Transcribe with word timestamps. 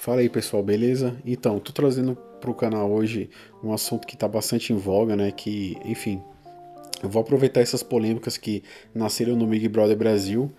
Fala 0.00 0.22
aí 0.22 0.30
pessoal, 0.30 0.62
beleza? 0.62 1.16
Então, 1.26 1.58
tô 1.58 1.72
trazendo 1.72 2.16
para 2.40 2.50
o 2.50 2.54
canal 2.54 2.90
hoje 2.90 3.28
um 3.62 3.72
assunto 3.72 4.06
que 4.06 4.14
está 4.14 4.26
bastante 4.26 4.72
em 4.72 4.76
voga, 4.76 5.14
né? 5.14 5.30
Que, 5.30 5.76
enfim, 5.84 6.22
eu 7.02 7.08
vou 7.08 7.20
aproveitar 7.20 7.60
essas 7.60 7.82
polêmicas 7.82 8.38
que 8.38 8.62
nasceram 8.94 9.36
no 9.36 9.46
Big 9.46 9.68
Brother 9.68 9.96
Brasil, 9.96 10.50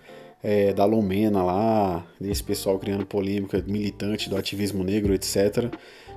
é, 0.42 0.72
da 0.72 0.84
Lomena 0.84 1.42
lá, 1.42 2.06
desse 2.20 2.42
pessoal 2.42 2.78
criando 2.78 3.04
polêmica, 3.04 3.62
militante 3.66 4.30
do 4.30 4.36
ativismo 4.36 4.84
negro, 4.84 5.12
etc., 5.12 5.74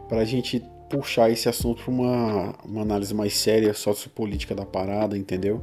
para 0.08 0.20
a 0.20 0.26
gente 0.26 0.64
puxar 0.96 1.30
esse 1.30 1.50
assunto 1.50 1.84
para 1.84 1.92
uma, 1.92 2.56
uma 2.64 2.82
análise 2.82 3.14
mais 3.14 3.36
séria, 3.36 3.74
sociopolítica 3.74 4.56
da 4.56 4.66
parada, 4.66 5.18
entendeu? 5.18 5.62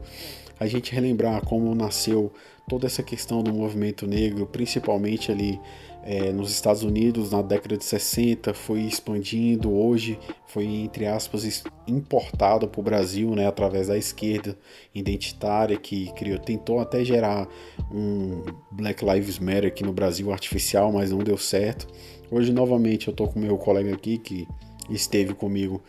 A 0.61 0.67
gente 0.67 0.93
relembrar 0.95 1.45
como 1.45 1.75
nasceu 1.75 2.33
toda 2.69 2.87
essa 2.87 3.03
questão 3.03 3.43
do 3.43 3.53
movimento 3.53 4.07
negro, 4.07 4.47
principalmente 4.47 5.33
ali 5.33 5.59
é, 6.05 6.33
nos 6.33 6.51
Estados 6.51 6.83
Unidos 6.83 7.31
na 7.31 7.43
década 7.43 7.77
de 7.77 7.85
60, 7.85 8.53
foi 8.53 8.81
expandindo, 8.81 9.73
hoje 9.73 10.19
foi, 10.47 10.67
entre 10.67 11.07
aspas, 11.07 11.65
importado 11.87 12.69
para 12.69 12.81
o 12.81 12.83
Brasil 12.83 13.35
né, 13.35 13.47
através 13.47 13.89
da 13.89 13.97
esquerda 13.97 14.57
identitária 14.95 15.77
que 15.77 16.13
criou, 16.13 16.39
tentou 16.39 16.81
até 16.81 17.05
gerar 17.05 17.49
um 17.91 18.43
Black 18.71 19.05
Lives 19.05 19.39
Matter 19.39 19.67
aqui 19.67 19.83
no 19.83 19.93
Brasil 19.93 20.31
artificial, 20.33 20.93
mas 20.93 21.11
não 21.11 21.19
deu 21.19 21.39
certo. 21.39 21.87
Hoje, 22.31 22.53
novamente, 22.53 23.09
eu 23.09 23.13
estou 23.13 23.29
com 23.29 23.39
meu 23.39 23.57
colega 23.59 23.93
aqui 23.95 24.19
que 24.19 24.49
esteve 24.95 25.35
comigo 25.35 25.83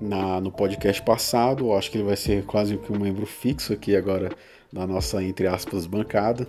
na, 0.00 0.40
no 0.40 0.50
podcast 0.50 1.02
passado, 1.02 1.72
acho 1.72 1.90
que 1.90 1.98
ele 1.98 2.04
vai 2.04 2.16
ser 2.16 2.44
quase 2.44 2.76
que 2.76 2.92
um 2.92 2.98
membro 2.98 3.26
fixo 3.26 3.72
aqui 3.72 3.96
agora 3.96 4.30
da 4.72 4.86
nossa, 4.86 5.22
entre 5.22 5.46
aspas, 5.46 5.86
bancada, 5.86 6.46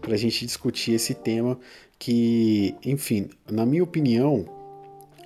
para 0.00 0.14
a 0.14 0.16
gente 0.16 0.44
discutir 0.44 0.94
esse 0.94 1.14
tema 1.14 1.58
que, 1.98 2.74
enfim, 2.84 3.28
na 3.50 3.66
minha 3.66 3.84
opinião, 3.84 4.46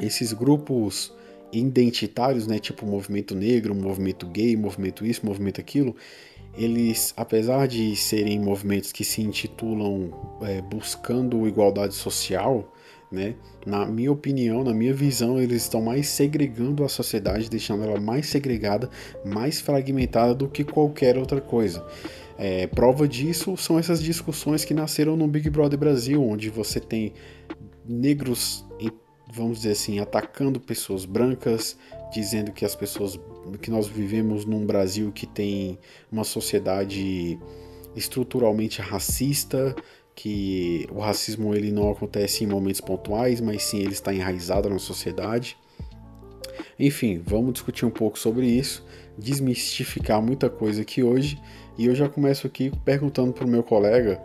esses 0.01 0.33
grupos 0.33 1.13
identitários, 1.53 2.47
né, 2.47 2.59
tipo 2.59 2.87
movimento 2.87 3.35
negro, 3.35 3.75
movimento 3.75 4.27
gay, 4.27 4.57
movimento 4.57 5.05
isso, 5.05 5.25
movimento 5.25 5.61
aquilo, 5.61 5.95
eles, 6.57 7.15
apesar 7.17 7.69
de 7.69 7.95
serem 7.97 8.41
movimentos 8.41 8.93
que 8.93 9.05
se 9.05 9.23
intitulam 9.23 10.11
é, 10.43 10.61
buscando 10.63 11.47
igualdade 11.47 11.95
social, 11.95 12.73
né, 13.13 13.35
na 13.67 13.85
minha 13.87 14.11
opinião, 14.11 14.65
na 14.65 14.73
minha 14.73 14.95
visão, 14.95 15.41
eles 15.41 15.63
estão 15.63 15.83
mais 15.83 16.09
segregando 16.09 16.83
a 16.83 16.89
sociedade, 16.89 17.51
deixando 17.51 17.85
ela 17.85 18.01
mais 18.01 18.27
segregada, 18.27 18.89
mais 19.25 19.61
fragmentada 19.61 20.35
do 20.35 20.49
que 20.49 20.65
qualquer 20.65 21.19
outra 21.19 21.41
coisa. 21.41 21.85
É, 22.39 22.67
prova 22.67 23.07
disso 23.07 23.57
são 23.57 23.79
essas 23.79 24.03
discussões 24.03 24.65
que 24.65 24.73
nasceram 24.73 25.17
no 25.17 25.29
Big 25.29 25.49
Brother 25.51 25.79
Brasil, 25.79 26.25
onde 26.27 26.49
você 26.49 26.81
tem 26.81 27.13
negros, 27.87 28.65
vamos 29.33 29.59
dizer 29.59 29.73
assim, 29.73 30.01
atacando 30.01 30.59
pessoas 30.59 31.05
brancas, 31.05 31.77
dizendo 32.13 32.51
que 32.51 32.65
as 32.65 32.75
pessoas 32.75 33.21
que 33.61 33.71
nós 33.71 33.87
vivemos 33.87 34.45
num 34.45 34.65
Brasil 34.65 35.13
que 35.13 35.27
tem 35.27 35.79
uma 36.11 36.25
sociedade 36.25 37.39
estruturalmente 37.95 38.81
racista, 38.81 39.77
que 40.15 40.87
o 40.91 41.01
racismo 41.01 41.55
ele 41.55 41.73
não 41.73 41.91
acontece 41.91 42.45
em 42.45 42.47
momentos 42.47 42.81
pontuais, 42.81 43.41
mas 43.41 43.63
sim 43.63 43.81
ele 43.81 43.93
está 43.93 44.13
enraizado 44.13 44.69
na 44.69 44.79
sociedade. 44.79 45.57
Enfim, 46.79 47.23
vamos 47.25 47.55
discutir 47.55 47.85
um 47.85 47.91
pouco 47.91 48.19
sobre 48.19 48.47
isso, 48.47 48.85
desmistificar 49.17 50.21
muita 50.21 50.51
coisa 50.51 50.83
aqui 50.83 51.03
hoje 51.03 51.41
e 51.79 51.87
eu 51.87 51.95
já 51.95 52.09
começo 52.09 52.47
aqui 52.47 52.73
perguntando 52.85 53.33
para 53.33 53.45
o 53.45 53.49
meu 53.49 53.63
colega 53.63 54.23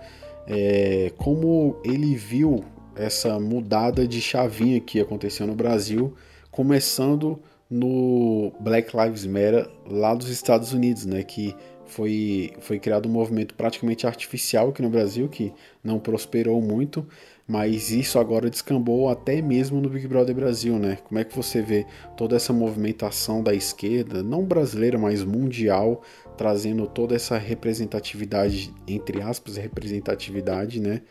é, 0.48 1.12
como 1.18 1.80
ele 1.84 2.16
viu 2.16 2.64
essa 2.96 3.40
mudada 3.40 4.08
de 4.08 4.22
chavinha 4.22 4.80
que 4.80 5.00
aconteceu 5.00 5.46
no 5.46 5.54
Brasil, 5.54 6.16
começando 6.50 7.40
no 7.70 8.52
Black 8.60 8.96
Lives 8.96 9.26
Matter 9.26 9.70
lá 9.86 10.16
dos 10.16 10.30
Estados 10.30 10.74
Unidos, 10.74 11.06
né, 11.06 11.22
que 11.22 11.56
foi, 11.88 12.54
foi 12.60 12.80
criado 12.80 13.08
um 13.08 13.12
movimento 13.12 13.56
praticamente 13.56 14.06
artificial 14.06 14.70
aqui 14.70 14.82
no 14.82 14.90
Brasil, 14.90 15.28
que 15.28 15.54
não 15.84 16.00
prosperou 16.00 16.62
muito, 16.62 17.06
mas 17.48 17.92
isso 17.92 18.20
agora 18.20 18.50
descambou 18.50 19.10
até 19.10 19.42
mesmo 19.42 19.80
no 19.80 19.90
Big 19.90 20.06
Brother 20.08 20.36
Brasil, 20.36 20.78
né? 20.78 20.98
Como 21.08 21.18
é 21.18 21.24
que 21.24 21.36
você 21.36 21.62
vê 21.62 21.86
toda 22.18 22.36
essa 22.36 22.52
movimentação 22.52 23.42
da 23.42 23.54
esquerda, 23.54 24.22
não 24.22 24.44
brasileira, 24.44 24.98
mas 24.98 25.24
mundial, 25.24 26.04
trazendo 26.38 26.86
toda 26.86 27.16
essa 27.16 27.38
representatividade, 27.38 28.74
entre 28.88 29.22
aspas, 29.22 29.56
representatividade, 29.56 30.82
né? 30.82 31.02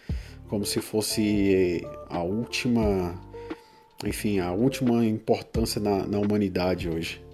Como 0.48 0.64
se 0.64 0.80
fosse 0.80 1.82
a 2.08 2.22
última, 2.22 3.18
enfim, 4.04 4.38
a 4.38 4.52
última 4.52 5.04
importância 5.06 5.80
na, 5.80 6.06
na 6.06 6.18
humanidade 6.18 6.88
hoje. 6.88 7.25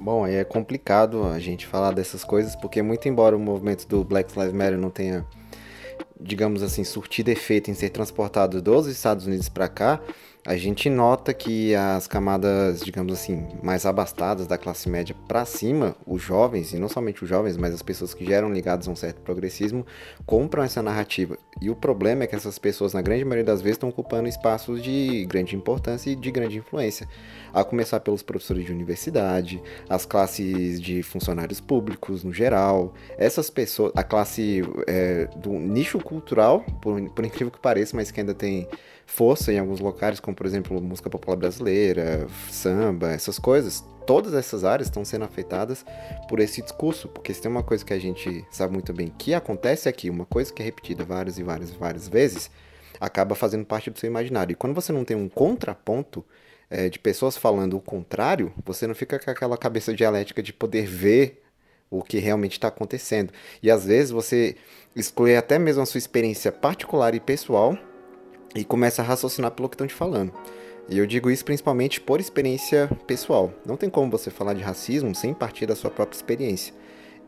Bom, 0.00 0.26
é 0.26 0.44
complicado 0.44 1.24
a 1.24 1.38
gente 1.38 1.66
falar 1.66 1.92
dessas 1.92 2.24
coisas, 2.24 2.54
porque 2.54 2.80
muito 2.82 3.08
embora 3.08 3.36
o 3.36 3.38
movimento 3.38 3.86
do 3.86 4.04
Black 4.04 4.38
Lives 4.38 4.54
Matter 4.54 4.78
não 4.78 4.90
tenha 4.90 5.26
digamos 6.20 6.62
assim, 6.62 6.84
surtido 6.84 7.30
efeito 7.30 7.70
em 7.70 7.74
ser 7.74 7.90
transportado 7.90 8.60
dos 8.60 8.86
Estados 8.86 9.26
Unidos 9.26 9.48
para 9.48 9.68
cá, 9.68 10.00
a 10.48 10.56
gente 10.56 10.88
nota 10.88 11.34
que 11.34 11.74
as 11.74 12.06
camadas, 12.06 12.80
digamos 12.80 13.12
assim, 13.12 13.46
mais 13.62 13.84
abastadas 13.84 14.46
da 14.46 14.56
classe 14.56 14.88
média 14.88 15.14
para 15.28 15.44
cima, 15.44 15.94
os 16.06 16.22
jovens, 16.22 16.72
e 16.72 16.78
não 16.78 16.88
somente 16.88 17.22
os 17.22 17.28
jovens, 17.28 17.58
mas 17.58 17.74
as 17.74 17.82
pessoas 17.82 18.14
que 18.14 18.24
geram 18.24 18.50
ligadas 18.50 18.88
a 18.88 18.90
um 18.90 18.96
certo 18.96 19.20
progressismo, 19.20 19.84
compram 20.24 20.62
essa 20.62 20.82
narrativa. 20.82 21.36
E 21.60 21.68
o 21.68 21.76
problema 21.76 22.24
é 22.24 22.26
que 22.26 22.34
essas 22.34 22.58
pessoas, 22.58 22.94
na 22.94 23.02
grande 23.02 23.26
maioria 23.26 23.44
das 23.44 23.60
vezes, 23.60 23.74
estão 23.74 23.90
ocupando 23.90 24.26
espaços 24.26 24.82
de 24.82 25.26
grande 25.26 25.54
importância 25.54 26.08
e 26.08 26.16
de 26.16 26.30
grande 26.30 26.56
influência. 26.56 27.06
A 27.52 27.62
começar 27.62 28.00
pelos 28.00 28.22
professores 28.22 28.64
de 28.64 28.72
universidade, 28.72 29.62
as 29.86 30.06
classes 30.06 30.80
de 30.80 31.02
funcionários 31.02 31.60
públicos 31.60 32.24
no 32.24 32.32
geral, 32.32 32.94
essas 33.18 33.50
pessoas, 33.50 33.92
a 33.94 34.02
classe 34.02 34.62
é, 34.86 35.28
do 35.36 35.50
nicho 35.50 35.98
cultural, 35.98 36.64
por, 36.80 36.98
por 37.10 37.22
incrível 37.26 37.50
que 37.50 37.58
pareça, 37.58 37.94
mas 37.94 38.10
que 38.10 38.18
ainda 38.18 38.32
tem 38.32 38.66
força 39.08 39.50
em 39.50 39.58
alguns 39.58 39.80
locais, 39.80 40.20
como 40.20 40.36
por 40.36 40.44
exemplo 40.44 40.80
música 40.82 41.08
popular 41.08 41.34
brasileira, 41.34 42.28
samba, 42.50 43.10
essas 43.10 43.38
coisas, 43.38 43.82
todas 44.06 44.34
essas 44.34 44.64
áreas 44.64 44.88
estão 44.88 45.02
sendo 45.02 45.24
afetadas 45.24 45.84
por 46.28 46.38
esse 46.38 46.60
discurso, 46.60 47.08
porque 47.08 47.32
se 47.32 47.40
tem 47.40 47.50
uma 47.50 47.62
coisa 47.62 47.84
que 47.84 47.94
a 47.94 47.98
gente 47.98 48.44
sabe 48.50 48.74
muito 48.74 48.92
bem 48.92 49.08
que 49.18 49.32
acontece 49.32 49.88
aqui, 49.88 50.10
uma 50.10 50.26
coisa 50.26 50.52
que 50.52 50.60
é 50.62 50.64
repetida 50.64 51.04
várias 51.04 51.38
e 51.38 51.42
várias 51.42 51.70
e 51.70 51.72
várias 51.72 52.06
vezes, 52.06 52.50
acaba 53.00 53.34
fazendo 53.34 53.64
parte 53.64 53.90
do 53.90 53.98
seu 53.98 54.08
imaginário. 54.08 54.52
E 54.52 54.54
quando 54.54 54.74
você 54.74 54.92
não 54.92 55.04
tem 55.04 55.16
um 55.16 55.28
contraponto 55.28 56.22
é, 56.68 56.90
de 56.90 56.98
pessoas 56.98 57.36
falando 57.36 57.78
o 57.78 57.80
contrário, 57.80 58.52
você 58.62 58.86
não 58.86 58.94
fica 58.94 59.18
com 59.18 59.30
aquela 59.30 59.56
cabeça 59.56 59.94
dialética 59.94 60.42
de 60.42 60.52
poder 60.52 60.86
ver 60.86 61.42
o 61.90 62.02
que 62.02 62.18
realmente 62.18 62.52
está 62.52 62.68
acontecendo. 62.68 63.32
E 63.62 63.70
às 63.70 63.86
vezes 63.86 64.10
você 64.10 64.54
exclui 64.94 65.34
até 65.34 65.58
mesmo 65.58 65.82
a 65.82 65.86
sua 65.86 65.96
experiência 65.96 66.52
particular 66.52 67.14
e 67.14 67.20
pessoal 67.20 67.78
e 68.54 68.64
começa 68.64 69.02
a 69.02 69.04
raciocinar 69.04 69.50
pelo 69.52 69.68
que 69.68 69.74
estão 69.74 69.86
te 69.86 69.94
falando. 69.94 70.32
E 70.88 70.96
eu 70.96 71.06
digo 71.06 71.30
isso 71.30 71.44
principalmente 71.44 72.00
por 72.00 72.18
experiência 72.18 72.90
pessoal. 73.06 73.52
Não 73.64 73.76
tem 73.76 73.90
como 73.90 74.10
você 74.10 74.30
falar 74.30 74.54
de 74.54 74.62
racismo 74.62 75.14
sem 75.14 75.34
partir 75.34 75.66
da 75.66 75.76
sua 75.76 75.90
própria 75.90 76.16
experiência. 76.16 76.72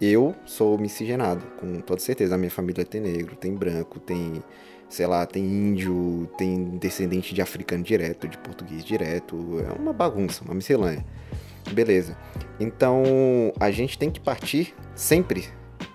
Eu 0.01 0.35
sou 0.47 0.79
miscigenado, 0.79 1.45
com 1.59 1.81
toda 1.81 2.01
certeza. 2.01 2.35
A 2.35 2.39
minha 2.39 2.51
família 2.51 2.87
tem 2.87 3.03
negro, 3.03 3.37
tem 3.37 3.55
branco, 3.55 4.01
tem, 4.01 4.43
sei 4.89 5.07
lá, 5.07 5.27
tem 5.27 5.45
índio, 5.45 6.27
tem 6.39 6.79
descendente 6.79 7.35
de 7.35 7.43
africano 7.43 7.85
direto, 7.85 8.27
de 8.27 8.39
português 8.39 8.83
direto. 8.83 9.37
É 9.69 9.79
uma 9.79 9.93
bagunça, 9.93 10.43
uma 10.43 10.55
miscelânea. 10.55 11.05
Beleza. 11.73 12.17
Então, 12.59 13.03
a 13.61 13.71
gente 13.71 13.99
tem 13.99 14.11
que 14.11 14.21
partir 14.21 14.75
sempre 14.95 15.45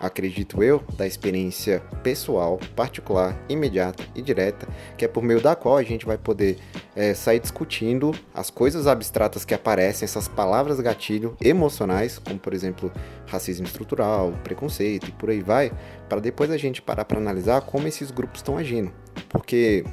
acredito 0.06 0.64
eu, 0.64 0.84
da 0.98 1.06
experiência 1.06 1.82
pessoal, 2.04 2.60
particular, 2.76 3.38
imediata 3.50 4.04
e 4.16 4.22
direta, 4.22 4.68
que 4.98 5.06
é 5.06 5.08
por 5.08 5.24
meio 5.24 5.42
da 5.42 5.56
qual 5.56 5.78
a 5.78 5.84
gente 5.84 6.06
vai 6.06 6.18
poder 6.18 6.58
é, 6.96 7.14
sair 7.14 7.40
discutindo 7.40 8.12
as 8.34 8.50
coisas 8.50 8.88
abstratas 8.88 9.44
que 9.44 9.54
aparecem, 9.54 10.06
essas 10.06 10.28
palavras 10.28 10.80
gatilho 10.80 11.36
emocionais, 11.42 12.20
como 12.20 12.40
por 12.40 12.54
exemplo 12.54 12.92
racismo 13.28 13.66
estrutural, 13.66 14.34
preconceito 14.44 15.10
e 15.10 15.12
por 15.12 15.30
aí 15.30 15.42
vai, 15.42 15.72
para 16.08 16.20
depois 16.20 16.52
a 16.52 16.58
gente 16.58 16.82
parar 16.82 17.06
para 17.06 17.18
analisar 17.18 17.62
como 17.62 17.88
esses 17.88 18.12
grupos 18.12 18.40
estão 18.40 18.58
agindo. 18.58 18.92
Porque 19.30 19.84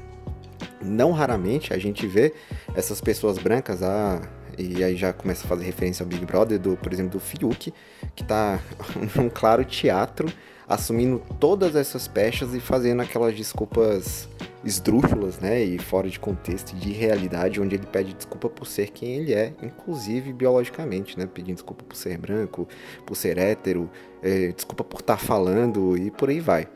não 0.81 1.13
raramente 1.13 1.73
a 1.73 1.79
gente 1.79 2.07
vê 2.07 2.35
essas 2.75 3.01
pessoas 3.01 3.39
brancas, 3.39 3.83
ah, 3.83 4.21
e 4.59 4.83
aí 4.83 4.97
já 4.97 5.13
começa 5.13 5.45
a 5.45 5.49
fazer 5.49 5.65
referência 5.65 6.03
ao 6.03 6.09
Big 6.09 6.25
Brother, 6.25 6.59
do, 6.59 6.77
por 6.77 6.93
exemplo, 6.93 7.13
do 7.13 7.21
Fiuk, 7.21 7.73
que 8.15 8.23
está 8.23 8.61
num 9.17 9.29
claro 9.29 9.65
teatro 9.65 10.33
assumindo 10.69 11.21
todas 11.39 11.77
essas 11.77 12.09
pechas 12.09 12.55
e 12.55 12.61
fazendo 12.61 13.03
aquelas 13.03 13.35
desculpas 13.35 14.29
esdrúxulas, 14.65 15.39
né, 15.39 15.63
e 15.63 15.79
fora 15.79 16.09
de 16.09 16.19
contexto, 16.19 16.75
de 16.77 16.93
realidade, 16.93 17.61
onde 17.61 17.75
ele 17.75 17.87
pede 17.87 18.15
desculpa 18.15 18.49
por 18.49 18.67
ser 18.67 18.91
quem 18.91 19.17
ele 19.17 19.35
é, 19.35 19.53
inclusive 19.63 20.33
biologicamente, 20.33 21.19
né, 21.19 21.27
pedindo 21.27 21.57
desculpa 21.57 21.85
por 21.85 21.97
ser 21.97 22.17
branco, 22.17 22.67
por 23.05 23.17
ser 23.17 23.39
hétero, 23.39 23.91
é, 24.23 24.53
desculpa 24.53 24.85
por 24.85 25.01
estar 25.01 25.17
tá 25.17 25.23
falando 25.23 25.97
e 25.99 26.11
por 26.11 26.31
aí 26.31 26.41
vai. 26.41 26.69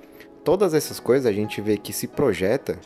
Todas 0.44 0.74
essas 0.74 1.00
coisas 1.00 1.26
a 1.26 1.32
gente 1.32 1.60
vê 1.60 1.76
que 1.76 1.92
se 1.92 2.06
projeta 2.06 2.78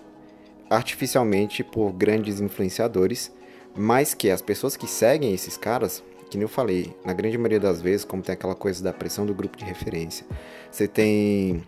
artificialmente 0.68 1.64
por 1.64 1.92
grandes 1.92 2.40
influenciadores, 2.40 3.32
mas 3.76 4.14
que 4.14 4.30
as 4.30 4.42
pessoas 4.42 4.76
que 4.76 4.86
seguem 4.86 5.32
esses 5.32 5.56
caras, 5.56 6.02
que 6.30 6.36
nem 6.36 6.42
eu 6.42 6.48
falei, 6.48 6.94
na 7.04 7.12
grande 7.12 7.36
maioria 7.36 7.60
das 7.60 7.80
vezes, 7.80 8.04
como 8.04 8.22
tem 8.22 8.32
aquela 8.32 8.54
coisa 8.54 8.82
da 8.82 8.92
pressão 8.92 9.26
do 9.26 9.34
grupo 9.34 9.56
de 9.56 9.64
referência, 9.64 10.26
você 10.70 10.86
tem 10.86 11.64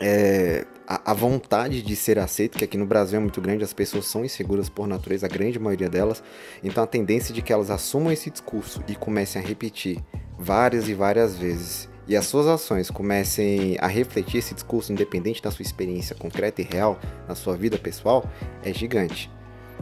é, 0.00 0.66
a, 0.86 1.12
a, 1.12 1.14
vontade 1.14 1.82
de 1.82 1.96
ser 1.96 2.18
aceito, 2.18 2.58
que 2.58 2.64
aqui 2.64 2.76
no 2.76 2.86
Brasil 2.86 3.18
é 3.18 3.20
muito 3.20 3.40
grande, 3.40 3.64
as 3.64 3.72
pessoas 3.72 4.06
são 4.06 4.24
inseguras 4.24 4.68
por 4.68 4.86
natureza, 4.86 5.26
a 5.26 5.28
grande 5.28 5.58
maioria 5.58 5.88
delas, 5.88 6.22
então 6.62 6.84
a 6.84 6.86
tendência 6.86 7.34
de 7.34 7.42
que 7.42 7.52
elas 7.52 7.70
assumam 7.70 8.12
esse 8.12 8.30
discurso 8.30 8.82
e 8.88 8.94
comecem 8.94 9.40
a 9.40 9.44
repetir 9.44 9.98
várias 10.38 10.88
e 10.88 10.94
várias 10.94 11.36
vezes 11.36 11.88
e 12.06 12.16
as 12.16 12.26
suas 12.26 12.46
ações 12.46 12.90
comecem 12.90 13.76
a 13.80 13.86
refletir 13.86 14.38
esse 14.38 14.54
discurso 14.54 14.92
independente 14.92 15.42
da 15.42 15.50
sua 15.50 15.62
experiência 15.62 16.16
concreta 16.16 16.60
e 16.60 16.64
real 16.64 16.98
na 17.28 17.34
sua 17.34 17.56
vida 17.56 17.78
pessoal, 17.78 18.28
é 18.62 18.72
gigante. 18.72 19.30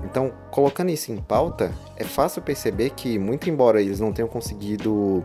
Então, 0.05 0.33
colocando 0.51 0.91
isso 0.91 1.13
em 1.13 1.17
pauta, 1.17 1.73
é 1.97 2.05
fácil 2.05 2.43
perceber 2.43 2.91
que, 2.91 3.19
muito 3.19 3.49
embora 3.51 3.81
eles 3.81 4.01
não 4.01 4.13
tenham 4.13 4.29
conseguido 4.29 5.25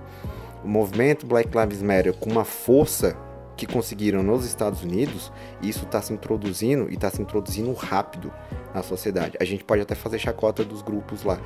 o 0.64 0.68
movimento 0.68 1.26
Black 1.26 1.50
Lives 1.56 1.82
Matter 1.82 2.14
com 2.14 2.30
uma 2.30 2.44
força 2.44 3.16
que 3.56 3.66
conseguiram 3.66 4.22
nos 4.22 4.46
Estados 4.46 4.84
Unidos, 4.84 5.32
isso 5.62 5.86
está 5.86 6.02
se 6.02 6.12
introduzindo 6.12 6.90
e 6.90 6.96
está 6.96 7.10
se 7.10 7.22
introduzindo 7.22 7.72
rápido 7.74 8.32
na 8.74 8.84
sociedade. 8.84 9.38
A 9.40 9.46
gente 9.46 9.64
pode 9.64 9.82
até 9.82 9.96
fazer 9.96 10.20
chacota 10.20 10.64
dos 10.64 10.82
grupos 10.82 11.24
lá 11.24 11.40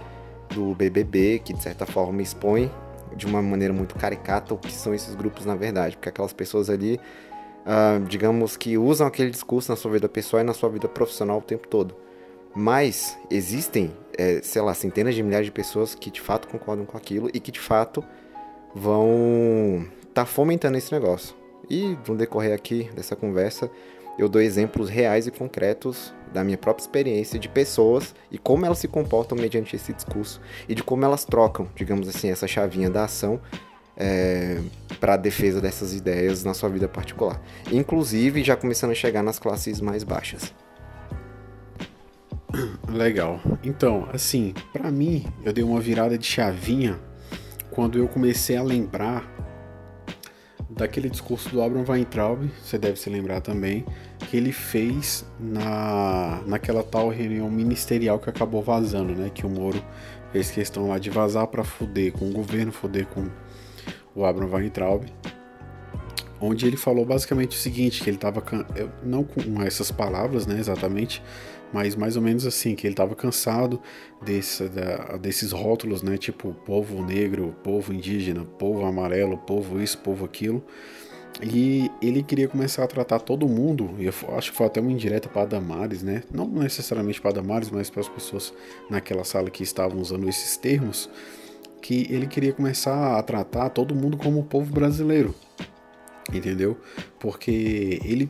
do 0.50 0.74
BBB, 0.74 1.40
que 1.44 1.54
de 1.54 1.62
certa 1.62 1.86
forma 1.86 2.22
expõe 2.22 2.72
de 3.16 3.26
uma 3.26 3.42
maneira 3.42 3.74
muito 3.74 3.96
caricata 3.96 4.54
o 4.54 4.58
que 4.58 4.72
são 4.72 4.94
esses 4.94 5.14
grupos 5.16 5.46
na 5.46 5.56
verdade, 5.56 5.96
porque 5.96 6.10
aquelas 6.10 6.34
pessoas 6.34 6.70
ali, 6.70 7.00
uh, 7.66 8.04
digamos 8.08 8.58
que 8.58 8.78
usam 8.78 9.06
aquele 9.06 9.30
discurso 9.30 9.72
na 9.72 9.76
sua 9.76 9.92
vida 9.92 10.10
pessoal 10.10 10.42
e 10.42 10.44
na 10.44 10.54
sua 10.54 10.70
vida 10.70 10.88
profissional 10.88 11.38
o 11.38 11.42
tempo 11.42 11.68
todo. 11.68 11.96
Mas 12.56 13.18
existem, 13.30 13.92
é, 14.18 14.42
sei 14.42 14.62
lá, 14.62 14.74
centenas 14.74 15.16
de 15.16 15.24
milhares 15.24 15.46
de 15.46 15.52
pessoas 15.52 15.96
que 15.96 16.10
de 16.10 16.22
fato 16.22 16.48
concordam 16.48 16.86
com 16.86 16.98
aquilo 16.98 17.30
e 17.34 17.40
que 17.40 17.52
de 17.52 17.60
fato 17.60 18.04
vão 18.74 19.86
estar 20.00 20.10
tá 20.14 20.26
fomentando 20.26 20.78
esse 20.78 20.92
negócio. 20.92 21.36
E 21.70 21.98
no 22.08 22.16
decorrer 22.16 22.54
aqui 22.54 22.90
dessa 22.96 23.16
conversa, 23.16 23.70
eu 24.18 24.28
dou 24.28 24.42
exemplos 24.42 24.90
reais 24.90 25.28
e 25.28 25.32
concretos 25.32 26.14
da 26.34 26.44
minha 26.44 26.58
própria 26.58 26.84
experiência 26.84 27.40
de 27.40 27.48
pessoas 27.48 28.14
e 28.30 28.38
como 28.38 28.66
elas 28.66 28.80
se 28.80 28.88
comportam 28.88 29.38
mediante 29.38 29.76
esse 29.76 29.94
discurso 29.94 30.42
e 30.68 30.76
de 30.76 30.84
como 30.84 31.06
elas 31.06 31.24
trocam, 31.24 31.68
digamos 31.76 32.08
assim, 32.08 32.30
essa 32.30 32.48
chavinha 32.48 32.90
da 32.90 33.06
ação 33.06 33.40
é, 33.96 34.60
para 35.00 35.14
a 35.14 35.18
defesa 35.18 35.62
dessas 35.62 35.94
ideias 35.94 36.44
na 36.44 36.54
sua 36.54 36.70
vida 36.70 36.88
particular. 36.88 37.42
Inclusive 37.72 38.44
já 38.44 38.56
começando 38.56 38.92
a 38.92 38.96
chegar 38.96 39.24
nas 39.24 39.40
classes 39.40 39.80
mais 39.80 40.04
baixas. 40.04 40.54
Legal. 42.90 43.40
Então, 43.64 44.08
assim, 44.12 44.54
para 44.74 44.92
mim, 44.92 45.26
eu 45.44 45.54
dei 45.54 45.64
uma 45.64 45.80
virada 45.80 46.18
de 46.18 46.26
chavinha 46.26 47.00
quando 47.72 47.98
eu 47.98 48.08
comecei 48.08 48.58
a 48.58 48.64
lembrar 48.64 49.24
daquele 50.70 51.10
discurso 51.10 51.50
do 51.50 51.62
Abraham 51.62 51.86
Weintraub, 51.88 52.50
você 52.64 52.78
deve 52.78 52.98
se 52.98 53.10
lembrar 53.10 53.42
também, 53.42 53.86
que 54.30 54.38
ele 54.38 54.52
fez 54.52 55.26
na, 55.40 56.42
naquela 56.46 56.84
tal 56.84 57.10
reunião 57.10 57.50
ministerial 57.50 58.20
que 58.20 58.30
acabou 58.30 58.62
vazando, 58.62 59.14
né? 59.14 59.30
Que 59.34 59.46
o 59.46 59.50
Moro 59.50 59.84
fez 60.32 60.52
questão 60.52 60.88
lá 60.88 61.00
de 61.00 61.10
vazar 61.10 61.48
para 61.48 61.64
fuder 61.64 62.14
com 62.14 62.30
o 62.30 62.32
governo, 62.32 62.72
fuder 62.72 63.08
com 63.08 63.28
o 64.16 64.24
Abraham 64.24 64.56
Weintraub, 64.56 65.06
onde 66.40 66.66
ele 66.66 66.78
falou 66.78 67.06
basicamente 67.06 67.58
o 67.58 67.60
seguinte, 67.60 68.04
que 68.04 68.10
ele 68.10 68.18
estava 68.18 68.44
não 69.04 69.24
com 69.24 69.62
essas 69.62 69.92
palavras, 69.92 70.46
né, 70.46 70.60
exatamente, 70.60 71.22
mas 71.74 71.96
mais 71.96 72.16
ou 72.16 72.22
menos 72.22 72.46
assim, 72.46 72.76
que 72.76 72.88
ele 72.88 72.94
estava 72.94 73.16
cansado 73.16 73.82
desse, 74.22 74.68
da, 74.70 75.18
desses 75.18 75.52
rótulos, 75.52 76.02
né, 76.02 76.18
tipo 76.18 76.54
povo 76.66 77.04
negro, 77.04 77.56
povo 77.64 77.94
indígena, 77.94 78.46
povo 78.46 78.86
amarelo, 78.86 79.38
povo 79.38 79.82
isso, 79.82 79.98
povo 80.00 80.26
aquilo. 80.26 80.64
E 81.42 81.90
ele 82.02 82.22
queria 82.22 82.50
começar 82.50 82.84
a 82.84 82.88
tratar 82.88 83.20
todo 83.20 83.48
mundo, 83.48 83.92
e 83.98 84.06
eu 84.06 84.14
acho 84.38 84.52
que 84.52 84.58
foi 84.58 84.68
até 84.68 84.82
uma 84.82 84.92
indireta 84.92 85.30
para 85.30 85.46
Damares, 85.46 86.04
né? 86.04 86.24
Não 86.34 86.46
necessariamente 86.46 87.22
para 87.22 87.32
Damares, 87.32 87.70
mas 87.70 87.90
para 87.90 88.02
as 88.02 88.10
pessoas 88.10 88.54
naquela 88.90 89.24
sala 89.24 89.50
que 89.50 89.64
estavam 89.64 90.02
usando 90.02 90.28
esses 90.28 90.58
termos, 90.58 91.10
que 91.82 92.08
ele 92.10 92.28
queria 92.28 92.52
começar 92.52 93.18
a 93.18 93.24
tratar 93.24 93.70
todo 93.70 93.96
mundo 93.96 94.18
como 94.18 94.44
povo 94.44 94.74
brasileiro. 94.74 95.34
Entendeu? 96.34 96.78
Porque 97.20 98.00
ele, 98.04 98.30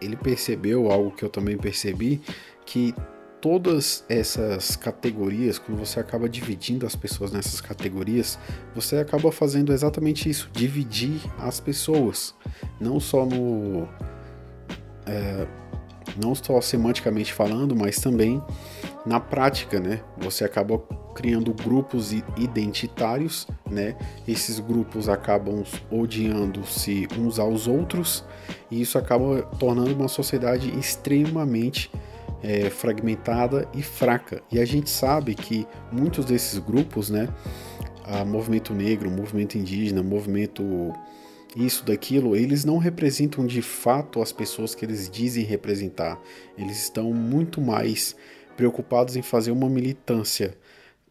ele 0.00 0.16
percebeu 0.16 0.90
algo 0.90 1.12
que 1.12 1.24
eu 1.24 1.28
também 1.28 1.58
percebi, 1.58 2.20
que 2.66 2.94
todas 3.40 4.04
essas 4.08 4.74
categorias, 4.74 5.58
quando 5.58 5.78
você 5.78 6.00
acaba 6.00 6.28
dividindo 6.28 6.84
as 6.84 6.96
pessoas 6.96 7.30
nessas 7.30 7.60
categorias, 7.60 8.38
você 8.74 8.96
acaba 8.98 9.30
fazendo 9.30 9.72
exatamente 9.72 10.28
isso, 10.28 10.50
dividir 10.52 11.20
as 11.38 11.60
pessoas, 11.60 12.34
não 12.80 12.98
só 12.98 13.24
no 13.24 13.88
é, 15.06 15.46
não 16.20 16.34
só 16.34 16.60
semanticamente 16.60 17.32
falando, 17.32 17.74
mas 17.76 17.98
também 17.98 18.42
na 19.04 19.20
prática, 19.20 19.78
né? 19.78 20.00
Você 20.18 20.44
acaba 20.44 20.78
criando 21.14 21.54
grupos 21.54 22.12
identitários, 22.36 23.46
né? 23.70 23.96
Esses 24.26 24.58
grupos 24.58 25.08
acabam 25.08 25.62
odiando-se 25.90 27.08
uns 27.18 27.38
aos 27.38 27.66
outros 27.66 28.24
e 28.70 28.80
isso 28.80 28.98
acaba 28.98 29.42
tornando 29.58 29.94
uma 29.94 30.08
sociedade 30.08 30.76
extremamente 30.78 31.90
é, 32.42 32.70
fragmentada 32.70 33.68
e 33.74 33.82
fraca. 33.82 34.42
E 34.50 34.58
a 34.58 34.64
gente 34.64 34.90
sabe 34.90 35.34
que 35.34 35.66
muitos 35.90 36.24
desses 36.24 36.58
grupos, 36.58 37.10
né, 37.10 37.28
a 38.04 38.24
movimento 38.24 38.72
negro, 38.72 39.10
movimento 39.10 39.58
indígena, 39.58 40.02
movimento 40.02 40.92
isso, 41.56 41.84
daquilo, 41.84 42.36
eles 42.36 42.64
não 42.64 42.76
representam 42.76 43.46
de 43.46 43.62
fato 43.62 44.20
as 44.20 44.30
pessoas 44.30 44.74
que 44.74 44.84
eles 44.84 45.08
dizem 45.08 45.44
representar. 45.44 46.20
Eles 46.56 46.82
estão 46.82 47.12
muito 47.12 47.60
mais 47.60 48.14
preocupados 48.56 49.16
em 49.16 49.22
fazer 49.22 49.50
uma 49.50 49.68
militância 49.68 50.56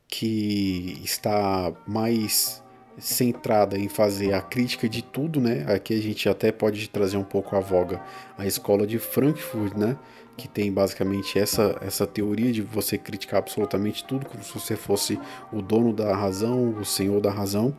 que 0.07 0.99
está 1.03 1.73
mais 1.87 2.63
centrada 2.97 3.77
em 3.77 3.89
fazer 3.89 4.33
a 4.33 4.41
crítica 4.41 4.87
de 4.87 5.03
tudo, 5.03 5.41
né? 5.41 5.65
Aqui 5.67 5.93
a 5.93 6.01
gente 6.01 6.29
até 6.29 6.51
pode 6.51 6.89
trazer 6.89 7.17
um 7.17 7.23
pouco 7.23 7.55
a 7.55 7.59
voga 7.59 8.01
a 8.37 8.45
escola 8.45 8.87
de 8.87 8.99
Frankfurt, 8.99 9.75
né? 9.75 9.97
Que 10.37 10.47
tem 10.47 10.71
basicamente 10.71 11.39
essa, 11.39 11.77
essa 11.81 12.05
teoria 12.05 12.51
de 12.51 12.61
você 12.61 12.97
criticar 12.97 13.39
absolutamente 13.39 14.03
tudo 14.03 14.25
como 14.25 14.43
se 14.43 14.53
você 14.53 14.75
fosse 14.75 15.19
o 15.51 15.61
dono 15.61 15.93
da 15.93 16.15
razão, 16.15 16.77
o 16.79 16.85
senhor 16.85 17.21
da 17.21 17.31
razão. 17.31 17.75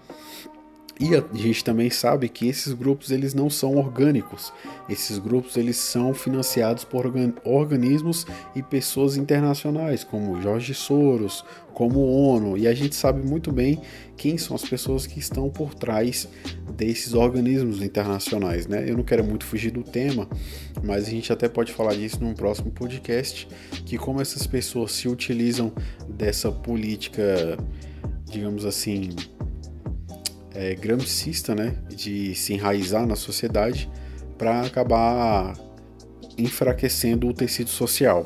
E 0.98 1.14
a 1.14 1.22
gente 1.34 1.62
também 1.62 1.90
sabe 1.90 2.26
que 2.26 2.48
esses 2.48 2.72
grupos 2.72 3.10
eles 3.10 3.34
não 3.34 3.50
são 3.50 3.76
orgânicos. 3.76 4.50
Esses 4.88 5.18
grupos 5.18 5.56
eles 5.58 5.76
são 5.76 6.14
financiados 6.14 6.84
por 6.84 7.04
organismos 7.44 8.26
e 8.54 8.62
pessoas 8.62 9.18
internacionais, 9.18 10.02
como 10.02 10.40
Jorge 10.40 10.72
Soros, 10.72 11.44
como 11.74 12.00
ONU, 12.00 12.56
e 12.56 12.66
a 12.66 12.72
gente 12.72 12.94
sabe 12.96 13.22
muito 13.22 13.52
bem 13.52 13.78
quem 14.16 14.38
são 14.38 14.56
as 14.56 14.62
pessoas 14.62 15.06
que 15.06 15.18
estão 15.18 15.50
por 15.50 15.74
trás 15.74 16.26
desses 16.74 17.12
organismos 17.12 17.82
internacionais, 17.82 18.66
né? 18.66 18.88
Eu 18.88 18.96
não 18.96 19.04
quero 19.04 19.22
muito 19.22 19.44
fugir 19.44 19.72
do 19.72 19.82
tema, 19.82 20.26
mas 20.82 21.06
a 21.06 21.10
gente 21.10 21.30
até 21.30 21.46
pode 21.46 21.74
falar 21.74 21.94
disso 21.94 22.24
num 22.24 22.32
próximo 22.32 22.70
podcast, 22.70 23.46
que 23.84 23.98
como 23.98 24.22
essas 24.22 24.46
pessoas 24.46 24.92
se 24.92 25.06
utilizam 25.06 25.70
dessa 26.08 26.50
política, 26.50 27.58
digamos 28.24 28.64
assim, 28.64 29.10
é, 30.56 30.74
gramscista, 30.74 31.54
né, 31.54 31.76
de 31.88 32.34
se 32.34 32.54
enraizar 32.54 33.06
na 33.06 33.14
sociedade 33.14 33.90
para 34.38 34.62
acabar 34.62 35.54
enfraquecendo 36.38 37.28
o 37.28 37.34
tecido 37.34 37.68
social. 37.68 38.24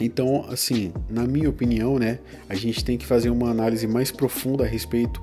Então, 0.00 0.46
assim, 0.48 0.92
na 1.10 1.26
minha 1.26 1.50
opinião, 1.50 1.98
né, 1.98 2.18
a 2.48 2.54
gente 2.54 2.82
tem 2.82 2.96
que 2.96 3.04
fazer 3.04 3.28
uma 3.28 3.50
análise 3.50 3.86
mais 3.86 4.10
profunda 4.10 4.64
a 4.64 4.66
respeito 4.66 5.22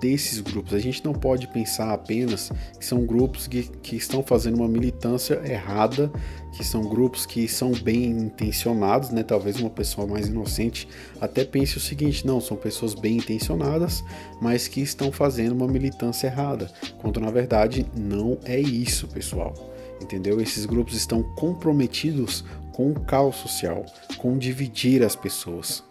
desses 0.00 0.40
grupos. 0.40 0.74
A 0.74 0.78
gente 0.78 1.04
não 1.04 1.12
pode 1.12 1.46
pensar 1.48 1.92
apenas 1.92 2.50
que 2.78 2.84
são 2.84 3.04
grupos 3.04 3.46
que, 3.46 3.62
que 3.82 3.96
estão 3.96 4.22
fazendo 4.22 4.56
uma 4.56 4.68
militância 4.68 5.40
errada, 5.44 6.10
que 6.52 6.64
são 6.64 6.82
grupos 6.82 7.26
que 7.26 7.46
são 7.46 7.72
bem 7.72 8.06
intencionados, 8.06 9.10
né? 9.10 9.22
Talvez 9.22 9.60
uma 9.60 9.70
pessoa 9.70 10.06
mais 10.06 10.28
inocente 10.28 10.88
até 11.20 11.44
pense 11.44 11.76
o 11.76 11.80
seguinte: 11.80 12.26
não, 12.26 12.40
são 12.40 12.56
pessoas 12.56 12.94
bem 12.94 13.16
intencionadas, 13.16 14.02
mas 14.40 14.68
que 14.68 14.80
estão 14.80 15.12
fazendo 15.12 15.52
uma 15.52 15.68
militância 15.68 16.26
errada, 16.26 16.70
quando 16.98 17.20
na 17.20 17.30
verdade 17.30 17.86
não 17.96 18.38
é 18.44 18.58
isso, 18.58 19.06
pessoal. 19.08 19.54
Entendeu? 20.00 20.40
Esses 20.40 20.64
grupos 20.64 20.94
estão 20.94 21.22
comprometidos 21.34 22.44
com 22.72 22.92
o 22.92 23.00
caos 23.00 23.36
social, 23.36 23.84
com 24.18 24.38
dividir 24.38 25.02
as 25.02 25.16
pessoas 25.16 25.82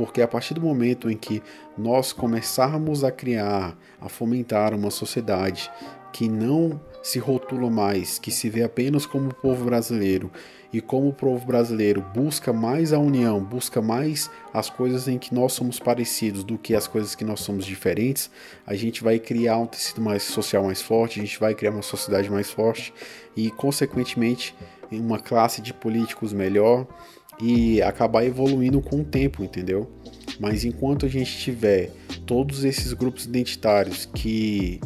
porque 0.00 0.22
a 0.22 0.26
partir 0.26 0.54
do 0.54 0.62
momento 0.62 1.10
em 1.10 1.16
que 1.16 1.42
nós 1.76 2.10
começarmos 2.10 3.04
a 3.04 3.12
criar, 3.12 3.76
a 4.00 4.08
fomentar 4.08 4.72
uma 4.72 4.90
sociedade 4.90 5.70
que 6.10 6.26
não 6.26 6.80
se 7.02 7.18
rotula 7.18 7.68
mais, 7.68 8.18
que 8.18 8.30
se 8.30 8.48
vê 8.48 8.62
apenas 8.62 9.04
como 9.04 9.34
povo 9.34 9.66
brasileiro 9.66 10.30
e 10.72 10.80
como 10.80 11.10
o 11.10 11.12
povo 11.12 11.44
brasileiro 11.44 12.02
busca 12.14 12.50
mais 12.50 12.94
a 12.94 12.98
união, 12.98 13.44
busca 13.44 13.82
mais 13.82 14.30
as 14.54 14.70
coisas 14.70 15.06
em 15.06 15.18
que 15.18 15.34
nós 15.34 15.52
somos 15.52 15.78
parecidos 15.78 16.44
do 16.44 16.56
que 16.56 16.74
as 16.74 16.86
coisas 16.86 17.14
que 17.14 17.22
nós 17.22 17.40
somos 17.40 17.66
diferentes, 17.66 18.30
a 18.66 18.74
gente 18.74 19.04
vai 19.04 19.18
criar 19.18 19.58
um 19.58 19.66
tecido 19.66 20.00
mais 20.00 20.22
social 20.22 20.64
mais 20.64 20.80
forte, 20.80 21.20
a 21.20 21.22
gente 21.22 21.38
vai 21.38 21.54
criar 21.54 21.72
uma 21.72 21.82
sociedade 21.82 22.30
mais 22.30 22.50
forte 22.50 22.94
e, 23.36 23.50
consequentemente, 23.50 24.56
uma 24.90 25.18
classe 25.18 25.60
de 25.60 25.74
políticos 25.74 26.32
melhor, 26.32 26.86
e 27.40 27.80
acabar 27.82 28.24
evoluindo 28.24 28.80
com 28.80 29.00
o 29.00 29.04
tempo, 29.04 29.42
entendeu? 29.42 29.90
Mas 30.38 30.64
enquanto 30.64 31.06
a 31.06 31.08
gente 31.08 31.36
tiver 31.38 31.90
todos 32.26 32.64
esses 32.64 32.92
grupos 32.92 33.24
identitários 33.24 34.06
que 34.06 34.80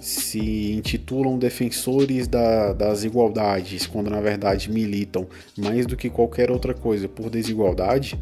se 0.00 0.72
intitulam 0.72 1.38
defensores 1.38 2.28
da, 2.28 2.74
das 2.74 3.04
igualdades, 3.04 3.86
quando 3.86 4.10
na 4.10 4.20
verdade 4.20 4.70
militam 4.70 5.26
mais 5.56 5.86
do 5.86 5.96
que 5.96 6.10
qualquer 6.10 6.50
outra 6.50 6.74
coisa 6.74 7.08
por 7.08 7.30
desigualdade, 7.30 8.18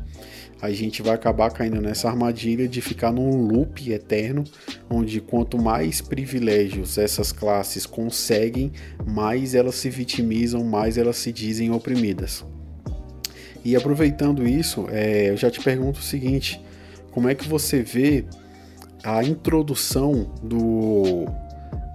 a 0.60 0.70
gente 0.70 1.02
vai 1.02 1.12
acabar 1.12 1.50
caindo 1.50 1.80
nessa 1.80 2.08
armadilha 2.08 2.68
de 2.68 2.80
ficar 2.80 3.10
num 3.10 3.48
loop 3.48 3.90
eterno, 3.90 4.44
onde 4.88 5.20
quanto 5.20 5.60
mais 5.60 6.00
privilégios 6.00 6.96
essas 6.98 7.32
classes 7.32 7.84
conseguem, 7.84 8.70
mais 9.04 9.56
elas 9.56 9.74
se 9.74 9.90
vitimizam, 9.90 10.62
mais 10.62 10.96
elas 10.96 11.16
se 11.16 11.32
dizem 11.32 11.72
oprimidas. 11.72 12.44
E 13.64 13.76
aproveitando 13.76 14.46
isso, 14.46 14.86
é, 14.90 15.30
eu 15.30 15.36
já 15.36 15.50
te 15.50 15.60
pergunto 15.60 16.00
o 16.00 16.02
seguinte: 16.02 16.60
como 17.10 17.28
é 17.28 17.34
que 17.34 17.48
você 17.48 17.82
vê 17.82 18.24
a 19.04 19.22
introdução 19.22 20.30
do, 20.42 21.26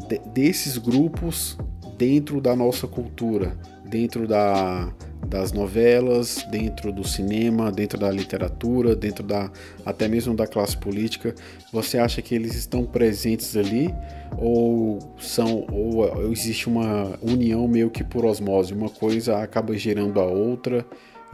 de, 0.08 0.20
desses 0.34 0.78
grupos 0.78 1.58
dentro 1.98 2.40
da 2.40 2.56
nossa 2.56 2.88
cultura, 2.88 3.58
dentro 3.84 4.28
da, 4.28 4.94
das 5.28 5.52
novelas, 5.52 6.46
dentro 6.50 6.92
do 6.92 7.06
cinema, 7.06 7.72
dentro 7.72 8.00
da 8.00 8.12
literatura, 8.12 8.96
dentro 8.96 9.24
da 9.24 9.50
até 9.86 10.08
mesmo 10.08 10.36
da 10.36 10.46
classe 10.46 10.78
política. 10.78 11.34
Você 11.74 11.98
acha 11.98 12.22
que 12.22 12.36
eles 12.36 12.56
estão 12.56 12.86
presentes 12.86 13.58
ali? 13.58 13.94
Ou 14.38 15.00
são 15.20 15.66
ou 15.72 16.32
existe 16.32 16.68
uma 16.68 17.18
união 17.22 17.68
meio 17.68 17.90
que 17.90 18.04
por 18.04 18.26
osmose, 18.26 18.74
uma 18.74 18.90
coisa 18.90 19.38
acaba 19.38 19.76
gerando 19.78 20.20
a 20.20 20.26
outra 20.26 20.86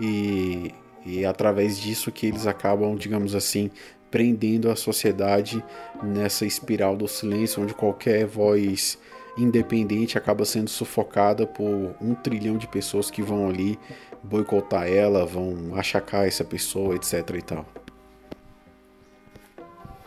e, 0.04 0.76
e 1.06 1.26
através 1.26 1.80
disso 1.80 2.12
que 2.12 2.28
eles 2.28 2.46
acabam, 2.46 2.96
digamos 2.96 3.34
assim, 3.36 3.72
prendendo 4.12 4.70
a 4.70 4.76
sociedade 4.76 5.64
nessa 6.04 6.46
espiral 6.46 6.96
do 6.96 7.08
silêncio, 7.08 7.64
onde 7.64 7.74
qualquer 7.74 8.26
voz 8.26 8.98
independente 9.38 10.18
acaba 10.18 10.46
sendo 10.46 10.70
sufocada 10.70 11.48
por 11.48 11.96
um 12.00 12.14
trilhão 12.14 12.58
de 12.58 12.68
pessoas 12.68 13.10
que 13.10 13.22
vão 13.22 13.50
ali 13.50 13.80
boicotar 14.22 14.88
ela, 14.88 15.26
vão 15.26 15.76
achacar 15.76 16.28
essa 16.28 16.44
pessoa, 16.44 16.96
etc 16.96 17.30
e 17.36 17.42
tal. 17.42 17.83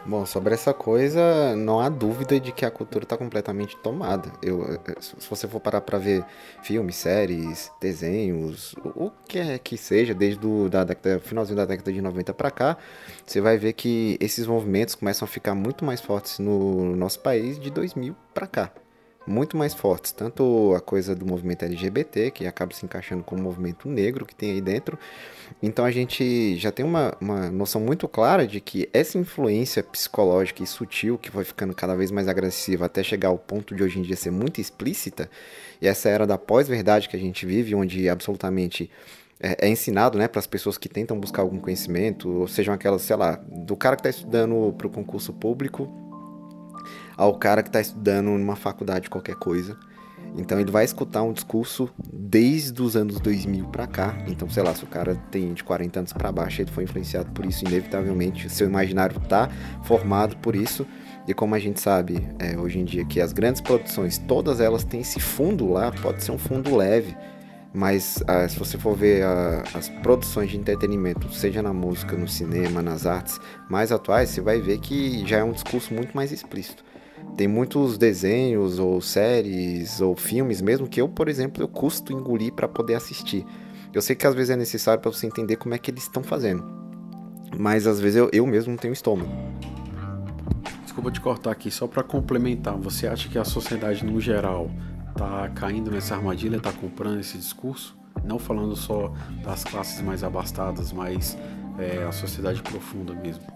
Bom, 0.09 0.25
sobre 0.25 0.55
essa 0.55 0.73
coisa, 0.73 1.57
não 1.57 1.81
há 1.81 1.89
dúvida 1.89 2.39
de 2.39 2.53
que 2.53 2.65
a 2.65 2.71
cultura 2.71 3.03
está 3.03 3.17
completamente 3.17 3.77
tomada. 3.79 4.31
Eu, 4.41 4.63
eh, 4.63 4.95
se 5.01 5.29
você 5.29 5.49
for 5.49 5.59
parar 5.59 5.81
para 5.81 5.99
ver 5.99 6.25
filmes, 6.63 6.95
séries, 6.95 7.73
desenhos, 7.81 8.77
o 8.95 9.11
que 9.27 9.41
é 9.41 9.59
que 9.59 9.77
seja, 9.77 10.15
desde 10.15 10.47
o 10.47 10.71
finalzinho 11.23 11.57
da 11.57 11.65
década 11.65 11.93
de 11.93 12.01
90 12.01 12.33
para 12.33 12.53
cá, 12.53 12.77
você 13.27 13.41
vai 13.41 13.59
ver 13.59 13.73
que 13.73 14.17
esses 14.21 14.47
movimentos 14.47 14.95
começam 14.95 15.27
a 15.27 15.29
ficar 15.29 15.57
muito 15.57 15.85
mais 15.85 16.01
fortes 16.01 16.39
no 16.39 16.95
nosso 16.95 17.19
país 17.19 17.59
de 17.59 17.69
2000 17.69 18.15
para 18.33 18.47
cá 18.47 18.73
muito 19.27 19.57
mais 19.57 19.75
fortes. 19.75 20.13
Tanto 20.13 20.75
a 20.77 20.81
coisa 20.81 21.15
do 21.15 21.27
movimento 21.27 21.65
LGBT, 21.65 22.31
que 22.31 22.47
acaba 22.47 22.75
se 22.75 22.85
encaixando 22.85 23.25
com 23.25 23.37
o 23.37 23.41
movimento 23.41 23.89
negro 23.89 24.25
que 24.25 24.35
tem 24.35 24.53
aí 24.53 24.61
dentro. 24.61 24.99
Então 25.63 25.85
a 25.85 25.91
gente 25.91 26.57
já 26.57 26.71
tem 26.71 26.85
uma, 26.85 27.17
uma 27.21 27.51
noção 27.51 27.81
muito 27.81 28.07
clara 28.07 28.47
de 28.47 28.61
que 28.61 28.89
essa 28.93 29.19
influência 29.19 29.83
psicológica 29.83 30.63
e 30.63 30.67
sutil, 30.67 31.19
que 31.19 31.31
vai 31.31 31.45
ficando 31.45 31.75
cada 31.75 31.95
vez 31.95 32.11
mais 32.11 32.29
agressiva 32.29 32.87
até 32.87 33.03
chegar 33.03 33.29
ao 33.29 33.39
ponto 33.39 33.75
de 33.75 33.83
hoje 33.83 33.99
em 33.99 34.03
dia 34.03 34.17
ser 34.17 34.31
muito 34.31 34.61
explícita, 34.61 35.31
e 35.81 35.87
essa 35.87 36.09
era 36.09 36.27
da 36.27 36.39
pós-verdade 36.39 37.09
que 37.09 37.17
a 37.17 37.19
gente 37.19 37.45
vive, 37.47 37.75
onde 37.75 38.09
absolutamente 38.09 38.91
é, 39.39 39.67
é, 39.67 39.69
ensinado 39.69 40.19
né, 40.19 40.27
para 40.27 40.39
as 40.39 40.47
pessoas 40.47 40.79
que 40.79 40.89
tentam 40.89 41.19
buscar 41.19 41.43
algum 41.43 41.59
conhecimento, 41.59 42.29
ou 42.29 42.49
sejam 42.49 42.75
aquelas, 42.75 43.03
sei 43.03 43.17
lá, 43.17 43.41
do 43.47 43.77
cara 43.77 43.97
que 43.97 44.01
está 44.01 44.11
estudando 44.11 44.75
para 44.77 44.87
o 44.87 44.91
concurso 44.91 45.33
público 45.33 46.06
ao 47.17 47.35
cara 47.39 47.63
que 47.63 47.69
está 47.69 47.81
estudando 47.81 48.27
numa 48.27 48.57
faculdade 48.57 49.11
qualquer 49.11 49.37
coisa. 49.37 49.77
Então 50.37 50.61
ele 50.61 50.71
vai 50.71 50.85
escutar 50.85 51.23
um 51.23 51.33
discurso 51.33 51.89
desde 52.13 52.83
os 52.83 52.95
anos 52.95 53.19
2000 53.21 53.67
para 53.67 53.87
cá. 53.87 54.17
Então, 54.27 54.49
sei 54.51 54.63
lá, 54.63 54.75
se 54.75 54.85
o 54.85 54.87
cara 54.87 55.15
tem 55.31 55.55
de 55.55 55.65
40 55.65 56.01
anos 56.01 56.13
para 56.13 56.31
baixo, 56.31 56.61
ele 56.61 56.71
foi 56.71 56.85
influenciado 56.85 57.31
por 57.31 57.47
isso, 57.47 57.65
inevitavelmente, 57.65 58.51
seu 58.51 58.69
imaginário 58.69 59.19
tá 59.21 59.49
formado 59.85 60.37
por 60.39 60.55
isso. 60.55 60.87
E 61.27 61.35
como 61.35 61.55
a 61.55 61.59
gente 61.59 61.81
sabe 61.81 62.27
é, 62.39 62.57
hoje 62.57 62.79
em 62.79 62.85
dia 62.85 63.05
que 63.05 63.21
as 63.21 63.33
grandes 63.33 63.61
produções, 63.61 64.19
todas 64.19 64.61
elas 64.61 64.85
têm 64.85 65.01
esse 65.01 65.19
fundo 65.19 65.69
lá, 65.73 65.91
pode 65.91 66.23
ser 66.23 66.31
um 66.31 66.39
fundo 66.39 66.77
leve, 66.77 67.17
mas 67.75 68.23
ah, 68.29 68.49
se 68.49 68.57
você 68.59 68.79
for 68.79 68.97
ver 68.97 69.25
ah, 69.25 69.65
as 69.75 69.89
produções 69.89 70.51
de 70.51 70.57
entretenimento, 70.57 71.33
seja 71.33 71.63
na 71.63 71.73
música, 71.73 72.17
no 72.17 72.29
cinema, 72.29 72.81
nas 72.81 73.07
artes 73.07 73.41
mais 73.69 73.91
atuais, 73.91 74.31
você 74.31 74.41
vai 74.41 74.61
ver 74.61 74.79
que 74.79 75.27
já 75.27 75.39
é 75.39 75.45
um 75.45 75.53
discurso 75.53 75.93
muito 75.93 76.17
mais 76.17 76.31
explícito. 76.31 76.85
Tem 77.37 77.47
muitos 77.47 77.99
desenhos 77.99 78.79
ou 78.79 78.99
séries 79.01 80.01
ou 80.01 80.17
filmes 80.17 80.63
mesmo 80.63 80.89
que 80.89 81.01
eu, 81.01 81.09
por 81.09 81.29
exemplo, 81.29 81.63
eu 81.63 81.69
custo 81.69 82.13
engolir 82.13 82.53
para 82.53 82.67
poder 82.67 82.95
assistir. 82.95 83.45
Eu 83.93 84.01
sei 84.01 84.17
que 84.17 84.27
às 84.27 84.35
vezes 84.35 84.51
é 84.51 84.57
necessário 84.57 85.03
para 85.03 85.13
você 85.13 85.27
entender 85.27 85.57
como 85.57 85.75
é 85.75 85.79
que 85.79 85.91
eles 85.91 86.05
estão 86.05 86.23
fazendo. 86.23 86.65
Mas 87.59 87.87
às 87.87 88.01
vezes 88.01 88.17
eu, 88.17 88.31
eu 88.33 88.47
mesmo 88.47 88.71
não 88.71 88.79
tenho 88.79 88.93
estômago. 88.93 89.31
Desculpa 90.83 91.11
te 91.11 91.21
cortar 91.21 91.51
aqui, 91.51 91.71
só 91.71 91.87
para 91.87 92.03
complementar. 92.03 92.77
Você 92.79 93.07
acha 93.07 93.29
que 93.29 93.39
a 93.39 93.45
sociedade 93.45 94.05
no 94.05 94.19
geral 94.19 94.71
tá 95.15 95.51
caindo 95.55 95.91
nessa 95.91 96.15
armadilha, 96.15 96.59
tá 96.59 96.73
comprando 96.73 97.21
esse 97.21 97.37
discurso? 97.37 97.97
Não 98.25 98.39
falando 98.39 98.75
só 98.75 99.13
das 99.45 99.63
classes 99.63 100.01
mais 100.01 100.25
abastadas, 100.25 100.91
mas 100.91 101.37
é, 101.79 102.03
a 102.03 102.13
sociedade 102.13 102.63
profunda 102.63 103.15
mesmo. 103.15 103.56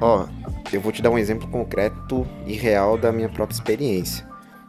Ó, 0.00 0.26
eu 0.72 0.80
vou 0.80 0.92
te 0.92 1.00
dar 1.00 1.10
um 1.10 1.18
exemplo 1.18 1.48
concreto 1.48 2.26
e 2.46 2.52
real 2.52 2.98
da 2.98 3.10
minha 3.10 3.28
própria 3.28 3.54
experiência, 3.54 4.26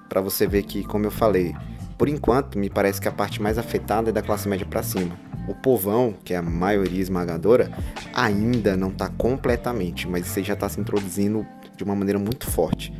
para 0.07 0.21
você 0.21 0.47
ver 0.47 0.63
que, 0.63 0.83
como 0.83 1.05
eu 1.05 1.11
falei, 1.11 1.53
por 1.97 2.07
enquanto 2.07 2.57
me 2.57 2.69
parece 2.69 3.01
que 3.01 3.07
a 3.07 3.11
parte 3.11 3.41
mais 3.41 3.57
afetada 3.57 4.09
é 4.09 4.13
da 4.13 4.21
classe 4.21 4.47
média 4.47 4.65
para 4.65 4.83
cima. 4.83 5.17
O 5.47 5.55
povão, 5.55 6.13
que 6.23 6.33
é 6.33 6.37
a 6.37 6.41
maioria 6.41 7.01
esmagadora, 7.01 7.71
ainda 8.13 8.77
não 8.77 8.89
está 8.89 9.09
completamente, 9.09 10.07
mas 10.07 10.27
você 10.27 10.43
já 10.43 10.53
está 10.53 10.69
se 10.69 10.79
introduzindo 10.79 11.45
de 11.75 11.83
uma 11.83 11.95
maneira 11.95 12.19
muito 12.19 12.49
forte. 12.49 12.93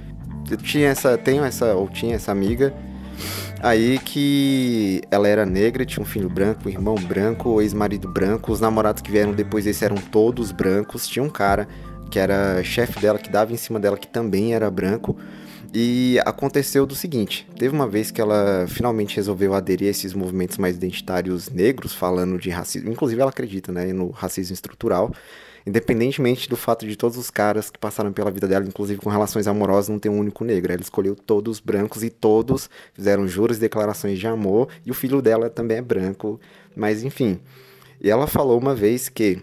Eu 0.49 0.57
tinha 0.57 0.87
essa, 0.89 1.17
tenho 1.17 1.43
essa, 1.43 1.75
ou 1.75 1.87
tinha 1.87 2.15
essa 2.15 2.31
amiga 2.31 2.73
aí 3.61 3.99
que 3.99 5.01
ela 5.09 5.27
era 5.27 5.45
negra, 5.45 5.85
tinha 5.85 6.01
um 6.01 6.05
filho 6.05 6.29
branco, 6.29 6.67
um 6.67 6.71
irmão 6.71 6.95
branco, 6.95 7.61
ex-marido 7.61 8.07
branco, 8.11 8.51
os 8.51 8.61
namorados 8.61 9.01
que 9.01 9.11
vieram 9.11 9.33
depois 9.33 9.65
desse 9.65 9.83
eram 9.83 9.97
todos 9.97 10.51
brancos, 10.51 11.07
tinha 11.07 11.23
um 11.23 11.29
cara 11.29 11.67
que 12.07 12.19
era 12.19 12.63
chefe 12.63 12.99
dela, 12.99 13.19
que 13.19 13.29
dava 13.29 13.53
em 13.53 13.57
cima 13.57 13.79
dela, 13.79 13.97
que 13.97 14.07
também 14.07 14.53
era 14.53 14.69
branco. 14.69 15.17
E 15.73 16.19
aconteceu 16.25 16.85
do 16.85 16.95
seguinte: 16.95 17.47
teve 17.57 17.73
uma 17.75 17.87
vez 17.87 18.11
que 18.11 18.21
ela 18.21 18.65
finalmente 18.67 19.15
resolveu 19.15 19.53
aderir 19.53 19.87
a 19.87 19.91
esses 19.91 20.13
movimentos 20.13 20.57
mais 20.57 20.75
identitários 20.75 21.49
negros, 21.49 21.93
falando 21.93 22.37
de 22.37 22.49
racismo. 22.49 22.91
Inclusive, 22.91 23.21
ela 23.21 23.29
acredita 23.29 23.71
né, 23.71 23.91
no 23.93 24.09
racismo 24.09 24.53
estrutural. 24.53 25.13
Independentemente 25.65 26.47
do 26.47 26.55
fato 26.55 26.87
de 26.87 26.95
todos 26.95 27.17
os 27.17 27.29
caras 27.29 27.69
que 27.69 27.77
passaram 27.77 28.13
pela 28.13 28.31
vida 28.31 28.47
dela, 28.47 28.65
inclusive 28.65 29.01
com 29.01 29.09
relações 29.09 29.47
amorosas, 29.47 29.89
não 29.89 29.99
ter 29.99 30.07
um 30.07 30.17
único 30.17 30.45
negro. 30.45 30.71
Ela 30.71 30.81
escolheu 30.81 31.13
todos 31.13 31.59
brancos 31.59 32.03
e 32.03 32.09
todos 32.09 32.69
fizeram 32.93 33.27
juros 33.27 33.57
e 33.57 33.59
declarações 33.59 34.17
de 34.17 34.25
amor. 34.25 34.69
E 34.85 34.91
o 34.91 34.93
filho 34.93 35.21
dela 35.21 35.49
também 35.49 35.77
é 35.77 35.81
branco. 35.81 36.39
Mas 36.73 37.03
enfim. 37.03 37.37
E 37.99 38.09
ela 38.09 38.27
falou 38.27 38.57
uma 38.57 38.73
vez 38.73 39.09
que 39.09 39.41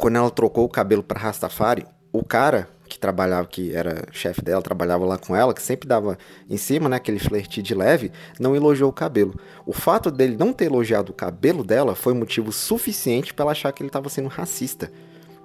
quando 0.00 0.16
ela 0.16 0.30
trocou 0.30 0.64
o 0.64 0.68
cabelo 0.68 1.02
para 1.02 1.20
Rastafari, 1.20 1.86
o 2.10 2.24
cara 2.24 2.68
que 2.88 2.98
trabalhava, 2.98 3.46
que 3.46 3.72
era 3.76 4.02
chefe 4.10 4.42
dela, 4.42 4.60
trabalhava 4.60 5.04
lá 5.04 5.16
com 5.16 5.36
ela, 5.36 5.54
que 5.54 5.62
sempre 5.62 5.86
dava 5.86 6.18
em 6.48 6.56
cima, 6.56 6.88
né, 6.88 6.96
aquele 6.96 7.20
flerte 7.20 7.62
de 7.62 7.72
leve, 7.72 8.10
não 8.40 8.56
elogiou 8.56 8.90
o 8.90 8.92
cabelo. 8.92 9.38
O 9.64 9.72
fato 9.72 10.10
dele 10.10 10.36
não 10.36 10.52
ter 10.52 10.64
elogiado 10.64 11.12
o 11.12 11.14
cabelo 11.14 11.62
dela 11.62 11.94
foi 11.94 12.14
motivo 12.14 12.50
suficiente 12.50 13.32
para 13.32 13.44
ela 13.44 13.52
achar 13.52 13.70
que 13.72 13.82
ele 13.82 13.90
estava 13.90 14.08
sendo 14.08 14.28
racista. 14.28 14.90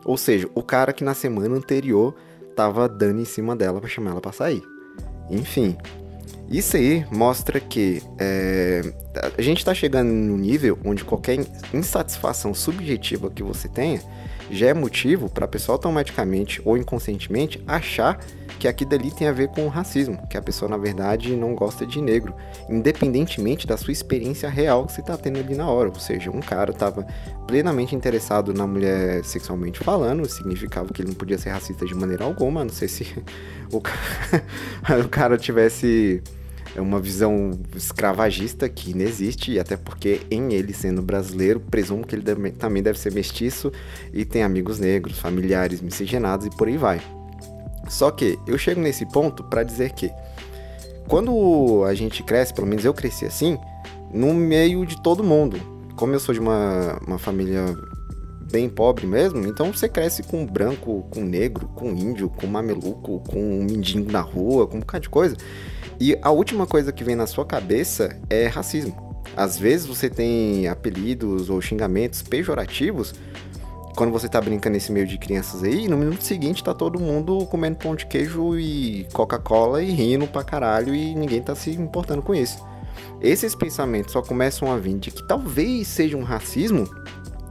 Ou 0.04 0.18
seja, 0.18 0.50
o 0.56 0.64
cara 0.64 0.92
que 0.92 1.04
na 1.04 1.14
semana 1.14 1.56
anterior 1.56 2.16
tava 2.56 2.88
dando 2.90 3.22
em 3.22 3.26
cima 3.26 3.56
dela 3.56 3.80
para 3.80 3.90
chamar 3.90 4.12
ela 4.12 4.22
para 4.22 4.32
sair. 4.32 4.64
Enfim, 5.30 5.78
isso 6.50 6.78
aí 6.78 7.06
mostra 7.12 7.60
que 7.60 8.02
é, 8.18 8.82
a 9.38 9.42
gente 9.42 9.58
está 9.58 9.74
chegando 9.74 10.10
no 10.10 10.38
nível 10.38 10.80
onde 10.84 11.04
qualquer 11.04 11.38
insatisfação 11.74 12.54
subjetiva 12.54 13.30
que 13.30 13.44
você 13.44 13.68
tenha 13.68 14.02
já 14.50 14.68
é 14.68 14.74
motivo 14.74 15.30
para 15.30 15.46
a 15.46 15.48
pessoa 15.48 15.76
automaticamente 15.76 16.62
ou 16.64 16.78
inconscientemente 16.78 17.62
achar 17.68 18.20
que 18.60 18.68
aquilo 18.68 18.90
dali 18.90 19.12
tem 19.12 19.28
a 19.28 19.32
ver 19.32 19.50
com 19.50 19.66
o 19.66 19.70
racismo, 19.70 20.18
que 20.30 20.38
a 20.38 20.42
pessoa 20.42 20.70
na 20.70 20.78
verdade 20.78 21.36
não 21.36 21.54
gosta 21.54 21.86
de 21.86 22.02
negro, 22.02 22.34
independentemente 22.70 23.68
da 23.68 23.76
sua 23.76 23.92
experiência 23.92 24.50
real 24.50 24.86
que 24.86 24.94
você 24.94 25.02
está 25.02 25.18
tendo 25.18 25.40
ali 25.40 25.56
na 25.56 25.70
hora. 25.70 25.90
Ou 25.90 25.96
seja, 25.96 26.32
um 26.32 26.40
cara 26.40 26.72
estava 26.72 27.06
plenamente 27.48 27.96
interessado 27.96 28.54
na 28.54 28.66
mulher 28.66 29.24
sexualmente 29.24 29.80
falando, 29.80 30.28
significava 30.30 30.92
que 30.94 31.02
ele 31.02 31.10
não 31.10 31.16
podia 31.16 31.38
ser 31.38 31.50
racista 31.50 31.86
de 31.86 31.94
maneira 31.94 32.24
alguma, 32.24 32.64
não 32.64 32.74
sei 32.74 32.88
se 32.88 33.06
o 33.72 33.82
o 35.04 35.10
cara 35.10 35.38
tivesse 35.38 36.24
é 36.76 36.82
uma 36.82 37.00
visão 37.00 37.52
escravagista 37.76 38.68
que 38.68 38.94
não 38.94 39.06
existe, 39.06 39.54
e 39.54 39.60
até 39.60 39.78
porque 39.78 40.22
em 40.30 40.54
ele 40.54 40.74
sendo 40.74 41.02
brasileiro, 41.02 41.60
presumo 41.60 42.06
que 42.06 42.14
ele 42.14 42.22
deve, 42.22 42.52
também 42.52 42.84
deve 42.84 43.00
ser 43.00 43.14
mestiço 43.14 43.72
e 44.14 44.26
tem 44.26 44.44
amigos 44.44 44.78
negros, 44.78 45.18
familiares 45.18 45.82
miscigenados 45.82 46.46
e 46.46 46.50
por 46.50 46.68
aí 46.68 46.78
vai. 46.78 47.02
Só 47.88 48.12
que 48.12 48.38
eu 48.46 48.58
chego 48.58 48.82
nesse 48.82 49.06
ponto 49.06 49.44
para 49.44 49.64
dizer 49.64 49.94
que 49.94 50.12
quando 51.08 51.84
a 51.86 51.94
gente 51.94 52.24
cresce, 52.24 52.54
pelo 52.54 52.68
menos 52.68 52.84
eu 52.84 52.94
cresci 52.94 53.26
assim, 53.26 53.58
no 54.14 54.34
meio 54.34 54.86
de 54.86 55.02
todo 55.02 55.24
mundo. 55.24 55.58
Como 55.96 56.14
eu 56.14 56.20
sou 56.20 56.34
de 56.34 56.42
uma, 56.42 57.00
uma 57.08 57.18
família 57.18 57.64
bem 58.52 58.68
pobre 58.68 59.08
mesmo, 59.08 59.46
então 59.48 59.72
você 59.72 59.88
cresce 59.88 60.24
com 60.24 60.46
branco, 60.46 61.06
com 61.10 61.22
negro, 61.22 61.68
com 61.70 61.92
índio, 61.92 62.30
com 62.30 62.48
mameluco, 62.48 63.22
com 63.22 63.40
um 63.40 63.64
mendigo 63.64 64.12
na 64.12 64.22
rua, 64.22 64.68
com 64.68 64.78
um 64.78 64.80
bocado 64.82 65.04
de 65.04 65.10
coisa. 65.10 65.38
E 66.00 66.18
a 66.22 66.30
última 66.30 66.66
coisa 66.66 66.92
que 66.92 67.04
vem 67.04 67.16
na 67.16 67.28
sua 67.28 67.46
cabeça 67.46 68.18
é 68.30 68.48
racismo. 68.48 69.24
Às 69.36 69.58
vezes 69.58 69.86
você 69.86 70.10
tem 70.10 70.68
apelidos 70.68 71.50
ou 71.50 71.62
xingamentos 71.62 72.22
pejorativos 72.22 73.14
quando 73.96 74.12
você 74.12 74.28
tá 74.28 74.42
brincando 74.42 74.74
nesse 74.74 74.92
meio 74.92 75.08
de 75.08 75.18
crianças 75.18 75.64
aí, 75.64 75.88
no 75.88 75.98
minuto 75.98 76.22
seguinte 76.22 76.62
tá 76.62 76.74
todo 76.74 77.00
mundo 77.00 77.46
comendo 77.46 77.78
pão 77.78 77.96
de 77.96 78.06
queijo 78.06 78.60
e 78.60 79.08
Coca-Cola 79.14 79.82
e 79.82 79.90
rindo 79.90 80.28
pra 80.28 80.44
caralho 80.44 80.94
e 80.94 81.16
ninguém 81.16 81.42
tá 81.42 81.56
se 81.56 81.72
importando 81.72 82.22
com 82.22 82.36
isso. 82.36 82.62
Esses 83.22 83.56
pensamentos 83.56 84.12
só 84.12 84.22
começam 84.22 84.72
a 84.72 84.78
vir 84.78 84.98
de 84.98 85.12
que 85.12 85.26
talvez 85.26 85.88
seja 85.88 86.18
um 86.18 86.24
racismo 86.24 86.86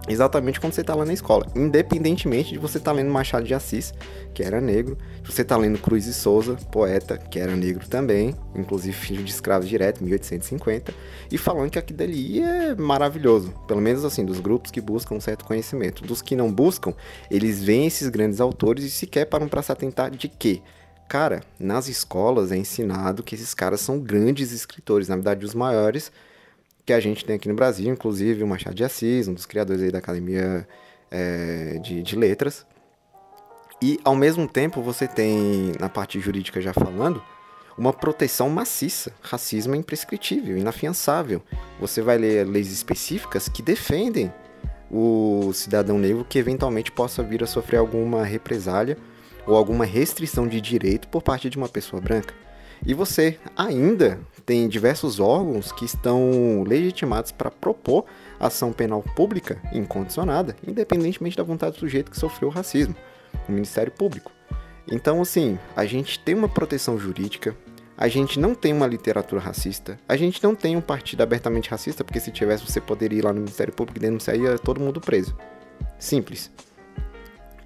exatamente 0.08 0.60
quando 0.60 0.72
você 0.72 0.80
está 0.80 0.94
lá 0.94 1.04
na 1.04 1.12
escola, 1.12 1.46
independentemente 1.54 2.52
de 2.52 2.58
você 2.58 2.78
estar 2.78 2.90
tá 2.90 2.96
lendo 2.96 3.10
Machado 3.10 3.44
de 3.44 3.54
Assis, 3.54 3.92
que 4.32 4.42
era 4.42 4.60
negro, 4.60 4.98
se 5.24 5.32
você 5.32 5.42
está 5.42 5.56
lendo 5.56 5.78
Cruz 5.78 6.06
e 6.06 6.14
Souza, 6.14 6.56
poeta, 6.70 7.16
que 7.16 7.38
era 7.38 7.54
negro 7.56 7.88
também, 7.88 8.34
inclusive 8.54 8.94
filho 8.94 9.24
de 9.24 9.30
escravo 9.30 9.66
direto, 9.66 10.02
1850, 10.02 10.92
e 11.30 11.38
falando 11.38 11.70
que 11.70 11.78
aquilo 11.78 11.98
dali 11.98 12.40
é 12.40 12.74
maravilhoso, 12.74 13.52
pelo 13.66 13.80
menos 13.80 14.04
assim, 14.04 14.24
dos 14.24 14.40
grupos 14.40 14.70
que 14.70 14.80
buscam 14.80 15.14
um 15.14 15.20
certo 15.20 15.44
conhecimento. 15.44 16.04
Dos 16.04 16.20
que 16.20 16.36
não 16.36 16.52
buscam, 16.52 16.92
eles 17.30 17.62
veem 17.62 17.86
esses 17.86 18.08
grandes 18.08 18.40
autores 18.40 18.84
e 18.84 18.90
sequer 18.90 19.26
param 19.26 19.48
para 19.48 19.62
se 19.62 19.72
atentar 19.72 20.10
de 20.10 20.28
quê? 20.28 20.60
Cara, 21.08 21.42
nas 21.58 21.86
escolas 21.86 22.50
é 22.50 22.56
ensinado 22.56 23.22
que 23.22 23.34
esses 23.34 23.54
caras 23.54 23.80
são 23.80 23.98
grandes 23.98 24.52
escritores, 24.52 25.08
na 25.08 25.16
verdade 25.16 25.44
os 25.44 25.54
maiores, 25.54 26.10
que 26.84 26.92
a 26.92 27.00
gente 27.00 27.24
tem 27.24 27.36
aqui 27.36 27.48
no 27.48 27.54
Brasil, 27.54 27.92
inclusive 27.92 28.42
o 28.42 28.46
Machado 28.46 28.74
de 28.74 28.84
Assis, 28.84 29.26
um 29.26 29.34
dos 29.34 29.46
criadores 29.46 29.82
aí 29.82 29.90
da 29.90 29.98
Academia 29.98 30.66
é, 31.10 31.78
de, 31.82 32.02
de 32.02 32.16
Letras. 32.16 32.66
E 33.80 33.98
ao 34.04 34.14
mesmo 34.14 34.46
tempo 34.48 34.82
você 34.82 35.06
tem, 35.06 35.72
na 35.80 35.88
parte 35.88 36.20
jurídica 36.20 36.60
já 36.60 36.72
falando, 36.72 37.22
uma 37.76 37.92
proteção 37.92 38.48
maciça. 38.48 39.12
Racismo 39.20 39.74
é 39.74 39.78
imprescritível, 39.78 40.56
inafiançável. 40.56 41.42
Você 41.80 42.00
vai 42.00 42.18
ler 42.18 42.46
leis 42.46 42.70
específicas 42.70 43.48
que 43.48 43.62
defendem 43.62 44.32
o 44.90 45.52
cidadão 45.52 45.98
negro 45.98 46.24
que 46.24 46.38
eventualmente 46.38 46.92
possa 46.92 47.22
vir 47.22 47.42
a 47.42 47.46
sofrer 47.46 47.78
alguma 47.78 48.24
represália 48.24 48.96
ou 49.46 49.56
alguma 49.56 49.84
restrição 49.84 50.46
de 50.46 50.60
direito 50.60 51.08
por 51.08 51.22
parte 51.22 51.50
de 51.50 51.56
uma 51.56 51.68
pessoa 51.68 52.00
branca. 52.00 52.34
E 52.86 52.94
você 52.94 53.38
ainda 53.56 54.20
tem 54.44 54.68
diversos 54.68 55.20
órgãos 55.20 55.72
que 55.72 55.84
estão 55.84 56.64
legitimados 56.66 57.32
para 57.32 57.50
propor 57.50 58.04
ação 58.38 58.72
penal 58.72 59.02
pública 59.02 59.60
incondicionada, 59.72 60.56
independentemente 60.66 61.36
da 61.36 61.42
vontade 61.42 61.76
do 61.76 61.80
sujeito 61.80 62.10
que 62.10 62.18
sofreu 62.18 62.48
racismo, 62.48 62.94
o 63.48 63.52
Ministério 63.52 63.92
Público. 63.92 64.30
Então, 64.86 65.22
assim, 65.22 65.58
a 65.74 65.86
gente 65.86 66.18
tem 66.18 66.34
uma 66.34 66.48
proteção 66.48 66.98
jurídica, 66.98 67.56
a 67.96 68.08
gente 68.08 68.38
não 68.38 68.54
tem 68.54 68.72
uma 68.72 68.86
literatura 68.86 69.40
racista, 69.40 69.98
a 70.06 70.16
gente 70.16 70.42
não 70.42 70.54
tem 70.54 70.76
um 70.76 70.80
partido 70.80 71.22
abertamente 71.22 71.70
racista, 71.70 72.04
porque 72.04 72.20
se 72.20 72.30
tivesse 72.30 72.66
você 72.66 72.80
poderia 72.80 73.20
ir 73.20 73.22
lá 73.22 73.32
no 73.32 73.40
Ministério 73.40 73.72
Público 73.72 73.98
e 73.98 74.02
denunciar 74.02 74.36
ia 74.36 74.58
todo 74.58 74.80
mundo 74.80 75.00
preso. 75.00 75.34
Simples. 75.98 76.50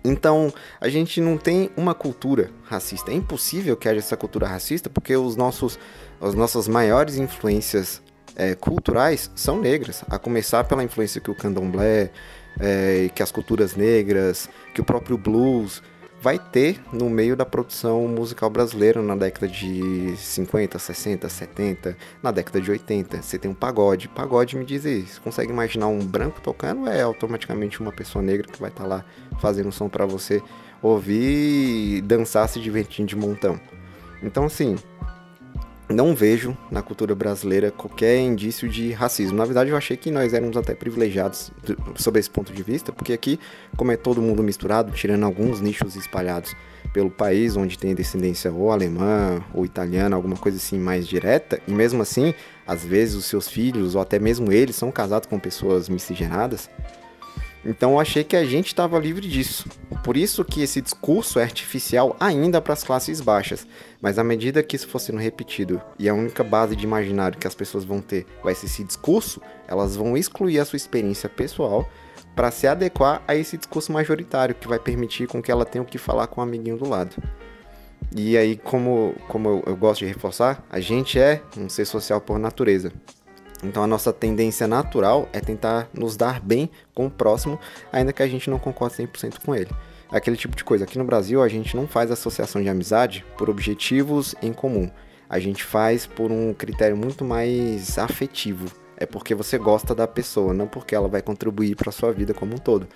Então, 0.04 0.52
a 0.80 0.88
gente 0.88 1.20
não 1.20 1.36
tem 1.36 1.70
uma 1.76 1.94
cultura 1.94 2.50
racista. 2.64 3.10
É 3.10 3.14
impossível 3.14 3.76
que 3.76 3.88
haja 3.88 3.98
essa 3.98 4.16
cultura 4.16 4.46
racista 4.46 4.88
porque 4.88 5.16
os 5.16 5.34
nossos, 5.36 5.78
as 6.20 6.34
nossas 6.34 6.68
maiores 6.68 7.16
influências 7.16 8.02
é, 8.36 8.54
culturais 8.54 9.30
são 9.34 9.60
negras. 9.60 10.04
A 10.08 10.18
começar 10.18 10.64
pela 10.64 10.82
influência 10.82 11.20
que 11.20 11.30
o 11.30 11.34
candomblé, 11.34 12.10
é, 12.60 13.10
que 13.14 13.22
as 13.22 13.32
culturas 13.32 13.74
negras, 13.74 14.48
que 14.74 14.80
o 14.80 14.84
próprio 14.84 15.18
blues, 15.18 15.82
vai 16.20 16.38
ter 16.38 16.80
no 16.92 17.08
meio 17.08 17.36
da 17.36 17.46
produção 17.46 18.06
musical 18.08 18.50
brasileira 18.50 19.00
na 19.00 19.14
década 19.14 19.46
de 19.46 20.14
50, 20.16 20.78
60, 20.78 21.28
70, 21.28 21.96
na 22.22 22.30
década 22.30 22.60
de 22.60 22.70
80. 22.70 23.22
Você 23.22 23.38
tem 23.38 23.50
um 23.50 23.54
pagode. 23.54 24.08
Pagode 24.08 24.56
me 24.56 24.64
diz 24.64 24.82
você 24.82 25.20
consegue 25.20 25.52
imaginar 25.52 25.86
um 25.88 26.04
branco 26.04 26.40
tocando? 26.40 26.88
É 26.88 27.02
automaticamente 27.02 27.80
uma 27.80 27.92
pessoa 27.92 28.22
negra 28.22 28.48
que 28.48 28.60
vai 28.60 28.70
estar 28.70 28.84
tá 28.84 28.88
lá 28.88 29.04
fazendo 29.40 29.70
som 29.70 29.88
para 29.88 30.06
você 30.06 30.42
ouvir 30.82 32.00
dançar 32.02 32.48
se 32.48 32.60
divertindo 32.60 33.08
de 33.08 33.16
montão. 33.16 33.60
Então 34.22 34.44
assim, 34.44 34.76
não 35.88 36.14
vejo 36.14 36.56
na 36.70 36.82
cultura 36.82 37.14
brasileira 37.14 37.70
qualquer 37.70 38.18
indício 38.18 38.68
de 38.68 38.92
racismo. 38.92 39.36
Na 39.36 39.44
verdade, 39.44 39.70
eu 39.70 39.76
achei 39.76 39.96
que 39.96 40.10
nós 40.10 40.34
éramos 40.34 40.56
até 40.56 40.74
privilegiados 40.74 41.50
sob 41.96 42.18
esse 42.18 42.28
ponto 42.28 42.52
de 42.52 42.62
vista, 42.62 42.92
porque 42.92 43.12
aqui, 43.12 43.40
como 43.76 43.90
é 43.90 43.96
todo 43.96 44.20
mundo 44.20 44.42
misturado, 44.42 44.92
tirando 44.92 45.24
alguns 45.24 45.60
nichos 45.60 45.96
espalhados 45.96 46.54
pelo 46.92 47.10
país, 47.10 47.56
onde 47.56 47.78
tem 47.78 47.94
descendência 47.94 48.52
ou 48.52 48.70
alemã 48.70 49.42
ou 49.54 49.64
italiana, 49.64 50.16
alguma 50.16 50.36
coisa 50.36 50.58
assim 50.58 50.78
mais 50.78 51.06
direta, 51.06 51.60
e 51.66 51.72
mesmo 51.72 52.02
assim, 52.02 52.34
às 52.66 52.84
vezes 52.84 53.14
os 53.14 53.24
seus 53.24 53.48
filhos 53.48 53.94
ou 53.94 54.00
até 54.00 54.18
mesmo 54.18 54.52
eles 54.52 54.76
são 54.76 54.90
casados 54.90 55.28
com 55.28 55.38
pessoas 55.38 55.88
miscigenadas, 55.88 56.68
então 57.64 57.92
eu 57.92 58.00
achei 58.00 58.22
que 58.22 58.36
a 58.36 58.44
gente 58.44 58.68
estava 58.68 58.98
livre 58.98 59.26
disso. 59.28 59.68
Por 60.04 60.16
isso 60.16 60.44
que 60.44 60.62
esse 60.62 60.80
discurso 60.80 61.38
é 61.38 61.42
artificial 61.42 62.16
ainda 62.20 62.60
para 62.60 62.72
as 62.72 62.84
classes 62.84 63.20
baixas. 63.20 63.66
Mas 64.00 64.18
à 64.18 64.24
medida 64.24 64.62
que 64.62 64.76
isso 64.76 64.88
for 64.88 64.98
sendo 64.98 65.18
repetido 65.18 65.82
e 65.98 66.08
a 66.08 66.14
única 66.14 66.44
base 66.44 66.76
de 66.76 66.84
imaginário 66.84 67.38
que 67.38 67.46
as 67.46 67.54
pessoas 67.54 67.84
vão 67.84 68.00
ter 68.00 68.26
vai 68.42 68.54
ser 68.54 68.66
esse 68.66 68.84
discurso, 68.84 69.40
elas 69.66 69.96
vão 69.96 70.16
excluir 70.16 70.60
a 70.60 70.64
sua 70.64 70.76
experiência 70.76 71.28
pessoal 71.28 71.88
para 72.34 72.50
se 72.52 72.68
adequar 72.68 73.22
a 73.26 73.34
esse 73.34 73.56
discurso 73.56 73.92
majoritário 73.92 74.54
que 74.54 74.68
vai 74.68 74.78
permitir 74.78 75.26
com 75.26 75.42
que 75.42 75.50
ela 75.50 75.64
tenha 75.64 75.82
o 75.82 75.86
que 75.86 75.98
falar 75.98 76.28
com 76.28 76.40
o 76.40 76.44
amiguinho 76.44 76.78
do 76.78 76.88
lado. 76.88 77.16
E 78.16 78.38
aí, 78.38 78.56
como, 78.56 79.14
como 79.26 79.48
eu, 79.48 79.62
eu 79.66 79.76
gosto 79.76 80.00
de 80.00 80.06
reforçar, 80.06 80.64
a 80.70 80.80
gente 80.80 81.18
é 81.18 81.42
um 81.56 81.68
ser 81.68 81.84
social 81.84 82.20
por 82.20 82.38
natureza. 82.38 82.92
Então 83.62 83.82
a 83.82 83.86
nossa 83.86 84.12
tendência 84.12 84.66
natural 84.66 85.28
é 85.32 85.40
tentar 85.40 85.88
nos 85.92 86.16
dar 86.16 86.40
bem 86.40 86.70
com 86.94 87.06
o 87.06 87.10
próximo, 87.10 87.58
ainda 87.92 88.12
que 88.12 88.22
a 88.22 88.28
gente 88.28 88.48
não 88.48 88.58
concorde 88.58 88.94
100% 88.94 89.40
com 89.44 89.54
ele. 89.54 89.70
Aquele 90.10 90.36
tipo 90.36 90.56
de 90.56 90.64
coisa. 90.64 90.84
Aqui 90.84 90.96
no 90.96 91.04
Brasil 91.04 91.42
a 91.42 91.48
gente 91.48 91.76
não 91.76 91.86
faz 91.86 92.10
associação 92.10 92.62
de 92.62 92.68
amizade 92.68 93.24
por 93.36 93.50
objetivos 93.50 94.34
em 94.40 94.52
comum. 94.52 94.90
A 95.28 95.38
gente 95.38 95.62
faz 95.62 96.06
por 96.06 96.32
um 96.32 96.54
critério 96.54 96.96
muito 96.96 97.24
mais 97.24 97.98
afetivo. 97.98 98.66
É 98.96 99.04
porque 99.04 99.34
você 99.34 99.58
gosta 99.58 99.94
da 99.94 100.08
pessoa, 100.08 100.54
não 100.54 100.66
porque 100.66 100.94
ela 100.94 101.08
vai 101.08 101.20
contribuir 101.20 101.76
para 101.76 101.92
sua 101.92 102.12
vida 102.12 102.32
como 102.32 102.54
um 102.54 102.58
todo. 102.58 102.88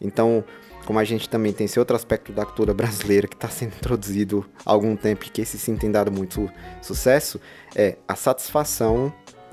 Então, 0.00 0.44
como 0.84 0.98
a 0.98 1.04
gente 1.04 1.28
também 1.28 1.52
tem 1.52 1.64
esse 1.64 1.78
outro 1.78 1.96
aspecto 1.96 2.32
da 2.32 2.44
cultura 2.44 2.74
brasileira 2.74 3.26
que 3.26 3.34
está 3.34 3.48
sendo 3.48 3.74
introduzido 3.74 4.44
há 4.64 4.70
algum 4.72 4.96
tempo 4.96 5.24
e 5.24 5.30
que 5.30 5.40
esse 5.40 5.58
sim 5.58 5.76
tem 5.76 5.90
dado 5.90 6.10
muito 6.10 6.50
sucesso, 6.82 7.40
é 7.74 7.96
a 8.06 8.14
satisfação 8.14 9.12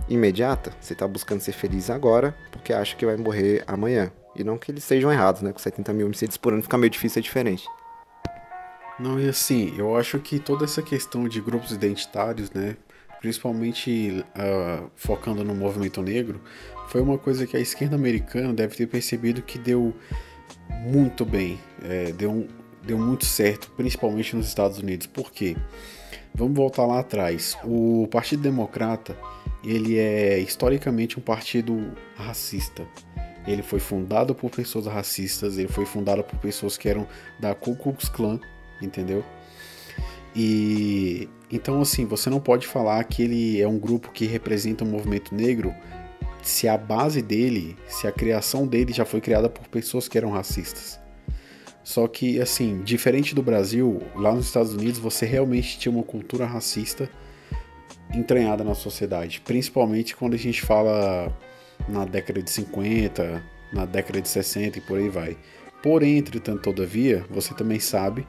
imediata. 0.09 0.71
Você 0.79 0.93
está 0.93 1.07
buscando 1.07 1.41
ser 1.41 1.53
feliz 1.53 1.89
agora 1.89 2.35
porque 2.51 2.73
acha 2.73 2.95
que 2.95 3.05
vai 3.05 3.17
morrer 3.17 3.63
amanhã. 3.67 4.11
E 4.35 4.43
não 4.43 4.57
que 4.57 4.71
eles 4.71 4.83
sejam 4.83 5.11
errados, 5.11 5.41
né? 5.41 5.51
Com 5.51 5.59
70 5.59 5.93
mil 5.93 6.07
homicídios 6.07 6.37
por 6.37 6.53
ano 6.53 6.63
fica 6.63 6.77
meio 6.77 6.89
difícil, 6.89 7.19
é 7.19 7.23
diferente. 7.23 7.67
Não, 8.99 9.19
e 9.19 9.27
assim, 9.27 9.73
eu 9.77 9.97
acho 9.97 10.19
que 10.19 10.39
toda 10.39 10.65
essa 10.65 10.81
questão 10.81 11.27
de 11.27 11.41
grupos 11.41 11.71
identitários, 11.71 12.51
né, 12.51 12.77
principalmente 13.19 14.23
uh, 14.35 14.89
focando 14.95 15.43
no 15.43 15.55
movimento 15.55 16.01
negro, 16.01 16.39
foi 16.89 17.01
uma 17.01 17.17
coisa 17.17 17.47
que 17.47 17.57
a 17.57 17.59
esquerda 17.59 17.95
americana 17.95 18.53
deve 18.53 18.75
ter 18.75 18.87
percebido 18.87 19.41
que 19.41 19.57
deu 19.57 19.95
muito 20.69 21.25
bem, 21.25 21.59
é, 21.83 22.11
deu, 22.11 22.47
deu 22.83 22.97
muito 22.97 23.25
certo, 23.25 23.71
principalmente 23.75 24.35
nos 24.35 24.47
Estados 24.47 24.77
Unidos. 24.77 25.07
Por 25.07 25.31
quê? 25.31 25.55
Vamos 26.35 26.55
voltar 26.55 26.85
lá 26.85 26.99
atrás. 26.99 27.57
O 27.63 28.07
Partido 28.11 28.43
Democrata, 28.43 29.17
ele 29.63 29.97
é 29.97 30.39
historicamente 30.39 31.17
um 31.17 31.21
partido 31.21 31.93
racista. 32.15 32.85
Ele 33.47 33.61
foi 33.61 33.79
fundado 33.79 34.33
por 34.33 34.49
pessoas 34.49 34.85
racistas, 34.85 35.57
ele 35.57 35.67
foi 35.67 35.85
fundado 35.85 36.23
por 36.23 36.37
pessoas 36.39 36.77
que 36.77 36.87
eram 36.87 37.07
da 37.39 37.53
Ku 37.53 37.75
Klux 37.75 38.07
Klan, 38.09 38.39
entendeu? 38.81 39.23
E 40.35 41.29
então 41.51 41.81
assim, 41.81 42.05
você 42.05 42.29
não 42.29 42.39
pode 42.39 42.65
falar 42.65 43.03
que 43.03 43.21
ele 43.21 43.61
é 43.61 43.67
um 43.67 43.77
grupo 43.77 44.11
que 44.11 44.25
representa 44.25 44.83
o 44.83 44.87
um 44.87 44.91
movimento 44.91 45.35
negro 45.35 45.73
se 46.41 46.67
a 46.67 46.77
base 46.77 47.21
dele, 47.21 47.77
se 47.87 48.07
a 48.07 48.11
criação 48.11 48.67
dele 48.67 48.91
já 48.91 49.05
foi 49.05 49.21
criada 49.21 49.49
por 49.49 49.67
pessoas 49.67 50.07
que 50.07 50.17
eram 50.17 50.31
racistas. 50.31 50.99
Só 51.83 52.07
que, 52.07 52.39
assim, 52.39 52.81
diferente 52.81 53.35
do 53.35 53.43
Brasil, 53.43 54.01
lá 54.15 54.33
nos 54.33 54.45
Estados 54.45 54.73
Unidos 54.73 54.99
você 54.99 55.25
realmente 55.25 55.77
tinha 55.77 55.91
uma 55.91 56.03
cultura 56.03 56.45
racista 56.45 57.09
entranhada 58.13 58.63
na 58.63 58.75
sociedade. 58.75 59.41
Principalmente 59.41 60.15
quando 60.15 60.33
a 60.33 60.37
gente 60.37 60.61
fala 60.61 61.31
na 61.87 62.05
década 62.05 62.41
de 62.41 62.49
50, 62.49 63.43
na 63.71 63.85
década 63.85 64.21
de 64.21 64.29
60 64.29 64.77
e 64.77 64.81
por 64.81 64.97
aí 64.97 65.09
vai. 65.09 65.37
Porém, 65.81 66.17
entretanto, 66.17 66.61
todavia, 66.61 67.25
você 67.29 67.53
também 67.53 67.79
sabe 67.79 68.25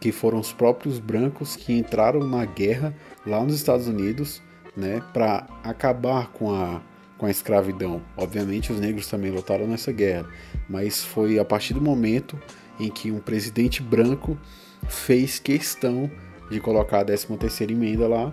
que 0.00 0.10
foram 0.12 0.38
os 0.38 0.52
próprios 0.52 0.98
brancos 0.98 1.56
que 1.56 1.72
entraram 1.72 2.20
na 2.20 2.44
guerra 2.44 2.94
lá 3.26 3.42
nos 3.42 3.54
Estados 3.54 3.86
Unidos, 3.86 4.42
né, 4.76 5.02
para 5.12 5.46
acabar 5.62 6.30
com 6.32 6.52
a 6.54 6.82
com 7.16 7.26
a 7.26 7.30
escravidão. 7.30 8.02
Obviamente, 8.16 8.72
os 8.72 8.80
negros 8.80 9.06
também 9.06 9.30
lutaram 9.30 9.66
nessa 9.66 9.92
guerra, 9.92 10.28
mas 10.68 11.02
foi 11.02 11.38
a 11.38 11.44
partir 11.44 11.72
do 11.72 11.80
momento 11.80 12.38
em 12.78 12.90
que 12.90 13.10
um 13.10 13.20
presidente 13.20 13.82
branco 13.82 14.36
fez 14.88 15.38
questão 15.38 16.10
de 16.50 16.60
colocar 16.60 17.00
a 17.00 17.04
13ª 17.04 17.70
emenda 17.70 18.06
lá 18.06 18.32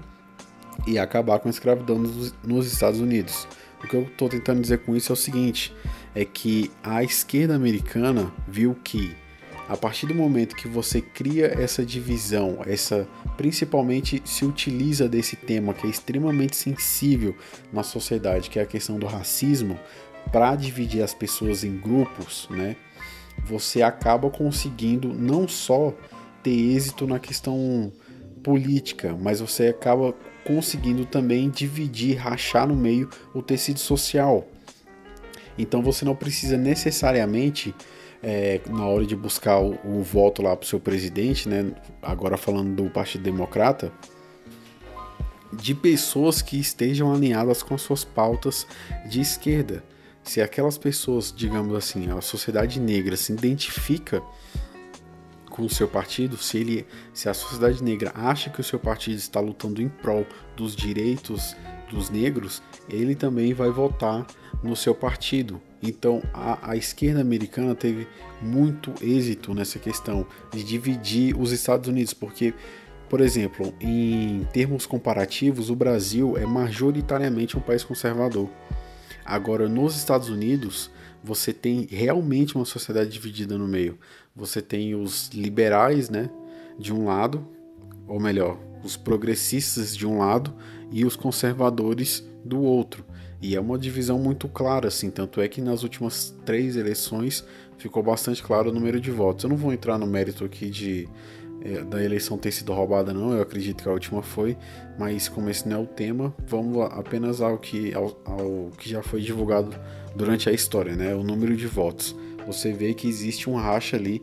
e 0.87 0.97
acabar 0.97 1.39
com 1.39 1.47
a 1.47 1.51
escravidão 1.51 1.97
nos, 1.97 2.33
nos 2.43 2.71
Estados 2.71 2.99
Unidos. 2.99 3.47
O 3.83 3.87
que 3.87 3.95
eu 3.95 4.03
estou 4.03 4.29
tentando 4.29 4.61
dizer 4.61 4.79
com 4.79 4.95
isso 4.95 5.11
é 5.11 5.13
o 5.13 5.17
seguinte, 5.17 5.73
é 6.13 6.23
que 6.23 6.69
a 6.83 7.03
esquerda 7.03 7.55
americana 7.55 8.31
viu 8.47 8.75
que 8.83 9.15
a 9.71 9.77
partir 9.77 10.05
do 10.05 10.13
momento 10.13 10.55
que 10.55 10.67
você 10.67 10.99
cria 10.99 11.45
essa 11.45 11.85
divisão, 11.85 12.59
essa 12.65 13.07
principalmente 13.37 14.21
se 14.25 14.43
utiliza 14.43 15.07
desse 15.07 15.37
tema 15.37 15.73
que 15.73 15.87
é 15.87 15.89
extremamente 15.89 16.57
sensível 16.57 17.33
na 17.71 17.81
sociedade, 17.81 18.49
que 18.49 18.59
é 18.59 18.63
a 18.63 18.65
questão 18.65 18.99
do 18.99 19.05
racismo, 19.05 19.79
para 20.29 20.55
dividir 20.57 21.01
as 21.01 21.13
pessoas 21.13 21.63
em 21.63 21.77
grupos, 21.77 22.49
né? 22.51 22.75
Você 23.45 23.81
acaba 23.81 24.29
conseguindo 24.29 25.07
não 25.07 25.47
só 25.47 25.93
ter 26.43 26.75
êxito 26.75 27.07
na 27.07 27.17
questão 27.17 27.93
política, 28.43 29.17
mas 29.19 29.39
você 29.39 29.67
acaba 29.67 30.13
conseguindo 30.45 31.05
também 31.05 31.49
dividir, 31.49 32.17
rachar 32.17 32.67
no 32.67 32.75
meio 32.75 33.09
o 33.33 33.41
tecido 33.41 33.79
social. 33.79 34.47
Então 35.57 35.81
você 35.81 36.05
não 36.05 36.15
precisa 36.15 36.57
necessariamente 36.57 37.75
é, 38.23 38.61
na 38.69 38.85
hora 38.85 39.05
de 39.05 39.15
buscar 39.15 39.59
o, 39.59 39.77
o 39.83 40.03
voto 40.03 40.41
lá 40.41 40.55
para 40.55 40.65
o 40.65 40.67
seu 40.67 40.79
presidente, 40.79 41.49
né? 41.49 41.71
Agora 42.01 42.37
falando 42.37 42.75
do 42.75 42.89
Partido 42.89 43.23
Democrata, 43.23 43.91
de 45.51 45.75
pessoas 45.75 46.41
que 46.41 46.59
estejam 46.59 47.13
alinhadas 47.13 47.61
com 47.61 47.75
as 47.75 47.81
suas 47.81 48.03
pautas 48.03 48.65
de 49.07 49.21
esquerda. 49.21 49.83
Se 50.23 50.39
aquelas 50.39 50.77
pessoas, 50.77 51.33
digamos 51.35 51.75
assim, 51.75 52.09
a 52.11 52.21
sociedade 52.21 52.79
negra 52.79 53.17
se 53.17 53.33
identifica 53.33 54.21
com 55.51 55.63
o 55.63 55.69
seu 55.69 55.87
partido, 55.87 56.37
se 56.37 56.57
ele, 56.57 56.87
se 57.13 57.29
a 57.29 57.33
sociedade 57.33 57.83
negra 57.83 58.11
acha 58.15 58.49
que 58.49 58.61
o 58.61 58.63
seu 58.63 58.79
partido 58.79 59.17
está 59.17 59.39
lutando 59.39 59.81
em 59.81 59.89
prol 59.89 60.25
dos 60.55 60.75
direitos 60.75 61.55
dos 61.91 62.09
negros, 62.09 62.63
ele 62.89 63.13
também 63.13 63.53
vai 63.53 63.69
votar 63.69 64.25
no 64.63 64.75
seu 64.75 64.95
partido. 64.95 65.61
Então 65.83 66.23
a, 66.33 66.71
a, 66.71 66.75
esquerda 66.75 67.21
americana 67.21 67.75
teve 67.75 68.07
muito 68.41 68.93
êxito 69.01 69.53
nessa 69.53 69.77
questão 69.77 70.25
de 70.51 70.63
dividir 70.63 71.37
os 71.37 71.51
Estados 71.51 71.89
Unidos, 71.89 72.13
porque, 72.13 72.53
por 73.09 73.19
exemplo, 73.19 73.73
em 73.79 74.47
termos 74.53 74.85
comparativos, 74.85 75.69
o 75.69 75.75
Brasil 75.75 76.37
é 76.37 76.45
majoritariamente 76.45 77.57
um 77.57 77.61
país 77.61 77.83
conservador. 77.83 78.49
Agora, 79.25 79.67
nos 79.67 79.97
Estados 79.97 80.29
Unidos, 80.29 80.89
você 81.23 81.53
tem 81.53 81.87
realmente 81.89 82.55
uma 82.55 82.65
sociedade 82.65 83.09
dividida 83.09 83.57
no 83.57 83.67
meio. 83.67 83.97
Você 84.35 84.61
tem 84.61 84.95
os 84.95 85.29
liberais, 85.29 86.09
né, 86.09 86.29
de 86.77 86.93
um 86.93 87.05
lado, 87.05 87.47
ou 88.07 88.19
melhor, 88.19 88.57
os 88.83 88.97
progressistas 88.97 89.95
de 89.95 90.07
um 90.07 90.19
lado 90.19 90.53
e 90.91 91.05
os 91.05 91.15
conservadores 91.15 92.25
do 92.43 92.61
outro. 92.61 93.05
E 93.41 93.55
é 93.55 93.59
uma 93.59 93.77
divisão 93.77 94.19
muito 94.19 94.47
clara, 94.47 94.87
assim, 94.87 95.09
tanto 95.09 95.41
é 95.41 95.47
que 95.47 95.61
nas 95.61 95.83
últimas 95.83 96.35
três 96.45 96.75
eleições 96.75 97.43
ficou 97.77 98.03
bastante 98.03 98.43
claro 98.43 98.69
o 98.69 98.73
número 98.73 99.01
de 99.01 99.09
votos. 99.09 99.43
Eu 99.43 99.49
não 99.49 99.57
vou 99.57 99.73
entrar 99.73 99.97
no 99.97 100.05
mérito 100.05 100.45
aqui 100.45 100.69
de 100.69 101.09
da 101.89 102.03
eleição 102.03 102.37
ter 102.37 102.51
sido 102.51 102.73
roubada, 102.73 103.13
não, 103.13 103.33
eu 103.33 103.41
acredito 103.41 103.83
que 103.83 103.89
a 103.89 103.91
última 103.91 104.21
foi, 104.21 104.57
mas 104.97 105.27
como 105.27 105.49
esse 105.49 105.67
não 105.67 105.77
é 105.77 105.79
o 105.79 105.85
tema, 105.85 106.33
vamos 106.47 106.81
apenas 106.91 107.41
ao 107.41 107.57
que, 107.57 107.93
ao, 107.93 108.19
ao 108.25 108.71
que 108.77 108.89
já 108.89 109.03
foi 109.03 109.21
divulgado 109.21 109.75
durante 110.15 110.49
a 110.49 110.51
história, 110.51 110.95
né? 110.95 111.13
O 111.13 111.23
número 111.23 111.55
de 111.55 111.67
votos. 111.67 112.15
Você 112.47 112.71
vê 112.71 112.93
que 112.93 113.07
existe 113.07 113.49
um 113.49 113.55
racha 113.55 113.95
ali 113.95 114.21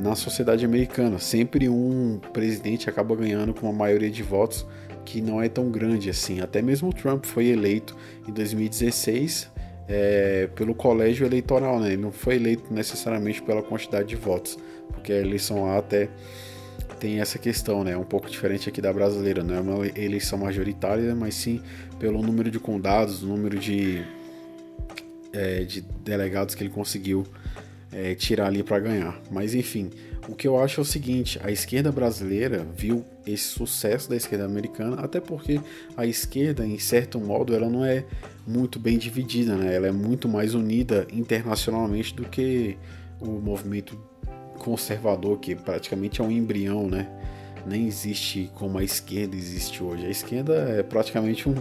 na 0.00 0.14
sociedade 0.14 0.64
americana. 0.64 1.18
Sempre 1.18 1.68
um 1.68 2.20
presidente 2.32 2.88
acaba 2.88 3.14
ganhando 3.16 3.52
com 3.54 3.66
uma 3.66 3.72
maioria 3.72 4.10
de 4.10 4.22
votos 4.22 4.66
que 5.04 5.20
não 5.20 5.42
é 5.42 5.48
tão 5.48 5.70
grande 5.70 6.10
assim. 6.10 6.40
Até 6.40 6.62
mesmo 6.62 6.88
o 6.88 6.92
Trump 6.92 7.24
foi 7.24 7.46
eleito 7.46 7.96
em 8.26 8.32
2016 8.32 9.50
é, 9.88 10.48
pelo 10.54 10.74
colégio 10.74 11.26
eleitoral, 11.26 11.80
né? 11.80 11.88
Ele 11.88 12.02
não 12.02 12.12
foi 12.12 12.36
eleito 12.36 12.72
necessariamente 12.72 13.42
pela 13.42 13.62
quantidade 13.62 14.08
de 14.08 14.16
votos, 14.16 14.58
porque 15.02 15.12
a 15.12 15.18
eleição 15.18 15.64
lá 15.64 15.78
até 15.78 16.08
tem 17.00 17.20
essa 17.20 17.36
questão, 17.36 17.82
né? 17.82 17.96
Um 17.96 18.04
pouco 18.04 18.30
diferente 18.30 18.68
aqui 18.68 18.80
da 18.80 18.92
brasileira, 18.92 19.42
não 19.42 19.54
é 19.56 19.60
uma 19.60 19.86
eleição 19.98 20.38
majoritária, 20.38 21.12
mas 21.16 21.34
sim 21.34 21.60
pelo 21.98 22.22
número 22.22 22.48
de 22.48 22.60
condados, 22.60 23.20
número 23.22 23.58
de, 23.58 24.04
é, 25.32 25.64
de 25.64 25.80
delegados 25.80 26.54
que 26.54 26.62
ele 26.62 26.70
conseguiu 26.70 27.26
é, 27.90 28.14
tirar 28.14 28.46
ali 28.46 28.62
para 28.62 28.78
ganhar. 28.78 29.20
Mas 29.28 29.56
enfim, 29.56 29.90
o 30.28 30.36
que 30.36 30.46
eu 30.46 30.56
acho 30.56 30.80
é 30.80 30.82
o 30.82 30.84
seguinte: 30.84 31.40
a 31.42 31.50
esquerda 31.50 31.90
brasileira 31.90 32.64
viu 32.76 33.04
esse 33.26 33.42
sucesso 33.42 34.08
da 34.08 34.14
esquerda 34.14 34.44
americana, 34.44 35.02
até 35.02 35.20
porque 35.20 35.60
a 35.96 36.06
esquerda, 36.06 36.64
em 36.64 36.78
certo 36.78 37.20
modo, 37.20 37.52
ela 37.52 37.68
não 37.68 37.84
é 37.84 38.04
muito 38.46 38.78
bem 38.78 38.96
dividida, 38.96 39.56
né? 39.56 39.74
ela 39.74 39.88
é 39.88 39.92
muito 39.92 40.28
mais 40.28 40.54
unida 40.54 41.08
internacionalmente 41.12 42.14
do 42.14 42.24
que 42.24 42.76
o 43.20 43.40
movimento 43.40 44.11
conservador, 44.62 45.38
que 45.38 45.54
praticamente 45.54 46.20
é 46.20 46.24
um 46.24 46.30
embrião, 46.30 46.88
né? 46.88 47.08
Nem 47.66 47.86
existe 47.86 48.50
como 48.54 48.78
a 48.78 48.84
esquerda 48.84 49.36
existe 49.36 49.82
hoje. 49.82 50.06
A 50.06 50.10
esquerda 50.10 50.54
é 50.54 50.82
praticamente 50.82 51.48
um 51.48 51.54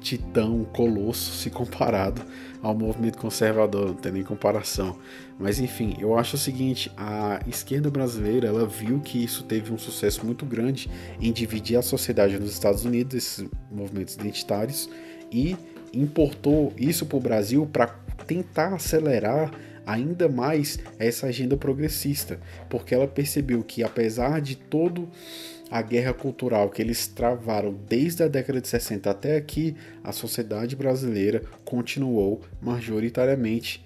titã, 0.00 0.46
um 0.46 0.64
colosso 0.64 1.32
se 1.32 1.50
comparado 1.50 2.22
ao 2.62 2.74
movimento 2.74 3.18
conservador, 3.18 3.88
não 3.88 3.94
tem 3.94 4.12
nem 4.12 4.22
comparação. 4.22 4.96
Mas 5.38 5.58
enfim, 5.58 5.96
eu 5.98 6.16
acho 6.16 6.36
o 6.36 6.38
seguinte, 6.38 6.90
a 6.96 7.40
esquerda 7.46 7.90
brasileira, 7.90 8.48
ela 8.48 8.66
viu 8.66 9.00
que 9.00 9.22
isso 9.22 9.44
teve 9.44 9.72
um 9.72 9.78
sucesso 9.78 10.24
muito 10.24 10.44
grande 10.46 10.90
em 11.20 11.32
dividir 11.32 11.76
a 11.76 11.82
sociedade 11.82 12.38
nos 12.38 12.52
Estados 12.52 12.84
Unidos, 12.84 13.14
esses 13.14 13.48
movimentos 13.70 14.14
identitários, 14.14 14.88
e 15.30 15.56
importou 15.92 16.72
isso 16.76 17.06
para 17.06 17.16
o 17.16 17.20
Brasil 17.20 17.66
para 17.66 17.86
tentar 18.26 18.74
acelerar 18.74 19.50
ainda 19.88 20.28
mais 20.28 20.78
essa 20.98 21.28
agenda 21.28 21.56
progressista, 21.56 22.38
porque 22.68 22.94
ela 22.94 23.08
percebeu 23.08 23.64
que 23.64 23.82
apesar 23.82 24.38
de 24.38 24.54
todo 24.54 25.08
a 25.70 25.80
guerra 25.80 26.12
cultural 26.12 26.68
que 26.68 26.82
eles 26.82 27.06
travaram 27.06 27.74
desde 27.88 28.22
a 28.22 28.28
década 28.28 28.60
de 28.60 28.68
60 28.68 29.10
até 29.10 29.36
aqui, 29.36 29.74
a 30.04 30.12
sociedade 30.12 30.76
brasileira 30.76 31.42
continuou 31.64 32.42
majoritariamente 32.60 33.82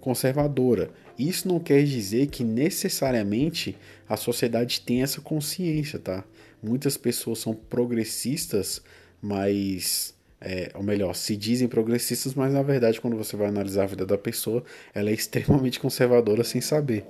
conservadora. 0.00 0.90
Isso 1.18 1.48
não 1.48 1.58
quer 1.58 1.82
dizer 1.84 2.28
que 2.28 2.44
necessariamente 2.44 3.76
a 4.08 4.16
sociedade 4.16 4.80
tem 4.80 5.02
essa 5.02 5.20
consciência, 5.20 5.98
tá? 5.98 6.24
Muitas 6.62 6.96
pessoas 6.96 7.40
são 7.40 7.52
progressistas, 7.52 8.80
mas 9.20 10.14
é, 10.44 10.70
ou 10.74 10.82
melhor, 10.82 11.14
se 11.14 11.36
dizem 11.36 11.68
progressistas, 11.68 12.34
mas 12.34 12.52
na 12.52 12.62
verdade, 12.62 13.00
quando 13.00 13.16
você 13.16 13.36
vai 13.36 13.46
analisar 13.48 13.84
a 13.84 13.86
vida 13.86 14.04
da 14.04 14.18
pessoa, 14.18 14.62
ela 14.94 15.10
é 15.10 15.12
extremamente 15.14 15.80
conservadora 15.80 16.44
sem 16.44 16.60
saber. 16.60 17.04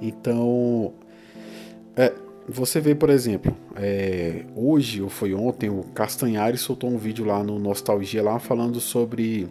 Então, 0.00 0.94
É, 1.96 2.12
você 2.48 2.80
vê, 2.80 2.94
por 2.94 3.10
exemplo, 3.10 3.54
é, 3.76 4.44
hoje 4.56 5.02
ou 5.02 5.08
foi 5.08 5.34
ontem, 5.34 5.68
o 5.70 5.82
Castanhari 5.94 6.56
soltou 6.58 6.90
um 6.90 6.96
vídeo 6.96 7.24
lá 7.24 7.44
no 7.44 7.58
Nostalgia 7.58 8.22
lá 8.22 8.38
falando 8.38 8.80
sobre 8.80 9.48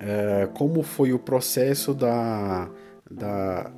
é, 0.00 0.48
como 0.54 0.82
foi 0.82 1.12
o 1.12 1.18
processo 1.18 1.94
da, 1.94 2.68
da, 3.08 3.70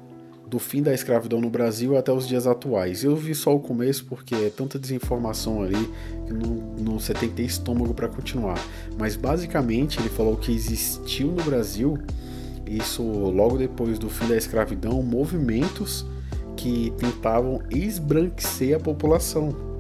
do 0.55 0.61
fim 0.61 0.85
da 0.85 0.95
escravidão 0.95 1.40
no 1.40 1.51
Brasil 1.51 1.99
até 1.99 2.12
os 2.12 2.29
dias 2.29 2.47
atuais. 2.47 3.03
Eu 3.03 3.17
vi 3.17 3.35
só 3.35 3.53
o 3.53 3.59
começo 3.59 4.05
porque 4.05 4.37
é 4.37 4.49
tanta 4.49 4.79
desinformação 4.79 5.61
ali 5.61 5.90
que 6.25 6.33
não, 6.33 6.55
não 6.79 6.99
você 7.01 7.12
tem 7.12 7.29
que 7.29 7.35
ter 7.35 7.43
estômago 7.43 7.93
para 7.93 8.07
continuar. 8.07 8.57
Mas 8.97 9.17
basicamente 9.17 9.99
ele 9.99 10.09
falou 10.09 10.37
que 10.37 10.53
existiu 10.53 11.27
no 11.33 11.43
Brasil, 11.43 11.99
isso 12.69 13.03
logo 13.03 13.59
depois 13.59 13.99
do 13.99 14.09
fim 14.09 14.29
da 14.29 14.37
escravidão, 14.37 15.03
movimentos 15.03 16.07
que 16.57 16.93
tentavam 16.99 17.61
esbranquecer 17.69 18.77
a 18.77 18.79
população. 18.79 19.73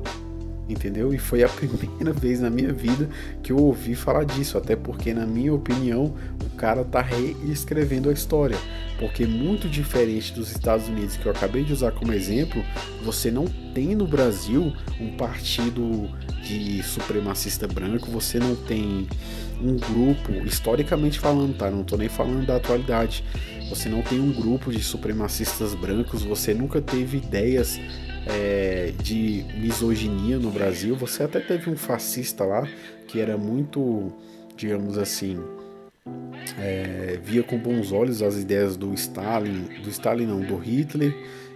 Entendeu? 0.68 1.12
E 1.12 1.18
foi 1.18 1.42
a 1.42 1.48
primeira 1.50 2.12
vez 2.12 2.40
na 2.40 2.50
minha 2.50 2.72
vida 2.72 3.08
que 3.42 3.52
eu 3.52 3.58
ouvi 3.58 3.94
falar 3.94 4.24
disso, 4.24 4.56
até 4.56 4.74
porque, 4.74 5.12
na 5.12 5.26
minha 5.26 5.52
opinião, 5.52 6.14
o 6.44 6.56
cara 6.56 6.84
tá 6.84 7.00
reescrevendo 7.00 8.08
a 8.08 8.12
história. 8.12 8.56
Porque, 8.98 9.26
muito 9.26 9.68
diferente 9.68 10.32
dos 10.32 10.50
Estados 10.50 10.88
Unidos, 10.88 11.16
que 11.16 11.26
eu 11.26 11.32
acabei 11.32 11.64
de 11.64 11.72
usar 11.72 11.92
como 11.92 12.12
exemplo, 12.12 12.64
você 13.02 13.30
não 13.30 13.46
tem 13.74 13.94
no 13.94 14.06
Brasil 14.06 14.72
um 15.00 15.16
partido 15.16 16.08
de 16.42 16.82
supremacista 16.82 17.66
branco, 17.66 18.10
você 18.10 18.38
não 18.38 18.54
tem 18.54 19.06
um 19.60 19.76
grupo, 19.76 20.32
historicamente 20.46 21.18
falando, 21.18 21.56
tá? 21.56 21.70
Não 21.70 21.82
tô 21.82 21.96
nem 21.96 22.08
falando 22.08 22.46
da 22.46 22.56
atualidade. 22.56 23.24
Você 23.70 23.88
não 23.88 24.02
tem 24.02 24.20
um 24.20 24.32
grupo 24.32 24.70
de 24.70 24.82
supremacistas 24.82 25.74
brancos, 25.74 26.22
você 26.22 26.52
nunca 26.52 26.80
teve 26.80 27.16
ideias 27.16 27.80
é, 28.26 28.92
de 29.02 29.44
misoginia 29.56 30.38
no 30.38 30.50
Brasil. 30.50 30.96
Você 30.96 31.22
até 31.22 31.40
teve 31.40 31.70
um 31.70 31.76
fascista 31.76 32.44
lá 32.44 32.66
que 33.06 33.20
era 33.20 33.36
muito, 33.36 34.12
digamos 34.56 34.98
assim, 34.98 35.38
é, 36.58 37.18
via 37.22 37.42
com 37.42 37.58
bons 37.58 37.92
olhos 37.92 38.22
as 38.22 38.36
ideias 38.36 38.76
do 38.76 38.92
Stalin, 38.94 39.64
do 39.82 39.88
Stalin 39.88 40.26
não, 40.26 40.40
do 40.40 40.56
Hitler 40.56 41.14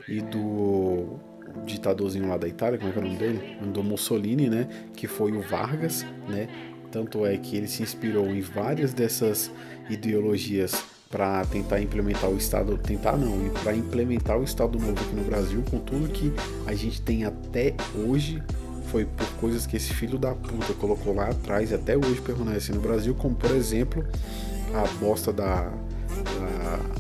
e 0.09 0.21
do 0.21 1.19
ditadorzinho 1.65 2.29
lá 2.29 2.37
da 2.37 2.49
Itália, 2.49 2.79
como 2.79 2.91
é 2.91 2.93
que 2.93 2.99
é 2.99 3.03
o 3.03 3.05
nome 3.05 3.19
dele? 3.19 3.59
Do 3.73 3.83
Mussolini, 3.83 4.49
né? 4.49 4.69
Que 4.95 5.07
foi 5.07 5.33
o 5.33 5.41
Vargas, 5.41 6.05
né? 6.29 6.49
Tanto 6.91 7.27
é 7.27 7.37
que 7.37 7.57
ele 7.57 7.69
se 7.69 7.83
inspirou 7.83 8.27
em 8.27 8.41
várias 8.41 8.95
dessas 8.95 9.51
ideologias 9.91 10.83
para 11.11 11.45
tentar 11.47 11.81
implementar 11.81 12.29
o 12.29 12.37
Estado, 12.37 12.77
tentar 12.77 13.17
não, 13.17 13.47
e 13.47 13.51
para 13.51 13.75
implementar 13.75 14.39
o 14.39 14.45
Estado 14.45 14.79
Novo 14.79 14.93
aqui 14.93 15.15
no 15.15 15.25
Brasil, 15.25 15.63
com 15.71 15.79
tudo 15.79 16.09
que 16.09 16.33
a 16.67 16.75
gente 16.75 17.01
tem 17.01 17.25
até 17.25 17.75
hoje, 17.95 18.43
foi 18.91 19.05
por 19.05 19.27
coisas 19.41 19.67
que 19.67 19.77
esse 19.77 19.93
filho 19.95 20.19
da 20.19 20.35
puta 20.35 20.73
colocou 20.75 21.15
lá 21.15 21.29
atrás 21.29 21.71
e 21.71 21.75
até 21.75 21.97
hoje 21.97 22.21
permanece 22.21 22.73
no 22.73 22.81
Brasil, 22.81 23.15
como 23.15 23.35
por 23.35 23.51
exemplo 23.51 24.05
a 24.75 24.87
bosta 24.99 25.33
da, 25.33 25.63
da 25.63 26.99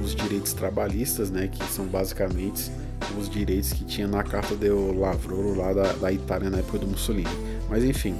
dos 0.00 0.14
direitos 0.14 0.52
trabalhistas, 0.52 1.30
né, 1.30 1.48
que 1.48 1.62
são 1.64 1.86
basicamente 1.86 2.70
os 3.18 3.28
direitos 3.28 3.72
que 3.72 3.84
tinha 3.84 4.06
na 4.06 4.22
carta 4.22 4.54
de 4.54 4.68
Lavrolo 4.68 5.56
lá 5.56 5.72
da, 5.72 5.92
da 5.94 6.12
Itália 6.12 6.48
na 6.48 6.58
época 6.58 6.78
do 6.78 6.86
Mussolini. 6.86 7.28
Mas 7.68 7.84
enfim, 7.84 8.14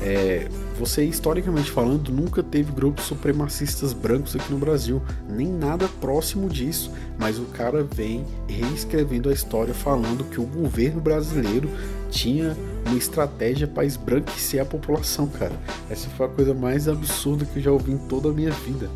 é, 0.00 0.48
você, 0.78 1.04
historicamente 1.04 1.70
falando, 1.70 2.12
nunca 2.12 2.42
teve 2.42 2.70
grupos 2.70 3.04
supremacistas 3.04 3.92
brancos 3.92 4.36
aqui 4.36 4.52
no 4.52 4.58
Brasil, 4.58 5.02
nem 5.28 5.48
nada 5.48 5.88
próximo 6.00 6.48
disso, 6.48 6.92
mas 7.18 7.38
o 7.38 7.46
cara 7.46 7.82
vem 7.82 8.24
reescrevendo 8.46 9.28
a 9.28 9.32
história 9.32 9.74
falando 9.74 10.24
que 10.24 10.40
o 10.40 10.46
governo 10.46 11.00
brasileiro 11.00 11.68
tinha 12.10 12.56
uma 12.86 12.96
estratégia 12.96 13.66
para 13.66 13.84
esbranquecer 13.84 14.62
a 14.62 14.64
população, 14.64 15.26
cara. 15.26 15.52
Essa 15.90 16.08
foi 16.10 16.26
a 16.26 16.28
coisa 16.28 16.54
mais 16.54 16.88
absurda 16.88 17.44
que 17.44 17.58
eu 17.58 17.62
já 17.62 17.72
ouvi 17.72 17.92
em 17.92 17.98
toda 17.98 18.28
a 18.30 18.32
minha 18.32 18.52
vida. 18.52 18.88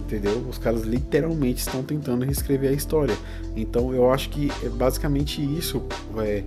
Entendeu? 0.00 0.44
Os 0.48 0.58
caras 0.58 0.82
literalmente 0.82 1.60
estão 1.60 1.82
tentando 1.82 2.24
reescrever 2.24 2.70
a 2.70 2.74
história. 2.74 3.16
Então 3.54 3.94
eu 3.94 4.10
acho 4.10 4.30
que 4.30 4.50
é 4.62 4.68
basicamente 4.68 5.42
isso. 5.42 5.82
É, 6.18 6.42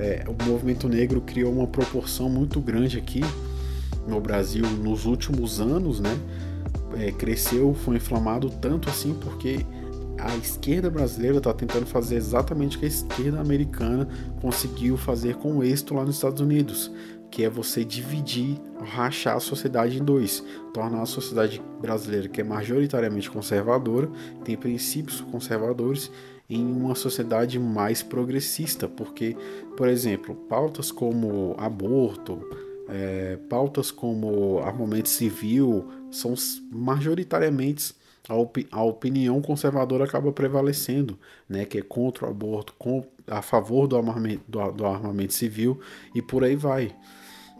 é, 0.00 0.24
o 0.26 0.44
movimento 0.48 0.88
negro 0.88 1.20
criou 1.20 1.52
uma 1.52 1.66
proporção 1.66 2.28
muito 2.28 2.58
grande 2.58 2.96
aqui 2.96 3.20
no 4.08 4.18
Brasil 4.20 4.66
nos 4.66 5.04
últimos 5.04 5.60
anos, 5.60 6.00
né? 6.00 6.18
É, 6.98 7.12
cresceu, 7.12 7.74
foi 7.74 7.96
inflamado 7.96 8.50
tanto 8.50 8.88
assim 8.88 9.14
porque 9.14 9.64
a 10.18 10.36
esquerda 10.36 10.90
brasileira 10.90 11.38
está 11.38 11.52
tentando 11.52 11.86
fazer 11.86 12.16
exatamente 12.16 12.76
o 12.76 12.80
que 12.80 12.86
a 12.86 12.88
esquerda 12.88 13.40
americana 13.40 14.08
conseguiu 14.40 14.96
fazer 14.96 15.36
com 15.36 15.62
êxito 15.62 15.94
lá 15.94 16.04
nos 16.04 16.16
Estados 16.16 16.40
Unidos, 16.40 16.90
que 17.30 17.44
é 17.44 17.48
você 17.48 17.84
dividir, 17.84 18.60
rachar 18.82 19.36
a 19.36 19.40
sociedade 19.40 19.98
em 19.98 20.04
dois, 20.04 20.42
tornar 20.74 21.02
a 21.02 21.06
sociedade 21.06 21.62
brasileira, 21.80 22.28
que 22.28 22.40
é 22.40 22.44
majoritariamente 22.44 23.30
conservadora, 23.30 24.10
tem 24.44 24.56
princípios 24.56 25.20
conservadores, 25.20 26.10
em 26.50 26.66
uma 26.66 26.96
sociedade 26.96 27.58
mais 27.58 28.02
progressista, 28.02 28.88
porque, 28.88 29.36
por 29.76 29.88
exemplo, 29.88 30.34
pautas 30.34 30.90
como 30.90 31.54
aborto, 31.56 32.44
é, 32.88 33.38
pautas 33.48 33.92
como 33.92 34.58
armamento 34.58 35.08
civil 35.08 35.86
são 36.10 36.34
majoritariamente 36.72 37.94
a, 38.28 38.34
opi 38.34 38.66
a, 38.70 38.82
opinião 38.82 39.40
conservadora 39.40 40.04
acaba 40.04 40.32
prevalecendo, 40.32 41.18
né, 41.48 41.64
que 41.64 41.78
é 41.78 41.82
contra 41.82 42.26
o 42.26 42.30
aborto, 42.30 42.74
com, 42.78 43.04
a 43.26 43.42
favor 43.42 43.86
do 43.86 43.96
armamento, 43.96 44.42
do, 44.48 44.72
do 44.72 44.86
armamento 44.86 45.32
civil 45.32 45.80
e 46.14 46.20
por 46.20 46.44
aí 46.44 46.56
vai. 46.56 46.94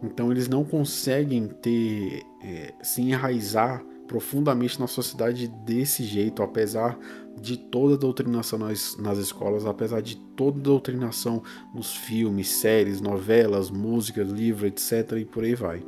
Então 0.03 0.31
eles 0.31 0.49
não 0.49 0.65
conseguem 0.65 1.47
ter 1.47 2.23
é, 2.43 2.75
se 2.83 3.03
enraizar 3.03 3.85
profundamente 4.07 4.81
na 4.81 4.89
sociedade 4.89 5.47
desse 5.47 6.03
jeito, 6.03 6.43
apesar 6.43 6.99
de 7.39 7.57
toda 7.57 7.95
a 7.95 7.99
doutrinação 7.99 8.59
nas, 8.59 8.97
nas 8.97 9.19
escolas, 9.19 9.67
apesar 9.67 10.01
de 10.01 10.17
toda 10.17 10.59
a 10.59 10.63
doutrinação 10.63 11.43
nos 11.75 11.95
filmes, 11.95 12.49
séries, 12.49 13.01
novelas, 13.01 13.71
músicas, 13.71 14.29
livros, 14.29 14.71
etc. 14.71 15.19
e 15.19 15.25
por 15.25 15.45
aí 15.45 15.55
vai. 15.55 15.83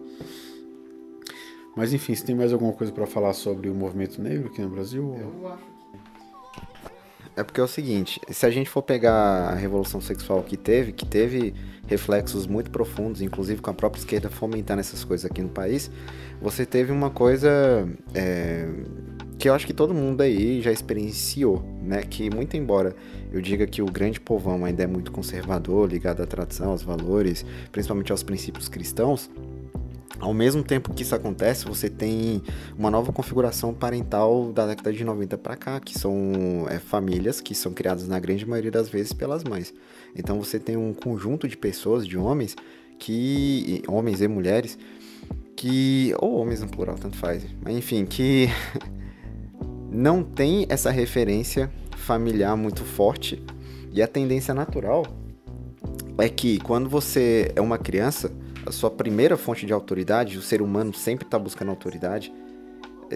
Mas 1.76 1.92
enfim, 1.92 2.14
se 2.14 2.24
tem 2.24 2.34
mais 2.34 2.52
alguma 2.52 2.72
coisa 2.72 2.92
para 2.92 3.06
falar 3.06 3.32
sobre 3.32 3.68
o 3.68 3.74
movimento 3.74 4.20
negro 4.20 4.48
aqui 4.48 4.60
no 4.60 4.68
Brasil? 4.68 5.14
Eu 5.18 5.48
acho 5.48 5.72
é 7.34 7.42
porque 7.42 7.60
é 7.60 7.64
o 7.64 7.68
seguinte, 7.68 8.20
se 8.30 8.44
a 8.44 8.50
gente 8.50 8.68
for 8.68 8.82
pegar 8.82 9.48
a 9.48 9.54
revolução 9.54 10.02
sexual 10.02 10.42
que 10.42 10.56
teve, 10.56 10.92
que 10.92 11.06
teve 11.06 11.54
reflexos 11.86 12.46
muito 12.46 12.70
profundos, 12.70 13.22
inclusive 13.22 13.60
com 13.62 13.70
a 13.70 13.74
própria 13.74 14.00
esquerda 14.00 14.28
fomentando 14.28 14.80
essas 14.80 15.02
coisas 15.02 15.30
aqui 15.30 15.40
no 15.40 15.48
país, 15.48 15.90
você 16.42 16.66
teve 16.66 16.92
uma 16.92 17.08
coisa 17.08 17.88
é, 18.14 18.68
que 19.42 19.48
eu 19.48 19.54
acho 19.54 19.66
que 19.66 19.72
todo 19.72 19.92
mundo 19.92 20.20
aí 20.20 20.62
já 20.62 20.70
experienciou, 20.70 21.64
né? 21.82 22.00
Que 22.04 22.32
muito 22.32 22.56
embora 22.56 22.94
eu 23.32 23.40
diga 23.40 23.66
que 23.66 23.82
o 23.82 23.86
grande 23.86 24.20
povão 24.20 24.64
ainda 24.64 24.84
é 24.84 24.86
muito 24.86 25.10
conservador, 25.10 25.90
ligado 25.90 26.22
à 26.22 26.26
tradição, 26.28 26.70
aos 26.70 26.84
valores, 26.84 27.44
principalmente 27.72 28.12
aos 28.12 28.22
princípios 28.22 28.68
cristãos, 28.68 29.28
ao 30.20 30.32
mesmo 30.32 30.62
tempo 30.62 30.94
que 30.94 31.02
isso 31.02 31.12
acontece, 31.16 31.64
você 31.64 31.90
tem 31.90 32.40
uma 32.78 32.88
nova 32.88 33.12
configuração 33.12 33.74
parental 33.74 34.52
da 34.52 34.64
década 34.64 34.92
de 34.92 35.02
90 35.02 35.36
para 35.36 35.56
cá, 35.56 35.80
que 35.80 35.98
são 35.98 36.64
é, 36.70 36.78
famílias 36.78 37.40
que 37.40 37.52
são 37.52 37.72
criadas 37.72 38.06
na 38.06 38.20
grande 38.20 38.46
maioria 38.46 38.70
das 38.70 38.88
vezes 38.88 39.12
pelas 39.12 39.42
mães. 39.42 39.74
Então 40.14 40.38
você 40.38 40.60
tem 40.60 40.76
um 40.76 40.94
conjunto 40.94 41.48
de 41.48 41.56
pessoas, 41.56 42.06
de 42.06 42.16
homens, 42.16 42.54
que 42.96 43.82
homens 43.88 44.20
e 44.20 44.28
mulheres, 44.28 44.78
que 45.56 46.14
ou 46.20 46.36
homens 46.36 46.60
no 46.60 46.68
plural, 46.68 46.94
tanto 46.94 47.16
faz, 47.16 47.44
mas 47.60 47.76
enfim, 47.76 48.06
que 48.06 48.46
não 49.92 50.22
tem 50.22 50.66
essa 50.68 50.90
referência 50.90 51.70
familiar 51.96 52.56
muito 52.56 52.82
forte. 52.84 53.42
E 53.92 54.00
a 54.00 54.08
tendência 54.08 54.54
natural 54.54 55.06
é 56.18 56.28
que 56.28 56.58
quando 56.60 56.88
você 56.88 57.52
é 57.54 57.60
uma 57.60 57.76
criança, 57.76 58.32
a 58.64 58.72
sua 58.72 58.90
primeira 58.90 59.36
fonte 59.36 59.66
de 59.66 59.72
autoridade, 59.72 60.38
o 60.38 60.42
ser 60.42 60.62
humano 60.62 60.94
sempre 60.94 61.26
está 61.26 61.38
buscando 61.38 61.68
autoridade, 61.68 62.32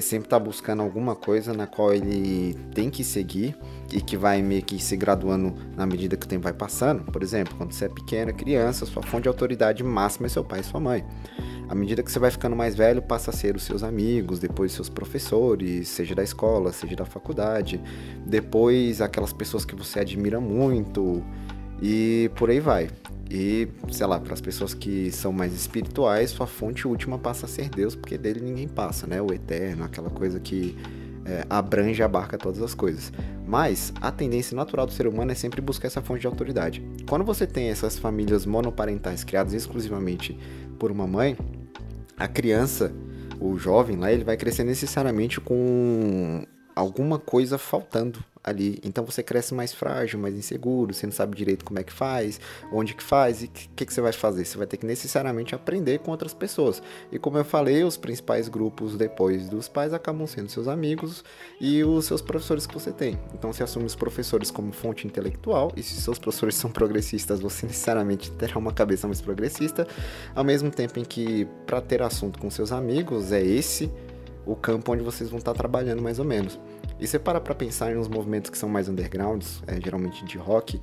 sempre 0.00 0.26
está 0.26 0.38
buscando 0.38 0.82
alguma 0.82 1.14
coisa 1.14 1.52
na 1.52 1.66
qual 1.66 1.92
ele 1.92 2.54
tem 2.74 2.90
que 2.90 3.02
seguir 3.04 3.56
e 3.92 4.00
que 4.00 4.16
vai 4.16 4.42
meio 4.42 4.62
que 4.62 4.82
se 4.82 4.96
graduando 4.96 5.54
na 5.76 5.86
medida 5.86 6.16
que 6.16 6.26
o 6.26 6.28
tempo 6.28 6.44
vai 6.44 6.52
passando. 6.52 7.04
Por 7.04 7.22
exemplo, 7.22 7.54
quando 7.56 7.72
você 7.72 7.86
é 7.86 7.88
pequena, 7.88 8.32
criança, 8.32 8.86
sua 8.86 9.02
fonte 9.02 9.22
de 9.22 9.28
autoridade 9.28 9.82
máxima 9.82 10.26
é 10.26 10.28
seu 10.28 10.44
pai 10.44 10.60
e 10.60 10.64
sua 10.64 10.80
mãe. 10.80 11.04
À 11.68 11.74
medida 11.74 12.02
que 12.02 12.10
você 12.10 12.18
vai 12.18 12.30
ficando 12.30 12.54
mais 12.54 12.76
velho, 12.76 13.02
passa 13.02 13.30
a 13.30 13.34
ser 13.34 13.56
os 13.56 13.62
seus 13.64 13.82
amigos, 13.82 14.38
depois 14.38 14.72
seus 14.72 14.88
professores, 14.88 15.88
seja 15.88 16.14
da 16.14 16.22
escola, 16.22 16.72
seja 16.72 16.94
da 16.94 17.04
faculdade, 17.04 17.80
depois 18.24 19.00
aquelas 19.00 19.32
pessoas 19.32 19.64
que 19.64 19.74
você 19.74 20.00
admira 20.00 20.40
muito 20.40 21.24
e 21.80 22.30
por 22.34 22.50
aí 22.50 22.60
vai. 22.60 22.88
E, 23.30 23.68
sei 23.90 24.06
lá, 24.06 24.20
para 24.20 24.34
as 24.34 24.40
pessoas 24.40 24.72
que 24.72 25.10
são 25.10 25.32
mais 25.32 25.52
espirituais, 25.52 26.30
sua 26.30 26.46
fonte 26.46 26.86
última 26.86 27.18
passa 27.18 27.46
a 27.46 27.48
ser 27.48 27.68
Deus, 27.68 27.96
porque 27.96 28.16
dele 28.16 28.40
ninguém 28.40 28.68
passa, 28.68 29.06
né? 29.06 29.20
O 29.20 29.32
eterno, 29.32 29.84
aquela 29.84 30.10
coisa 30.10 30.38
que 30.38 30.76
é, 31.24 31.44
abrange 31.50 32.00
e 32.00 32.04
abarca 32.04 32.38
todas 32.38 32.62
as 32.62 32.72
coisas. 32.72 33.12
Mas 33.46 33.92
a 34.00 34.12
tendência 34.12 34.54
natural 34.56 34.86
do 34.86 34.92
ser 34.92 35.08
humano 35.08 35.32
é 35.32 35.34
sempre 35.34 35.60
buscar 35.60 35.88
essa 35.88 36.00
fonte 36.00 36.20
de 36.20 36.26
autoridade. 36.26 36.82
Quando 37.08 37.24
você 37.24 37.46
tem 37.46 37.68
essas 37.68 37.98
famílias 37.98 38.46
monoparentais 38.46 39.24
criadas 39.24 39.52
exclusivamente 39.52 40.38
por 40.78 40.92
uma 40.92 41.06
mãe, 41.06 41.36
a 42.16 42.28
criança, 42.28 42.92
o 43.40 43.58
jovem 43.58 43.96
lá, 43.96 44.12
ele 44.12 44.24
vai 44.24 44.36
crescer 44.36 44.64
necessariamente 44.64 45.40
com 45.40 46.44
alguma 46.74 47.18
coisa 47.18 47.58
faltando 47.58 48.22
ali. 48.46 48.78
Então 48.84 49.04
você 49.04 49.22
cresce 49.22 49.52
mais 49.52 49.74
frágil, 49.74 50.20
mais 50.20 50.36
inseguro, 50.36 50.94
você 50.94 51.04
não 51.04 51.12
sabe 51.12 51.36
direito 51.36 51.64
como 51.64 51.80
é 51.80 51.82
que 51.82 51.92
faz, 51.92 52.40
onde 52.72 52.94
que 52.94 53.02
faz 53.02 53.42
e 53.42 53.46
o 53.46 53.48
que, 53.48 53.84
que, 53.84 53.92
você 53.92 54.00
vai 54.00 54.12
fazer. 54.12 54.44
Você 54.44 54.56
vai 54.56 54.66
ter 54.68 54.76
que 54.76 54.86
necessariamente 54.86 55.54
aprender 55.54 55.98
com 55.98 56.12
outras 56.12 56.32
pessoas. 56.32 56.80
E 57.10 57.18
como 57.18 57.36
eu 57.36 57.44
falei, 57.44 57.82
os 57.82 57.96
principais 57.96 58.48
grupos 58.48 58.96
depois 58.96 59.48
dos 59.48 59.68
pais 59.68 59.92
acabam 59.92 60.26
sendo 60.26 60.48
seus 60.48 60.68
amigos 60.68 61.24
e 61.60 61.82
os 61.82 62.04
seus 62.04 62.22
professores 62.22 62.66
que 62.66 62.74
você 62.74 62.92
tem. 62.92 63.18
Então 63.34 63.52
você 63.52 63.64
assume 63.64 63.84
os 63.84 63.96
professores 63.96 64.50
como 64.50 64.72
fonte 64.72 65.06
intelectual 65.06 65.72
e 65.76 65.82
se 65.82 66.00
seus 66.00 66.18
professores 66.18 66.54
são 66.56 66.70
progressistas, 66.70 67.40
você 67.40 67.66
necessariamente 67.66 68.30
terá 68.32 68.56
uma 68.56 68.72
cabeça 68.72 69.08
mais 69.08 69.20
progressista, 69.20 69.86
ao 70.34 70.44
mesmo 70.44 70.70
tempo 70.70 71.00
em 71.00 71.04
que 71.04 71.46
para 71.66 71.80
ter 71.80 72.00
assunto 72.00 72.38
com 72.38 72.48
seus 72.48 72.70
amigos 72.70 73.32
é 73.32 73.42
esse 73.42 73.90
o 74.46 74.54
campo 74.54 74.92
onde 74.92 75.02
vocês 75.02 75.28
vão 75.28 75.38
estar 75.38 75.52
trabalhando 75.52 76.00
mais 76.00 76.20
ou 76.20 76.24
menos. 76.24 76.58
E 76.98 77.06
você 77.06 77.18
para 77.18 77.40
para 77.40 77.54
pensar 77.54 77.94
uns 77.96 78.08
movimentos 78.08 78.50
que 78.50 78.56
são 78.56 78.68
mais 78.68 78.88
undergrounds, 78.88 79.62
é, 79.66 79.80
geralmente 79.80 80.24
de 80.24 80.38
rock, 80.38 80.80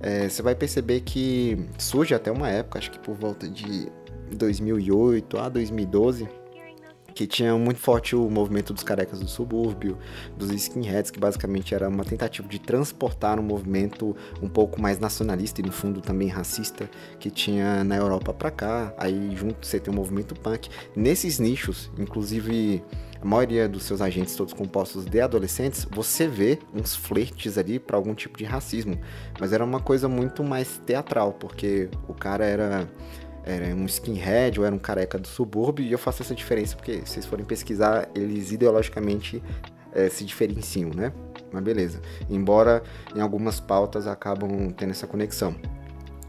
é, 0.00 0.28
você 0.28 0.42
vai 0.42 0.54
perceber 0.54 1.00
que 1.02 1.68
surge 1.78 2.14
até 2.14 2.30
uma 2.30 2.48
época, 2.48 2.78
acho 2.78 2.90
que 2.90 2.98
por 2.98 3.14
volta 3.14 3.48
de 3.48 3.88
2008 4.32 5.38
a 5.38 5.48
2012, 5.48 6.28
que 7.14 7.26
tinha 7.26 7.56
muito 7.56 7.80
forte 7.80 8.16
o 8.16 8.28
movimento 8.28 8.72
dos 8.72 8.82
carecas 8.82 9.20
do 9.20 9.28
subúrbio, 9.28 9.98
dos 10.36 10.50
skinheads, 10.50 11.10
que 11.10 11.18
basicamente 11.18 11.74
era 11.74 11.88
uma 11.88 12.04
tentativa 12.04 12.46
de 12.48 12.58
transportar 12.58 13.38
um 13.38 13.42
movimento 13.42 14.16
um 14.42 14.48
pouco 14.48 14.80
mais 14.80 14.98
nacionalista 14.98 15.60
e 15.60 15.64
no 15.64 15.72
fundo 15.72 16.00
também 16.00 16.28
racista 16.28 16.88
que 17.18 17.30
tinha 17.30 17.84
na 17.84 17.96
Europa 17.96 18.32
para 18.32 18.50
cá. 18.50 18.94
Aí 18.96 19.34
junto 19.36 19.66
você 19.66 19.78
tem 19.78 19.92
o 19.92 19.96
movimento 19.96 20.34
punk. 20.34 20.68
Nesses 20.96 21.38
nichos, 21.38 21.90
inclusive 21.98 22.82
a 23.20 23.24
maioria 23.24 23.68
dos 23.68 23.84
seus 23.84 24.00
agentes 24.00 24.34
todos 24.34 24.52
compostos 24.52 25.04
de 25.04 25.20
adolescentes, 25.20 25.86
você 25.90 26.26
vê 26.26 26.58
uns 26.74 26.96
flertes 26.96 27.56
ali 27.56 27.78
para 27.78 27.96
algum 27.96 28.14
tipo 28.14 28.36
de 28.36 28.44
racismo, 28.44 28.98
mas 29.38 29.52
era 29.52 29.64
uma 29.64 29.78
coisa 29.78 30.08
muito 30.08 30.42
mais 30.42 30.82
teatral, 30.84 31.32
porque 31.32 31.88
o 32.08 32.14
cara 32.14 32.44
era 32.44 32.90
era 33.44 33.74
um 33.74 33.86
skinhead 33.86 34.58
ou 34.60 34.66
era 34.66 34.74
um 34.74 34.78
careca 34.78 35.18
do 35.18 35.26
subúrbio, 35.26 35.84
e 35.84 35.92
eu 35.92 35.98
faço 35.98 36.22
essa 36.22 36.34
diferença 36.34 36.76
porque, 36.76 37.02
se 37.04 37.14
vocês 37.14 37.26
forem 37.26 37.44
pesquisar, 37.44 38.08
eles 38.14 38.52
ideologicamente 38.52 39.42
é, 39.92 40.08
se 40.08 40.24
diferenciam, 40.24 40.90
né? 40.90 41.12
Mas 41.52 41.62
beleza. 41.62 42.00
Embora 42.30 42.82
em 43.14 43.20
algumas 43.20 43.60
pautas 43.60 44.06
acabam 44.06 44.70
tendo 44.70 44.90
essa 44.90 45.06
conexão. 45.06 45.54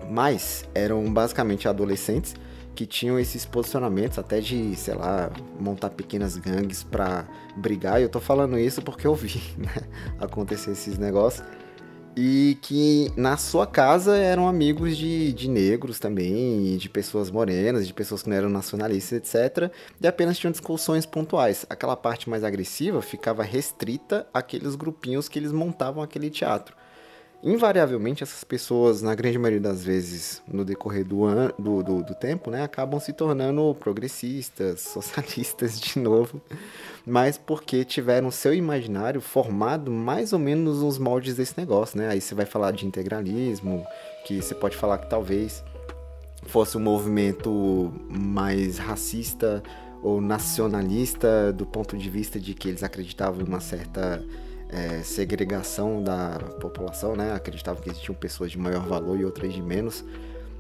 Mas 0.10 0.66
eram 0.76 1.12
basicamente 1.12 1.68
adolescentes 1.68 2.36
que 2.76 2.86
tinham 2.86 3.20
esses 3.20 3.46
posicionamentos 3.46 4.18
até 4.18 4.40
de, 4.40 4.76
sei 4.76 4.96
lá, 4.96 5.32
montar 5.60 5.92
pequenas 5.92 6.36
gangues 6.36 6.84
para 6.84 7.26
brigar. 7.56 8.00
E 8.00 8.04
eu 8.04 8.10
tô 8.10 8.20
falando 8.20 8.58
isso 8.58 8.82
porque 8.82 9.08
eu 9.08 9.16
vi, 9.16 9.42
né, 9.58 9.88
acontecer 10.20 10.72
esses 10.72 10.98
negócios 10.98 11.46
e 12.16 12.58
que 12.62 13.12
na 13.16 13.38
sua 13.38 13.66
casa 13.66 14.16
eram 14.18 14.48
amigos 14.48 14.96
de, 14.98 15.34
de 15.34 15.50
negros 15.50 16.00
também, 16.00 16.78
de 16.78 16.90
pessoas 16.90 17.32
morenas, 17.32 17.88
de 17.88 17.94
pessoas 17.94 18.24
que 18.24 18.30
não 18.30 18.38
eram 18.38 18.50
nacionalistas, 18.50 19.14
etc. 19.14 19.72
E 20.00 20.08
apenas 20.08 20.38
tinham 20.38 20.52
discussões 20.52 21.06
pontuais. 21.06 21.66
Aquela 21.70 21.96
parte 21.96 22.30
mais 22.30 22.44
agressiva 22.44 23.02
ficava 23.02 23.44
restrita 23.44 24.28
àqueles 24.34 24.76
grupinhos 24.76 25.28
que 25.28 25.40
eles 25.40 25.52
montavam 25.52 26.04
aquele 26.04 26.30
teatro 26.30 26.76
invariavelmente 27.44 28.24
essas 28.24 28.44
pessoas, 28.44 29.02
na 29.02 29.14
grande 29.14 29.38
maioria 29.38 29.60
das 29.60 29.84
vezes, 29.84 30.42
no 30.48 30.64
decorrer 30.64 31.04
do, 31.04 31.26
an 31.26 31.52
do, 31.60 31.84
do, 31.84 32.02
do, 32.02 32.16
tempo, 32.16 32.50
né, 32.50 32.64
acabam 32.64 33.00
se 33.02 33.12
tornando 33.12 33.76
progressistas, 33.76 34.80
socialistas 34.94 35.78
de 35.80 36.00
novo, 36.00 36.42
mas 37.06 37.38
porque 37.38 37.84
tiveram 37.84 38.32
seu 38.32 38.54
imaginário 38.54 39.20
formado 39.20 39.92
mais 39.92 40.32
ou 40.32 40.40
menos 40.40 40.82
nos 40.82 40.98
moldes 40.98 41.36
desse 41.36 41.60
negócio, 41.60 41.98
né? 41.98 42.08
Aí 42.08 42.22
você 42.22 42.34
vai 42.34 42.46
falar 42.46 42.72
de 42.72 42.88
integralismo, 42.88 43.86
que 44.26 44.42
você 44.42 44.56
pode 44.56 44.78
falar 44.78 44.98
que 45.00 45.10
talvez 45.10 45.62
fosse 46.44 46.78
um 46.78 46.82
movimento 46.82 47.94
mais 48.10 48.78
racista 48.78 49.62
ou 50.02 50.22
nacionalista 50.22 51.52
do 51.52 51.66
ponto 51.66 51.98
de 51.98 52.10
vista 52.10 52.40
de 52.40 52.54
que 52.54 52.70
eles 52.70 52.84
acreditavam 52.84 53.42
em 53.42 53.44
uma 53.46 53.60
certa 53.60 54.24
é, 54.74 55.04
segregação 55.04 56.04
da 56.04 56.40
população, 56.60 57.16
né? 57.16 57.34
Acreditavam 57.34 57.82
que 57.82 57.90
existiam 57.90 58.16
pessoas 58.16 58.52
de 58.52 58.58
maior 58.58 58.86
valor 58.86 59.20
e 59.20 59.24
outras 59.24 59.54
de 59.54 59.62
menos. 59.62 60.04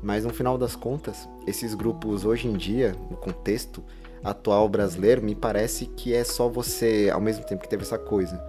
Mas 0.01 0.23
no 0.23 0.33
final 0.33 0.57
das 0.57 0.75
contas, 0.75 1.27
esses 1.47 1.73
grupos 1.73 2.23
hoje 2.23 2.47
em 2.47 2.53
dia, 2.53 2.95
no 3.09 3.17
contexto 3.17 3.83
atual 4.23 4.69
brasileiro, 4.69 5.21
me 5.21 5.33
parece 5.33 5.87
que 5.87 6.13
é 6.13 6.23
só 6.23 6.47
você, 6.47 7.09
ao 7.11 7.19
mesmo 7.19 7.43
tempo 7.45 7.63
que 7.63 7.69
teve 7.69 7.83
essa 7.83 7.97
coisa 7.97 8.39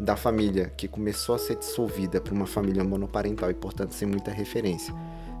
da 0.00 0.16
família 0.16 0.72
que 0.76 0.88
começou 0.88 1.34
a 1.34 1.38
ser 1.38 1.56
dissolvida 1.56 2.20
para 2.20 2.34
uma 2.34 2.46
família 2.46 2.82
monoparental 2.82 3.50
e, 3.50 3.54
portanto, 3.54 3.92
sem 3.92 4.08
muita 4.08 4.30
referência, 4.30 4.92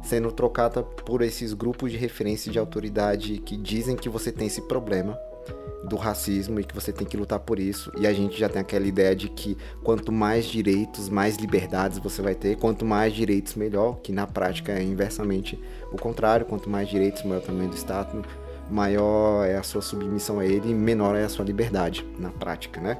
sendo 0.02 0.30
trocada 0.30 0.82
por 0.82 1.22
esses 1.22 1.52
grupos 1.52 1.90
de 1.90 1.96
referência 1.96 2.52
de 2.52 2.58
autoridade 2.58 3.38
que 3.38 3.56
dizem 3.56 3.96
que 3.96 4.08
você 4.08 4.30
tem 4.30 4.46
esse 4.46 4.62
problema 4.62 5.18
do 5.84 5.96
racismo 5.96 6.60
e 6.60 6.64
que 6.64 6.74
você 6.74 6.92
tem 6.92 7.06
que 7.06 7.16
lutar 7.16 7.40
por 7.40 7.58
isso. 7.58 7.92
E 7.98 8.06
a 8.06 8.12
gente 8.12 8.38
já 8.38 8.48
tem 8.48 8.60
aquela 8.60 8.86
ideia 8.86 9.14
de 9.14 9.28
que 9.28 9.56
quanto 9.82 10.12
mais 10.12 10.46
direitos, 10.46 11.08
mais 11.08 11.36
liberdades 11.36 11.98
você 11.98 12.22
vai 12.22 12.34
ter, 12.34 12.56
quanto 12.56 12.84
mais 12.84 13.12
direitos, 13.12 13.54
melhor, 13.54 13.98
que 14.02 14.12
na 14.12 14.26
prática 14.26 14.72
é 14.72 14.82
inversamente 14.82 15.58
o 15.90 15.96
contrário, 15.96 16.46
quanto 16.46 16.70
mais 16.70 16.88
direitos, 16.88 17.22
maior 17.24 17.42
o 17.42 17.46
tamanho 17.46 17.68
do 17.68 17.76
Estado, 17.76 18.24
maior 18.70 19.44
é 19.44 19.56
a 19.56 19.62
sua 19.62 19.82
submissão 19.82 20.38
a 20.38 20.46
ele 20.46 20.72
menor 20.72 21.16
é 21.16 21.24
a 21.24 21.28
sua 21.28 21.44
liberdade 21.44 22.06
na 22.18 22.30
prática, 22.30 22.80
né? 22.80 22.96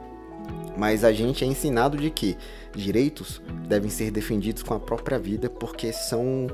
Mas 0.76 1.04
a 1.04 1.12
gente 1.12 1.44
é 1.44 1.46
ensinado 1.46 1.96
de 1.96 2.10
que 2.10 2.36
direitos 2.74 3.40
devem 3.68 3.90
ser 3.90 4.10
defendidos 4.10 4.62
com 4.62 4.74
a 4.74 4.80
própria 4.80 5.18
vida 5.18 5.48
porque 5.48 5.92
são 5.92 6.46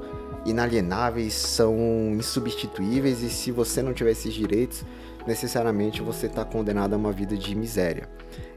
inalienáveis, 0.44 1.34
são 1.34 1.76
insubstituíveis 2.12 3.22
e 3.22 3.30
se 3.30 3.50
você 3.50 3.82
não 3.82 3.92
tiver 3.92 4.12
esses 4.12 4.34
direitos, 4.34 4.84
necessariamente 5.28 6.00
você 6.00 6.26
está 6.26 6.42
condenado 6.42 6.94
a 6.94 6.96
uma 6.96 7.12
vida 7.12 7.36
de 7.36 7.54
miséria. 7.54 8.08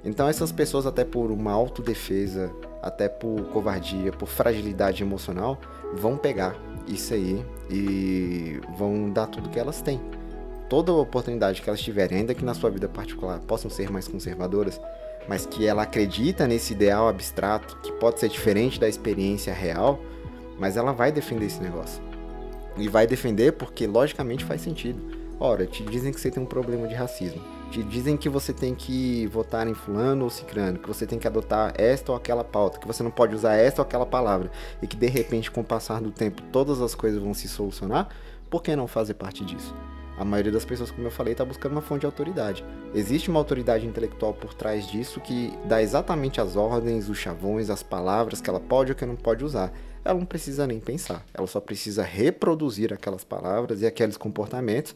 Então 0.04 0.28
essas 0.28 0.52
pessoas, 0.52 0.86
até 0.86 1.04
por 1.04 1.30
uma 1.30 1.52
autodefesa, 1.52 2.50
até 2.82 3.10
por 3.10 3.44
covardia, 3.50 4.12
por 4.14 4.28
fragilidade 4.28 5.04
emocional, 5.04 5.60
vão 5.94 6.18
pegar 6.18 6.56
isso 6.88 7.14
aí 7.14 7.46
e 7.70 8.60
vão 8.78 9.12
dar 9.12 9.28
tudo 9.28 9.50
que 9.50 9.60
elas 9.60 9.82
têm. 9.82 10.00
Toda 10.70 10.94
oportunidade 10.94 11.62
que 11.62 11.70
elas 11.70 11.82
tiverem, 11.82 12.20
ainda 12.20 12.34
que 12.34 12.46
na 12.46 12.54
sua 12.54 12.70
vida 12.70 12.88
particular 12.88 13.40
possam 13.40 13.70
ser 13.70 13.92
mais 13.92 14.08
conservadoras, 14.08 14.80
mas 15.28 15.46
que 15.46 15.68
ela 15.68 15.84
acredita 15.84 16.48
nesse 16.48 16.72
ideal 16.72 17.10
abstrato, 17.10 17.78
que 17.84 17.92
pode 17.92 18.20
ser 18.22 18.30
diferente 18.30 18.80
da 18.80 18.88
experiência 18.88 19.54
real, 19.54 20.00
mas 20.58 20.78
ela 20.78 20.94
vai 20.94 21.12
defender 21.12 21.48
esse 21.48 21.62
negócio. 21.62 22.02
E 22.78 22.88
vai 22.88 23.06
defender 23.06 23.52
porque 23.52 23.86
logicamente 23.86 24.46
faz 24.46 24.62
sentido 24.62 25.21
Ora, 25.44 25.66
te 25.66 25.82
dizem 25.82 26.14
que 26.14 26.22
você 26.22 26.30
tem 26.30 26.44
um 26.44 26.46
problema 26.46 26.88
de 26.88 26.94
racismo. 26.94 27.42
Te 27.72 27.82
dizem 27.82 28.16
que 28.16 28.30
você 28.30 28.54
tem 28.54 28.76
que 28.76 29.26
votar 29.26 29.68
em 29.68 29.74
fulano 29.74 30.26
ou 30.26 30.30
cicrano, 30.30 30.78
que 30.78 30.88
você 30.88 31.08
tem 31.08 31.18
que 31.18 31.26
adotar 31.26 31.74
esta 31.80 32.12
ou 32.12 32.16
aquela 32.16 32.44
pauta, 32.44 32.78
que 32.78 32.86
você 32.86 33.02
não 33.02 33.10
pode 33.10 33.34
usar 33.34 33.56
esta 33.56 33.82
ou 33.82 33.84
aquela 33.88 34.06
palavra, 34.06 34.52
e 34.84 34.86
que 34.86 34.96
de 34.96 35.08
repente, 35.08 35.50
com 35.50 35.62
o 35.62 35.64
passar 35.64 36.00
do 36.00 36.12
tempo, 36.12 36.44
todas 36.52 36.80
as 36.80 36.94
coisas 36.94 37.20
vão 37.20 37.34
se 37.34 37.48
solucionar, 37.48 38.10
por 38.52 38.62
que 38.62 38.76
não 38.76 38.86
fazer 38.86 39.16
parte 39.16 39.44
disso? 39.44 39.74
A 40.16 40.24
maioria 40.24 40.52
das 40.52 40.64
pessoas, 40.64 40.92
como 40.92 41.08
eu 41.08 41.12
falei, 41.12 41.32
está 41.32 41.44
buscando 41.44 41.72
uma 41.72 41.82
fonte 41.82 42.02
de 42.02 42.06
autoridade. 42.06 42.64
Existe 42.94 43.32
uma 43.32 43.40
autoridade 43.40 43.88
intelectual 43.88 44.36
por 44.36 44.54
trás 44.54 44.86
disso 44.86 45.20
que 45.20 45.52
dá 45.66 45.82
exatamente 45.82 46.40
as 46.40 46.56
ordens, 46.56 47.10
os 47.10 47.18
chavões, 47.18 47.72
as 47.72 47.82
palavras 47.82 48.42
que 48.42 48.48
ela 48.48 48.60
pode 48.60 48.92
ou 48.92 48.96
que 48.96 49.08
não 49.08 49.16
pode 49.16 49.44
usar. 49.44 49.74
Ela 50.06 50.20
não 50.20 50.26
precisa 50.26 50.68
nem 50.68 50.80
pensar, 50.80 51.26
ela 51.34 51.48
só 51.48 51.60
precisa 51.60 52.04
reproduzir 52.04 52.94
aquelas 52.94 53.24
palavras 53.24 53.82
e 53.82 53.88
aqueles 53.88 54.18
comportamentos 54.18 54.94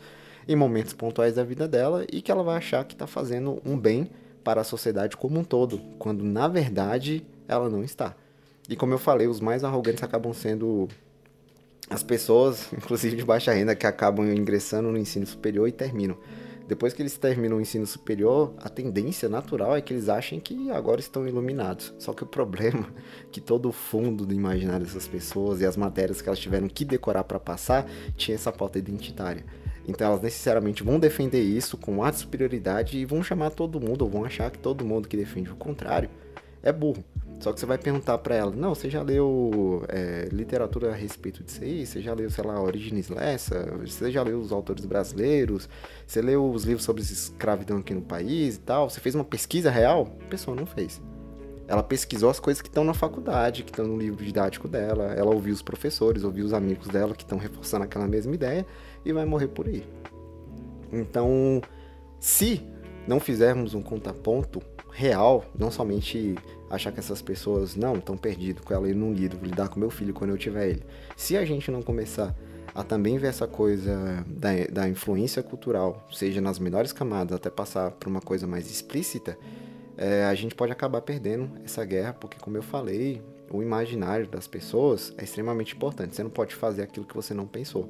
em 0.48 0.56
momentos 0.56 0.94
pontuais 0.94 1.36
da 1.36 1.44
vida 1.44 1.68
dela 1.68 2.06
e 2.12 2.22
que 2.22 2.32
ela 2.32 2.44
vai 2.44 2.58
achar 2.58 2.84
que 2.86 2.94
está 2.94 3.08
fazendo 3.08 3.62
um 3.66 3.78
bem 3.78 4.10
para 4.44 4.62
a 4.62 4.64
sociedade 4.64 5.18
como 5.18 5.40
um 5.40 5.44
todo, 5.44 5.80
quando 5.98 6.24
na 6.24 6.48
verdade 6.48 7.26
ela 7.48 7.70
não 7.70 7.84
está. 7.84 8.16
E 8.70 8.76
como 8.76 8.94
eu 8.94 8.98
falei, 8.98 9.28
os 9.28 9.40
mais 9.40 9.64
arrogantes 9.64 10.04
acabam 10.04 10.34
sendo 10.34 10.88
as 11.90 12.04
pessoas, 12.04 12.72
inclusive 12.74 13.16
de 13.16 13.26
baixa 13.26 13.54
renda, 13.54 13.76
que 13.76 13.88
acabam 13.88 14.26
ingressando 14.32 14.92
no 14.92 14.98
ensino 14.98 15.26
superior 15.26 15.68
e 15.68 15.72
terminam. 15.72 16.18
Depois 16.68 16.94
que 16.94 17.02
eles 17.02 17.16
terminam 17.16 17.58
o 17.58 17.62
ensino 17.62 17.86
superior, 17.86 18.54
a 18.58 18.70
tendência 18.70 19.30
natural 19.30 19.76
é 19.76 19.82
que 19.82 19.94
eles 19.94 20.10
achem 20.10 20.40
que 20.40 20.72
agora 20.72 21.00
estão 21.00 21.28
iluminados. 21.28 21.94
Só 22.00 22.12
que 22.12 22.24
o 22.24 22.28
problema 22.28 22.88
é 23.22 23.28
que 23.32 23.40
todo 23.40 23.70
o 23.70 23.72
fundo 23.72 24.26
do 24.26 24.34
imaginário 24.34 24.84
dessas 24.84 25.08
pessoas 25.08 25.62
e 25.62 25.66
as 25.66 25.78
matérias 25.78 26.22
que 26.22 26.30
elas 26.30 26.40
tiveram 26.40 26.68
que 26.68 26.84
decorar 26.84 27.24
para 27.24 27.40
passar 27.40 27.88
tinha 28.18 28.34
essa 28.34 28.52
pauta 28.52 28.80
identitária. 28.80 29.46
Então 29.88 30.08
elas 30.08 30.22
necessariamente 30.22 30.84
vão 30.84 31.00
defender 31.00 31.42
isso 31.42 31.78
com 31.78 32.04
ar 32.04 32.12
de 32.12 32.20
superioridade 32.20 32.98
e 32.98 33.06
vão 33.06 33.24
chamar 33.24 33.52
todo 33.52 33.80
mundo, 33.80 34.04
ou 34.04 34.10
vão 34.10 34.26
achar 34.26 34.50
que 34.50 34.58
todo 34.58 34.86
mundo 34.86 35.08
que 35.08 35.16
defende 35.16 35.52
o 35.52 35.56
contrário 35.56 36.10
é 36.64 36.72
burro. 36.72 37.04
Só 37.40 37.54
que 37.54 37.60
você 37.60 37.66
vai 37.66 37.78
perguntar 37.78 38.18
para 38.18 38.34
ela, 38.34 38.52
não, 38.52 38.74
você 38.74 38.90
já 38.90 39.02
leu 39.02 39.84
é, 39.90 40.28
literatura 40.32 40.92
a 40.92 40.96
respeito 40.96 41.44
disso 41.44 41.64
aí? 41.64 41.86
Você 41.86 42.02
já 42.02 42.14
leu, 42.14 42.30
sei 42.30 42.44
lá, 42.44 42.60
Origines 42.62 43.10
Lessa? 43.10 43.72
Você 43.86 44.10
já 44.10 44.24
leu 44.24 44.40
os 44.40 44.52
autores 44.52 44.86
brasileiros? 44.86 45.70
Você 46.08 46.22
leu 46.22 46.50
os 46.50 46.64
livros 46.64 46.84
sobre 46.84 47.02
escravidão 47.04 47.78
aqui 47.78 47.94
no 47.94 48.02
país 48.02 48.56
e 48.56 48.60
tal? 48.60 48.90
Você 48.90 49.00
fez 49.00 49.14
uma 49.14 49.24
pesquisa 49.24 49.70
real? 49.70 50.18
A 50.26 50.30
pessoa 50.30 50.56
não 50.56 50.66
fez. 50.66 51.02
Ela 51.68 51.84
pesquisou 51.84 52.30
as 52.30 52.40
coisas 52.40 52.62
que 52.62 52.70
estão 52.70 52.84
na 52.84 52.94
faculdade, 52.94 53.64
que 53.64 53.72
estão 53.72 53.86
no 53.86 53.98
livro 53.98 54.24
didático 54.24 54.68
dela. 54.68 55.14
Ela 55.14 55.32
ouviu 55.32 55.54
os 55.54 55.62
professores, 55.62 56.24
ouviu 56.24 56.46
os 56.46 56.54
amigos 56.54 56.88
dela 56.88 57.14
que 57.14 57.24
estão 57.24 57.38
reforçando 57.38 57.84
aquela 57.84 58.08
mesma 58.08 58.34
ideia 58.34 58.66
e 59.06 59.14
vai 59.14 59.26
morrer 59.26 59.48
por 59.48 59.68
aí. 59.68 59.86
Então, 60.92 61.62
se 62.20 62.62
não 63.08 63.20
fizermos 63.20 63.74
um 63.74 63.82
contraponto 63.82 64.62
real, 64.92 65.46
não 65.58 65.70
somente 65.70 66.36
achar 66.70 66.92
que 66.92 67.00
essas 67.00 67.22
pessoas 67.22 67.76
não 67.76 67.96
estão 67.96 68.18
perdidas 68.18 68.64
com 68.64 68.74
ela 68.74 68.88
num 68.88 69.14
livro, 69.14 69.38
lidar 69.46 69.70
com 69.70 69.80
meu 69.80 69.90
filho 69.90 70.14
quando 70.14 70.32
eu 70.32 70.38
tiver 70.38 70.70
ele. 70.70 70.84
Se 71.16 71.38
a 71.38 71.46
gente 71.46 71.70
não 71.70 71.82
começar 71.82 72.36
a 72.74 72.84
também 72.84 73.18
ver 73.18 73.28
essa 73.28 73.48
coisa 73.48 74.26
da, 74.28 74.50
da 74.72 74.90
influência 74.90 75.44
cultural, 75.44 76.06
seja 76.12 76.42
nas 76.42 76.60
menores 76.60 76.92
camadas 76.92 77.36
até 77.36 77.50
passar 77.50 77.92
para 77.92 78.10
uma 78.10 78.22
coisa 78.22 78.48
mais 78.48 78.70
explícita, 78.70 79.38
é, 79.98 80.26
a 80.26 80.36
gente 80.36 80.56
pode 80.56 80.72
acabar 80.72 81.02
perdendo 81.02 81.50
essa 81.64 81.86
guerra, 81.86 82.14
porque 82.14 82.38
como 82.40 82.58
eu 82.58 82.64
falei, 82.64 83.22
o 83.50 83.62
imaginário 83.62 84.28
das 84.28 84.48
pessoas 84.48 85.14
é 85.18 85.24
extremamente 85.24 85.76
importante. 85.76 86.16
Você 86.16 86.24
não 86.24 86.30
pode 86.30 86.54
fazer 86.54 86.82
aquilo 86.82 87.06
que 87.06 87.16
você 87.16 87.34
não 87.34 87.48
pensou. 87.48 87.90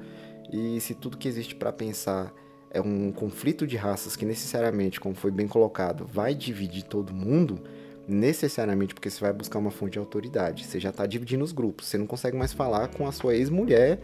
E 0.56 0.80
se 0.80 0.94
tudo 0.94 1.18
que 1.18 1.28
existe 1.28 1.54
para 1.54 1.74
pensar 1.74 2.34
é 2.72 2.80
um 2.80 3.12
conflito 3.12 3.68
de 3.68 3.76
raças 3.76 4.16
que 4.16 4.26
necessariamente, 4.26 5.02
como 5.02 5.14
foi 5.14 5.30
bem 5.30 5.50
colocado, 5.50 6.08
vai 6.08 6.34
dividir 6.34 6.84
todo 6.84 7.14
mundo, 7.14 7.60
necessariamente 8.08 8.94
porque 8.94 9.10
você 9.10 9.20
vai 9.20 9.34
buscar 9.34 9.60
uma 9.60 9.70
fonte 9.70 9.94
de 9.94 10.00
autoridade. 10.00 10.66
Você 10.66 10.80
já 10.80 10.92
está 10.92 11.06
dividindo 11.06 11.44
os 11.44 11.52
grupos. 11.52 11.88
Você 11.88 11.98
não 11.98 12.08
consegue 12.08 12.38
mais 12.38 12.54
falar 12.54 12.88
com 12.88 13.06
a 13.06 13.12
sua 13.12 13.36
ex-mulher, 13.36 14.00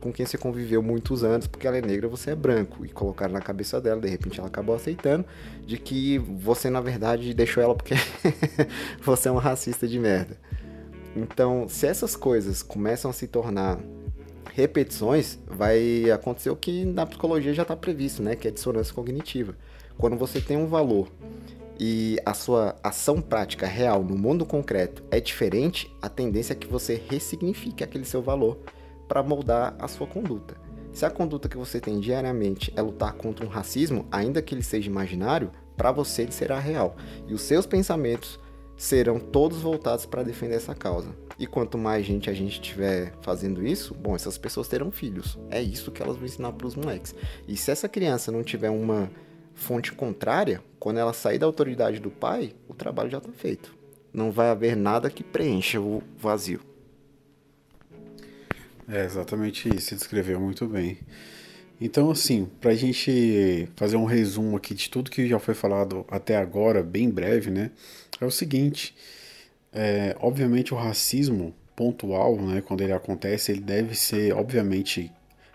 com 0.00 0.12
quem 0.12 0.26
você 0.26 0.36
conviveu 0.36 0.82
muitos 0.82 1.22
anos, 1.22 1.46
porque 1.46 1.68
ela 1.68 1.78
é 1.78 1.80
negra 1.80 2.08
você 2.08 2.32
é 2.32 2.34
branco. 2.34 2.84
E 2.84 2.88
colocaram 2.88 3.32
na 3.32 3.40
cabeça 3.40 3.80
dela, 3.80 4.00
de 4.00 4.08
repente 4.08 4.40
ela 4.40 4.48
acabou 4.48 4.74
aceitando, 4.74 5.24
de 5.64 5.78
que 5.78 6.18
você, 6.18 6.68
na 6.68 6.80
verdade, 6.80 7.32
deixou 7.32 7.62
ela 7.62 7.76
porque 7.76 7.94
você 9.00 9.28
é 9.28 9.32
um 9.32 9.36
racista 9.36 9.86
de 9.86 10.00
merda. 10.00 10.36
Então, 11.14 11.68
se 11.68 11.86
essas 11.86 12.16
coisas 12.16 12.60
começam 12.60 13.08
a 13.08 13.14
se 13.14 13.28
tornar 13.28 13.78
repetições, 14.54 15.38
vai 15.46 16.10
acontecer 16.10 16.50
o 16.50 16.56
que 16.56 16.84
na 16.84 17.06
psicologia 17.06 17.54
já 17.54 17.62
está 17.62 17.76
previsto, 17.76 18.22
né? 18.22 18.36
Que 18.36 18.48
é 18.48 18.50
dissonância 18.50 18.94
cognitiva. 18.94 19.56
Quando 19.98 20.16
você 20.16 20.40
tem 20.40 20.56
um 20.56 20.66
valor 20.66 21.08
e 21.78 22.18
a 22.24 22.34
sua 22.34 22.76
ação 22.82 23.20
prática 23.20 23.66
real 23.66 24.02
no 24.02 24.16
mundo 24.16 24.44
concreto 24.44 25.02
é 25.10 25.20
diferente, 25.20 25.94
a 26.00 26.08
tendência 26.08 26.52
é 26.52 26.56
que 26.56 26.66
você 26.66 27.00
ressignifique 27.08 27.82
aquele 27.82 28.04
seu 28.04 28.22
valor 28.22 28.58
para 29.08 29.22
moldar 29.22 29.74
a 29.78 29.88
sua 29.88 30.06
conduta. 30.06 30.56
Se 30.92 31.06
a 31.06 31.10
conduta 31.10 31.48
que 31.48 31.56
você 31.56 31.80
tem 31.80 31.98
diariamente 32.00 32.72
é 32.76 32.82
lutar 32.82 33.14
contra 33.14 33.46
um 33.46 33.48
racismo, 33.48 34.06
ainda 34.12 34.42
que 34.42 34.54
ele 34.54 34.62
seja 34.62 34.90
imaginário, 34.90 35.50
para 35.76 35.90
você 35.90 36.22
ele 36.22 36.32
será 36.32 36.58
real. 36.58 36.96
E 37.26 37.32
os 37.32 37.40
seus 37.40 37.64
pensamentos 37.64 38.38
serão 38.82 39.20
todos 39.20 39.60
voltados 39.60 40.04
para 40.04 40.24
defender 40.24 40.56
essa 40.56 40.74
causa. 40.74 41.14
E 41.38 41.46
quanto 41.46 41.78
mais 41.78 42.04
gente 42.04 42.28
a 42.28 42.32
gente 42.32 42.60
tiver 42.60 43.12
fazendo 43.22 43.64
isso, 43.64 43.94
bom, 43.94 44.16
essas 44.16 44.36
pessoas 44.36 44.66
terão 44.66 44.90
filhos. 44.90 45.38
É 45.52 45.62
isso 45.62 45.92
que 45.92 46.02
elas 46.02 46.16
vão 46.16 46.26
ensinar 46.26 46.50
para 46.50 46.66
os 46.66 46.74
moleques. 46.74 47.14
E 47.46 47.56
se 47.56 47.70
essa 47.70 47.88
criança 47.88 48.32
não 48.32 48.42
tiver 48.42 48.70
uma 48.70 49.08
fonte 49.54 49.92
contrária, 49.92 50.60
quando 50.80 50.98
ela 50.98 51.12
sair 51.12 51.38
da 51.38 51.46
autoridade 51.46 52.00
do 52.00 52.10
pai, 52.10 52.56
o 52.66 52.74
trabalho 52.74 53.08
já 53.08 53.18
está 53.18 53.30
feito. 53.30 53.72
Não 54.12 54.32
vai 54.32 54.48
haver 54.48 54.76
nada 54.76 55.08
que 55.08 55.22
preencha 55.22 55.80
o 55.80 56.02
vazio. 56.18 56.58
É 58.88 59.04
exatamente 59.04 59.68
isso, 59.68 59.94
descreveu 59.94 60.40
muito 60.40 60.66
bem. 60.66 60.98
Então, 61.80 62.10
assim, 62.10 62.48
para 62.60 62.72
a 62.72 62.74
gente 62.74 63.68
fazer 63.76 63.96
um 63.96 64.06
resumo 64.06 64.56
aqui 64.56 64.74
de 64.74 64.90
tudo 64.90 65.08
que 65.08 65.28
já 65.28 65.38
foi 65.38 65.54
falado 65.54 66.04
até 66.08 66.36
agora, 66.36 66.82
bem 66.82 67.08
breve, 67.08 67.48
né? 67.48 67.70
É 68.22 68.26
o 68.26 68.30
seguinte: 68.30 68.94
é, 69.72 70.16
obviamente, 70.20 70.72
o 70.72 70.76
racismo 70.76 71.52
pontual, 71.74 72.36
né, 72.36 72.60
quando 72.60 72.82
ele 72.82 72.92
acontece, 72.92 73.50
ele 73.50 73.60
deve 73.60 73.96
ser, 73.96 74.32
obviamente, 74.32 75.10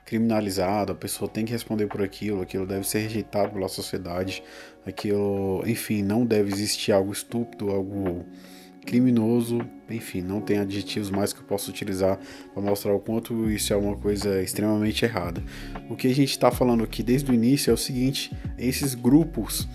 criminalizado, 0.05 0.91
a 0.91 0.95
pessoa 0.95 1.29
tem 1.29 1.45
que 1.45 1.51
responder 1.51 1.87
por 1.87 2.01
aquilo, 2.01 2.41
aquilo 2.41 2.65
deve 2.65 2.87
ser 2.87 2.99
rejeitado 2.99 3.53
pela 3.53 3.69
sociedade, 3.69 4.43
aquilo, 4.85 5.63
enfim, 5.65 6.01
não 6.01 6.25
deve 6.25 6.51
existir 6.51 6.91
algo 6.91 7.11
estúpido, 7.11 7.69
algo 7.69 8.25
criminoso, 8.85 9.59
enfim, 9.89 10.21
não 10.21 10.39
tem 10.39 10.59
adjetivos 10.59 11.09
mais 11.09 11.33
que 11.33 11.41
eu 11.41 11.45
possa 11.45 11.69
utilizar 11.69 12.17
para 12.53 12.63
mostrar 12.63 12.93
o 12.93 12.99
quanto 12.99 13.49
isso 13.51 13.73
é 13.73 13.75
uma 13.75 13.97
coisa 13.97 14.41
extremamente 14.41 15.03
errada. 15.03 15.43
O 15.89 15.95
que 15.95 16.07
a 16.07 16.15
gente 16.15 16.31
está 16.31 16.51
falando 16.51 16.83
aqui 16.85 17.03
desde 17.03 17.29
o 17.29 17.33
início 17.33 17.69
é 17.69 17.73
o 17.73 17.77
seguinte: 17.77 18.31
esses 18.57 18.95
grupos 18.95 19.67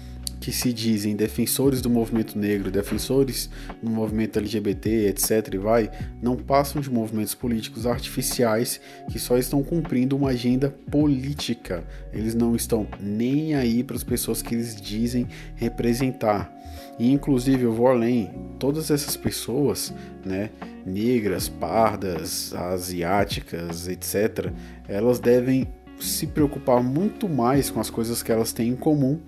que 0.43 0.51
se 0.51 0.73
dizem 0.73 1.15
defensores 1.15 1.81
do 1.81 1.89
movimento 1.89 2.37
negro, 2.37 2.69
defensores 2.69 3.49
do 3.81 3.89
movimento 3.89 4.41
LGBT, 4.41 5.07
etc. 5.07 5.55
e 5.55 5.57
vai, 5.57 5.91
não 6.21 6.37
passam 6.37 6.83
de 6.83 6.91
movimentos 6.91 7.33
políticos 7.33 7.87
artificiais 7.87 8.81
que 9.09 9.21
só 9.21 9.39
estão 9.39 9.63
cumprindo 9.63 10.17
uma 10.17 10.31
agenda 10.31 10.69
política. 10.91 11.85
Eles 12.13 12.35
não 12.35 12.57
estão 12.57 12.89
nem 13.01 13.55
aí 13.55 13.85
para 13.85 13.95
as 13.95 14.03
pessoas 14.03 14.43
que 14.43 14.57
eles 14.57 14.75
dizem 14.75 15.29
representar. 15.55 16.53
E 16.99 17.13
inclusive 17.13 17.63
eu 17.63 17.73
vou 17.73 17.87
além, 17.87 18.29
todas 18.59 18.91
essas 18.91 19.17
pessoas, 19.17 19.95
né, 20.25 20.51
negras, 20.85 21.49
pardas, 21.49 22.53
asiáticas, 22.53 23.87
etc, 23.87 24.51
elas 24.89 25.21
devem 25.21 25.69
se 26.01 26.27
preocupar 26.27 26.83
muito 26.83 27.29
mais 27.29 27.71
com 27.71 27.79
as 27.79 27.89
coisas 27.89 28.25
que 28.25 28.33
elas 28.33 28.53
têm 28.53 28.71
em 28.71 28.77
comum 28.77 29.21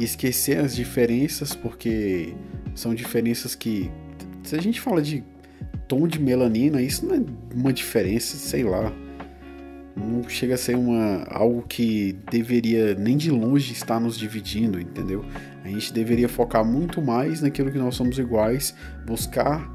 esquecer 0.00 0.58
as 0.58 0.74
diferenças, 0.74 1.54
porque 1.54 2.34
são 2.74 2.94
diferenças 2.94 3.54
que. 3.54 3.90
Se 4.42 4.56
a 4.56 4.60
gente 4.60 4.80
fala 4.80 5.00
de 5.00 5.22
tom 5.88 6.06
de 6.06 6.20
melanina, 6.20 6.82
isso 6.82 7.06
não 7.06 7.14
é 7.14 7.22
uma 7.54 7.72
diferença, 7.72 8.36
sei 8.36 8.64
lá. 8.64 8.92
Não 9.96 10.28
chega 10.28 10.54
a 10.54 10.58
ser 10.58 10.76
uma, 10.76 11.22
algo 11.28 11.62
que 11.62 12.16
deveria 12.30 12.94
nem 12.96 13.16
de 13.16 13.30
longe 13.30 13.72
estar 13.72 14.00
nos 14.00 14.18
dividindo, 14.18 14.80
entendeu? 14.80 15.24
A 15.64 15.68
gente 15.68 15.92
deveria 15.92 16.28
focar 16.28 16.64
muito 16.64 17.00
mais 17.00 17.40
naquilo 17.40 17.70
que 17.70 17.78
nós 17.78 17.94
somos 17.94 18.18
iguais, 18.18 18.74
buscar 19.06 19.72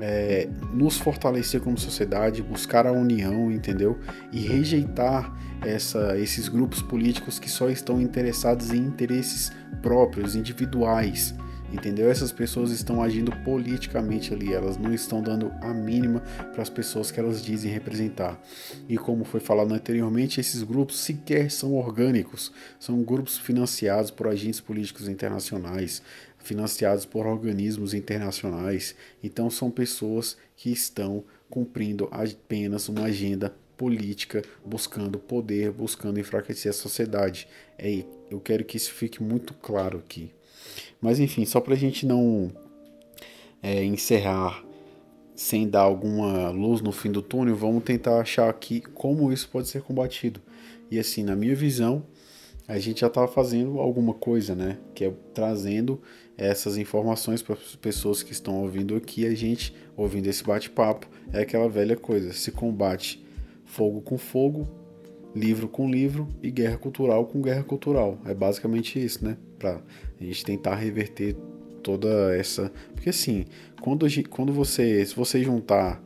é, 0.00 0.48
nos 0.72 0.98
fortalecer 0.98 1.60
como 1.60 1.78
sociedade, 1.78 2.42
buscar 2.42 2.86
a 2.86 2.92
união, 2.92 3.50
entendeu? 3.50 3.98
E 4.32 4.40
rejeitar 4.40 5.32
essa, 5.64 6.18
esses 6.18 6.48
grupos 6.48 6.82
políticos 6.82 7.38
que 7.38 7.50
só 7.50 7.68
estão 7.68 8.00
interessados 8.00 8.70
em 8.70 8.78
interesses 8.78 9.52
próprios, 9.82 10.34
individuais. 10.34 11.34
Entendeu? 11.72 12.08
Essas 12.08 12.30
pessoas 12.30 12.70
estão 12.70 13.02
agindo 13.02 13.32
politicamente 13.42 14.32
ali, 14.32 14.52
elas 14.52 14.76
não 14.76 14.94
estão 14.94 15.20
dando 15.20 15.50
a 15.60 15.74
mínima 15.74 16.20
para 16.52 16.62
as 16.62 16.70
pessoas 16.70 17.10
que 17.10 17.18
elas 17.18 17.42
dizem 17.42 17.72
representar. 17.72 18.40
E 18.88 18.96
como 18.96 19.24
foi 19.24 19.40
falado 19.40 19.74
anteriormente, 19.74 20.38
esses 20.38 20.62
grupos 20.62 21.00
sequer 21.00 21.50
são 21.50 21.74
orgânicos, 21.74 22.52
são 22.78 23.02
grupos 23.02 23.36
financiados 23.36 24.12
por 24.12 24.28
agentes 24.28 24.60
políticos 24.60 25.08
internacionais, 25.08 26.00
financiados 26.38 27.04
por 27.04 27.26
organismos 27.26 27.92
internacionais. 27.92 28.94
Então 29.20 29.50
são 29.50 29.68
pessoas 29.68 30.36
que 30.56 30.70
estão 30.70 31.24
cumprindo 31.50 32.08
apenas 32.12 32.88
uma 32.88 33.04
agenda 33.04 33.52
política, 33.76 34.42
buscando 34.64 35.18
poder, 35.18 35.70
buscando 35.70 36.20
enfraquecer 36.20 36.70
a 36.70 36.74
sociedade. 36.74 37.48
É, 37.78 38.04
eu 38.30 38.40
quero 38.40 38.64
que 38.64 38.76
isso 38.76 38.92
fique 38.92 39.22
muito 39.22 39.54
claro 39.54 39.98
aqui. 39.98 40.30
Mas 41.00 41.20
enfim, 41.20 41.44
só 41.44 41.60
para 41.60 41.74
a 41.74 41.76
gente 41.76 42.06
não 42.06 42.50
é, 43.62 43.84
encerrar 43.84 44.64
sem 45.34 45.68
dar 45.68 45.80
alguma 45.80 46.50
luz 46.50 46.80
no 46.80 46.92
fim 46.92 47.10
do 47.10 47.20
túnel, 47.20 47.56
vamos 47.56 47.82
tentar 47.82 48.20
achar 48.20 48.48
aqui 48.48 48.80
como 48.80 49.32
isso 49.32 49.48
pode 49.48 49.68
ser 49.68 49.82
combatido. 49.82 50.40
E 50.90 50.98
assim, 50.98 51.24
na 51.24 51.34
minha 51.34 51.54
visão, 51.54 52.04
a 52.68 52.78
gente 52.78 53.00
já 53.00 53.08
está 53.08 53.26
fazendo 53.26 53.78
alguma 53.78 54.14
coisa, 54.14 54.54
né? 54.54 54.78
Que 54.94 55.04
é 55.04 55.12
trazendo 55.32 56.00
essas 56.36 56.76
informações 56.76 57.42
para 57.42 57.54
as 57.54 57.76
pessoas 57.76 58.22
que 58.22 58.32
estão 58.32 58.62
ouvindo 58.62 58.94
aqui, 58.96 59.26
a 59.26 59.34
gente 59.34 59.74
ouvindo 59.96 60.26
esse 60.26 60.42
bate-papo. 60.42 61.08
É 61.32 61.40
aquela 61.40 61.68
velha 61.68 61.96
coisa: 61.96 62.32
se 62.32 62.50
combate 62.50 63.23
fogo 63.64 64.00
com 64.00 64.16
fogo, 64.16 64.68
livro 65.34 65.68
com 65.68 65.90
livro 65.90 66.28
e 66.42 66.50
guerra 66.50 66.78
cultural 66.78 67.26
com 67.26 67.42
guerra 67.42 67.64
cultural. 67.64 68.18
É 68.24 68.34
basicamente 68.34 69.02
isso, 69.02 69.24
né? 69.24 69.36
Para 69.58 69.80
a 70.20 70.24
gente 70.24 70.44
tentar 70.44 70.76
reverter 70.76 71.36
toda 71.82 72.34
essa. 72.34 72.72
Porque 72.94 73.10
assim, 73.10 73.44
quando, 73.80 74.06
quando 74.30 74.52
você. 74.52 75.04
Se 75.04 75.14
você 75.14 75.42
juntar 75.42 76.02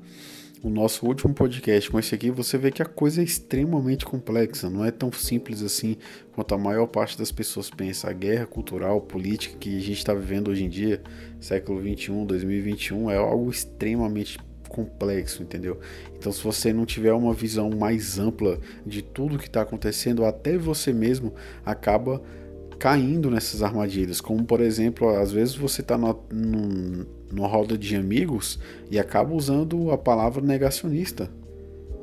o 0.63 0.69
nosso 0.69 1.07
último 1.07 1.33
podcast 1.33 1.89
com 1.89 1.99
esse 1.99 2.15
aqui, 2.15 2.31
você 2.31 2.59
vê 2.59 2.73
que 2.73 2.83
a 2.83 2.87
coisa 2.87 3.21
é 3.21 3.25
extremamente 3.25 4.05
complexa, 4.05 4.69
não 4.69 4.85
é 4.85 4.91
tão 4.91 5.13
simples 5.13 5.63
assim 5.63 5.97
quanto 6.33 6.53
a 6.53 6.59
maior 6.59 6.87
parte 6.87 7.17
das 7.17 7.31
pessoas 7.31 7.71
pensa. 7.71 8.11
A 8.11 8.13
guerra 8.13 8.47
cultural, 8.47 9.01
política 9.01 9.57
que 9.57 9.77
a 9.77 9.81
gente 9.81 9.99
está 9.99 10.13
vivendo 10.13 10.49
hoje 10.49 10.65
em 10.65 10.69
dia, 10.69 11.01
século 11.41 11.81
21, 11.81 12.27
2021, 12.27 13.11
é 13.11 13.17
algo 13.17 13.51
extremamente 13.51 14.39
complexo, 14.69 15.43
entendeu? 15.43 15.81
Então, 16.17 16.31
se 16.31 16.43
você 16.43 16.73
não 16.73 16.87
tiver 16.87 17.13
uma 17.13 17.33
visão 17.33 17.71
mais 17.71 18.19
ampla 18.19 18.59
de 18.87 19.03
tudo 19.03 19.39
que 19.39 19.47
está 19.47 19.63
acontecendo, 19.63 20.25
até 20.25 20.57
você 20.57 20.93
mesmo 20.93 21.35
acaba 21.65 22.23
caindo 22.79 23.31
nessas 23.31 23.63
armadilhas. 23.63 24.21
Como, 24.21 24.45
por 24.45 24.61
exemplo, 24.61 25.09
às 25.09 25.33
vezes 25.33 25.57
você 25.57 25.81
está 25.81 25.99
numa 25.99 27.49
roda 27.49 27.77
de 27.77 27.97
amigos 27.97 28.59
e 28.91 28.99
acaba 28.99 29.35
usando 29.35 29.91
a 29.91 29.99
palavra 29.99 30.41
negacionista, 30.41 31.29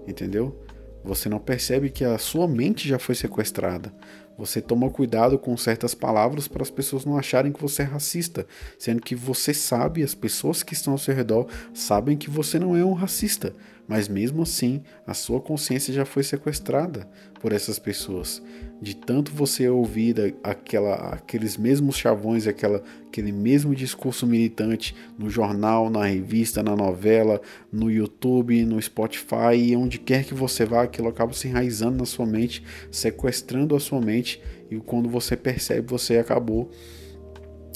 entendeu? 0.06 0.60
Você 1.04 1.30
não 1.30 1.40
percebe 1.40 1.90
que 1.90 2.04
a 2.04 2.18
sua 2.18 2.48
mente 2.48 2.90
já 2.90 3.00
foi 3.00 3.16
sequestrada. 3.16 3.94
Você 4.38 4.62
toma 4.62 4.90
cuidado 4.90 5.40
com 5.40 5.56
certas 5.56 5.96
palavras 5.96 6.48
para 6.48 6.62
as 6.62 6.70
pessoas 6.70 7.06
não 7.06 7.18
acharem 7.18 7.52
que 7.52 7.62
você 7.62 7.84
é 7.84 7.86
racista, 7.86 8.46
sendo 8.78 9.02
que 9.02 9.16
você 9.16 9.54
sabe, 9.54 10.04
as 10.04 10.14
pessoas 10.14 10.62
que 10.62 10.74
estão 10.74 10.94
ao 10.94 11.00
seu 11.00 11.16
redor 11.16 11.48
sabem 11.74 12.18
que 12.18 12.30
você 12.30 12.60
não 12.60 12.76
é 12.76 12.84
um 12.84 12.94
racista, 12.94 13.54
mas 13.88 14.08
mesmo 14.08 14.44
assim 14.44 14.82
a 15.06 15.14
sua 15.14 15.40
consciência 15.40 15.94
já 15.94 16.06
foi 16.06 16.24
sequestrada 16.24 17.08
por 17.40 17.52
essas 17.52 17.78
pessoas. 17.78 18.42
De 18.82 18.96
tanto 18.96 19.32
você 19.32 19.70
ouvir 19.70 20.36
aquela, 20.44 20.96
aqueles 21.14 21.58
mesmos 21.58 21.96
chavões, 21.96 22.48
aquela, 22.48 22.84
aquele 23.08 23.32
mesmo 23.32 23.74
discurso 23.74 24.28
militante 24.28 24.96
no 25.18 25.30
jornal, 25.30 25.90
na 25.90 26.06
revista, 26.06 26.62
na 26.62 26.76
novela, 26.76 27.40
no 27.72 27.90
YouTube, 27.90 28.66
no 28.66 28.82
Spotify, 28.82 29.76
onde 29.78 30.00
quer 30.00 30.26
que 30.26 30.34
você 30.34 30.66
vá, 30.66 30.84
aquilo 30.84 31.08
acaba 31.08 31.34
se 31.34 31.48
enraizando 31.48 31.98
na 31.98 32.06
sua 32.06 32.26
mente, 32.26 32.64
sequestrando 32.92 33.76
a 33.76 33.80
sua 33.80 34.02
mente, 34.02 34.42
e 34.70 34.78
quando 34.78 35.08
você 35.08 35.38
percebe, 35.38 35.88
você 35.88 36.18
acabou 36.18 36.70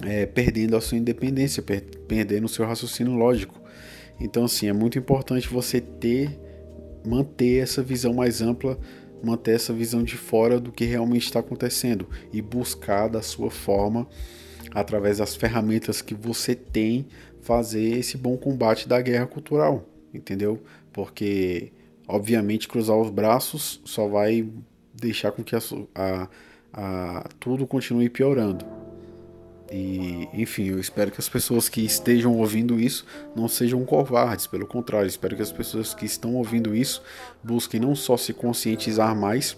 é, 0.04 0.26
perdendo 0.26 0.76
a 0.76 0.82
sua 0.82 0.98
independência, 0.98 1.62
per 1.62 1.82
perdendo 2.08 2.46
o 2.46 2.50
seu 2.50 2.66
raciocínio 2.66 3.14
lógico. 3.14 3.59
Então, 4.20 4.46
assim, 4.46 4.68
é 4.68 4.74
muito 4.74 4.98
importante 4.98 5.48
você 5.48 5.80
ter, 5.80 6.40
manter 7.06 7.64
essa 7.64 7.82
visão 7.82 8.14
mais 8.14 8.42
ampla, 8.42 8.78
manter 9.24 9.56
essa 9.56 9.74
visão 9.74 10.04
de 10.04 10.18
fora 10.18 10.60
do 10.60 10.72
que 10.72 10.86
realmente 10.86 11.26
está 11.26 11.40
acontecendo 11.40 12.08
e 12.32 12.42
buscar 12.42 13.08
da 13.08 13.22
sua 13.22 13.50
forma, 13.50 14.08
através 14.72 15.18
das 15.18 15.36
ferramentas 15.36 16.02
que 16.02 16.14
você 16.14 16.54
tem, 16.54 17.08
fazer 17.42 17.98
esse 17.98 18.18
bom 18.18 18.38
combate 18.38 18.88
da 18.88 19.02
guerra 19.02 19.26
cultural, 19.26 19.88
entendeu? 20.14 20.62
Porque, 20.92 21.72
obviamente, 22.08 22.68
cruzar 22.68 22.98
os 22.98 23.10
braços 23.10 23.82
só 23.86 24.08
vai 24.08 24.48
deixar 24.94 25.32
com 25.32 25.44
que 25.44 25.56
a, 25.56 25.60
a, 25.96 26.30
a 26.74 27.30
tudo 27.40 27.66
continue 27.66 28.10
piorando. 28.10 28.79
E, 29.72 30.28
enfim, 30.34 30.70
eu 30.70 30.80
espero 30.80 31.12
que 31.12 31.20
as 31.20 31.30
pessoas 31.30 31.70
que 31.70 31.82
estejam 31.82 32.36
ouvindo 32.36 32.80
isso 32.80 33.06
não 33.36 33.48
sejam 33.48 33.86
covardes, 33.86 34.48
pelo 34.48 34.66
contrário, 34.66 35.08
espero 35.08 35.36
que 35.36 35.42
as 35.42 35.52
pessoas 35.52 35.94
que 35.94 36.06
estão 36.06 36.36
ouvindo 36.36 36.76
isso 36.76 37.04
busquem 37.44 37.80
não 37.80 37.96
só 37.96 38.18
se 38.18 38.34
conscientizar 38.34 39.16
mais, 39.16 39.56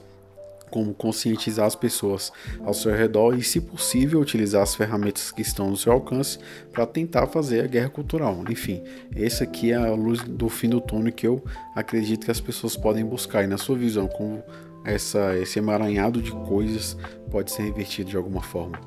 como 0.69 0.93
conscientizar 0.93 1.65
as 1.65 1.75
pessoas 1.75 2.31
ao 2.63 2.73
seu 2.73 2.95
redor 2.95 3.37
e, 3.37 3.43
se 3.43 3.59
possível, 3.59 4.19
utilizar 4.21 4.63
as 4.63 4.73
ferramentas 4.73 5.31
que 5.31 5.41
estão 5.41 5.69
no 5.69 5.77
seu 5.77 5.91
alcance 5.91 6.39
para 6.71 6.85
tentar 6.85 7.27
fazer 7.27 7.63
a 7.65 7.67
guerra 7.67 7.89
cultural. 7.89 8.43
Enfim, 8.49 8.81
essa 9.13 9.43
aqui 9.43 9.71
é 9.71 9.75
a 9.75 9.91
luz 9.91 10.21
do 10.23 10.47
fim 10.47 10.69
do 10.69 10.79
túnel 10.79 11.11
que 11.11 11.27
eu 11.27 11.43
acredito 11.75 12.25
que 12.25 12.31
as 12.31 12.39
pessoas 12.39 12.77
podem 12.77 13.05
buscar. 13.05 13.43
E 13.43 13.47
na 13.47 13.57
sua 13.57 13.77
visão, 13.77 14.07
como 14.07 14.41
essa, 14.85 15.37
esse 15.37 15.59
emaranhado 15.59 16.21
de 16.21 16.31
coisas 16.31 16.97
pode 17.29 17.51
ser 17.51 17.63
revertido 17.63 18.09
de 18.09 18.17
alguma 18.17 18.41
forma? 18.41 18.79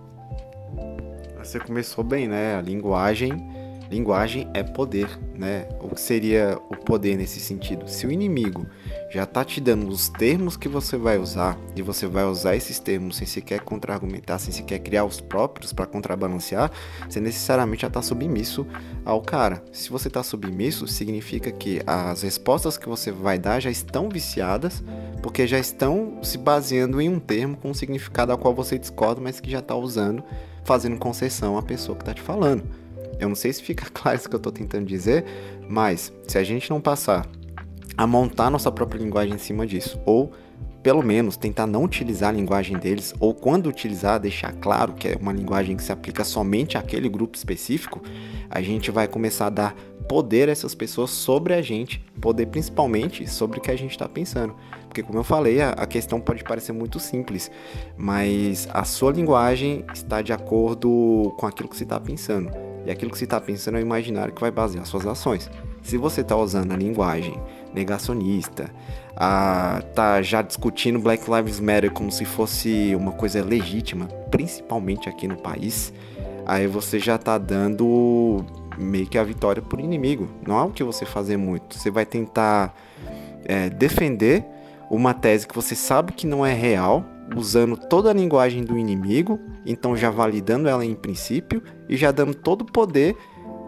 Você 1.45 1.61
começou 1.61 2.03
bem, 2.03 2.27
né? 2.27 2.57
A 2.57 2.63
linguagem, 2.63 3.33
linguagem 3.91 4.49
é 4.55 4.63
poder, 4.63 5.07
né? 5.35 5.69
O 5.79 5.91
que 5.91 6.01
seria 6.01 6.59
o 6.71 6.75
poder 6.77 7.19
nesse 7.19 7.39
sentido? 7.39 7.87
Se 7.87 8.07
o 8.07 8.11
inimigo 8.11 8.67
já 9.11 9.27
tá 9.27 9.45
te 9.45 9.61
dando 9.61 9.87
os 9.89 10.09
termos 10.09 10.57
que 10.57 10.69
você 10.71 10.97
vai 10.97 11.19
usar 11.19 11.59
e 11.77 11.83
você 11.83 12.07
vai 12.07 12.25
usar 12.25 12.57
esses 12.57 12.79
termos 12.79 13.19
sem 13.19 13.27
sequer 13.27 13.61
contra-argumentar, 13.61 14.39
sem 14.39 14.53
sequer 14.55 14.79
criar 14.79 15.05
os 15.05 15.21
próprios 15.21 15.71
para 15.71 15.85
contrabalancear, 15.85 16.73
você 17.07 17.21
necessariamente 17.21 17.83
já 17.83 17.91
tá 17.91 18.01
submisso 18.01 18.67
ao 19.05 19.21
cara. 19.21 19.63
Se 19.71 19.91
você 19.91 20.09
tá 20.09 20.23
submisso, 20.23 20.89
significa 20.89 21.53
que 21.53 21.83
as 21.87 22.23
respostas 22.23 22.79
que 22.79 22.89
você 22.89 23.13
vai 23.13 23.39
dar 23.39 23.61
já 23.61 23.71
estão 23.71 24.09
viciadas, 24.09 24.83
porque 25.23 25.47
já 25.47 25.59
estão 25.59 26.21
se 26.23 26.39
baseando 26.39 27.03
em 27.03 27.09
um 27.11 27.21
termo 27.21 27.55
com 27.59 27.69
um 27.69 27.75
significado 27.75 28.33
ao 28.33 28.39
qual 28.39 28.55
você 28.55 28.79
discorda, 28.79 29.21
mas 29.21 29.41
que 29.41 29.51
já 29.51 29.61
tá 29.61 29.77
usando 29.77 30.25
fazendo 30.65 30.97
concessão 30.99 31.57
à 31.59 31.63
pessoa 31.63 31.97
que 31.97 32.03
está 32.03 32.15
te 32.15 32.23
falando. 32.23 32.65
Eu 33.19 33.29
não 33.29 33.37
sei 33.37 33.53
se 33.53 33.63
fica 33.63 33.87
claro 33.93 34.17
isso 34.17 34.29
que 34.29 34.35
eu 34.35 34.39
estou 34.39 34.53
tentando 34.53 34.87
dizer, 34.87 35.25
mas 35.69 36.13
se 36.27 36.39
a 36.39 36.45
gente 36.45 36.71
não 36.71 36.81
passar 36.81 37.27
a 37.97 38.07
montar 38.07 38.51
nossa 38.51 38.73
própria 38.73 38.99
linguagem 38.99 39.35
em 39.35 39.39
cima 39.39 39.67
disso, 39.67 40.01
ou 40.05 40.33
pelo 40.83 41.03
menos 41.03 41.37
tentar 41.37 41.67
não 41.67 41.83
utilizar 41.83 42.29
a 42.29 42.33
linguagem 42.33 42.77
deles, 42.77 43.15
ou 43.19 43.33
quando 43.33 43.69
utilizar, 43.69 44.21
deixar 44.21 44.53
claro 44.53 44.93
que 44.93 45.09
é 45.09 45.17
uma 45.19 45.33
linguagem 45.33 45.77
que 45.77 45.83
se 45.83 45.91
aplica 45.91 46.23
somente 46.25 46.77
àquele 46.77 47.09
grupo 47.09 47.37
específico, 47.37 48.03
a 48.51 48.61
gente 48.61 48.91
vai 48.91 49.09
começar 49.09 49.47
a 49.47 49.51
dar 49.51 49.75
poder 50.07 50.51
a 50.51 50.53
essas 50.53 50.75
pessoas 50.75 51.11
sobre 51.11 51.55
a 51.55 51.63
gente, 51.63 52.05
poder 52.21 52.47
principalmente 52.47 53.27
sobre 53.27 53.59
o 53.59 53.63
que 53.63 53.71
a 53.71 53.77
gente 53.77 53.93
está 53.93 54.07
pensando. 54.07 54.55
Porque, 54.95 55.03
como 55.03 55.19
eu 55.19 55.25
falei, 55.25 55.61
a, 55.61 55.71
a 55.71 55.87
questão 55.87 56.21
pode 56.21 56.45
parecer 56.45 56.71
muito 56.71 57.01
simples, 57.01 57.51
mas 57.97 58.69
a 58.73 58.85
sua 58.85 59.11
linguagem 59.11 59.85
está 59.93 60.23
de 60.23 60.33
acordo 60.33 61.35
com 61.37 61.49
aquilo 61.49 61.69
que 61.69 61.77
você 61.77 61.83
está 61.83 61.99
pensando. 61.99 62.49
E 62.87 62.93
aquilo 62.93 63.11
que 63.11 63.19
você 63.19 63.25
está 63.25 63.41
pensando 63.41 63.77
é 63.77 63.81
o 63.81 63.83
imaginário 63.83 64.33
que 64.33 64.41
vai 64.41 64.53
basear 64.53 64.87
suas 64.87 65.05
ações. 65.05 65.51
Se 65.83 65.97
você 65.97 66.21
está 66.21 66.37
usando 66.37 66.71
a 66.71 66.77
linguagem 66.77 67.43
negacionista, 67.75 68.71
a, 69.17 69.83
tá 69.97 70.23
já 70.23 70.43
discutindo 70.43 71.01
Black 71.01 71.29
Lives 71.29 71.59
Matter 71.59 71.91
como 71.91 72.13
se 72.13 72.25
fosse 72.25 72.95
uma 72.95 73.11
coisa 73.11 73.45
legítima, 73.45 74.07
principalmente 74.31 75.09
aqui 75.09 75.27
no 75.27 75.37
país, 75.37 75.93
aí 76.47 76.69
você 76.69 77.01
já 77.01 77.17
está 77.17 77.37
dando 77.37 78.45
meio 78.79 79.09
que 79.09 79.19
a 79.19 79.25
vitória 79.25 79.61
por 79.61 79.81
inimigo. 79.81 80.29
Não 80.47 80.57
há 80.57 80.65
o 80.65 80.71
que 80.71 80.85
você 80.85 81.05
fazer 81.05 81.37
muito. 81.37 81.77
Você 81.77 81.91
vai 81.91 82.07
tentar 82.07 82.73
é, 83.45 83.69
defender 83.69 84.54
uma 84.95 85.15
tese 85.15 85.47
que 85.47 85.55
você 85.55 85.75
sabe 85.75 86.13
que 86.13 86.27
não 86.27 86.45
é 86.45 86.53
real, 86.53 87.05
usando 87.37 87.77
toda 87.77 88.11
a 88.11 88.13
linguagem 88.13 88.63
do 88.63 88.79
inimigo, 88.79 89.41
então 89.65 89.97
já 89.97 90.11
validando 90.11 90.69
ela 90.69 90.85
em 90.85 90.95
princípio 90.95 91.63
e 91.89 91.97
já 91.97 92.13
dando 92.13 92.35
todo 92.35 92.63
o 92.63 92.73
poder 92.73 93.17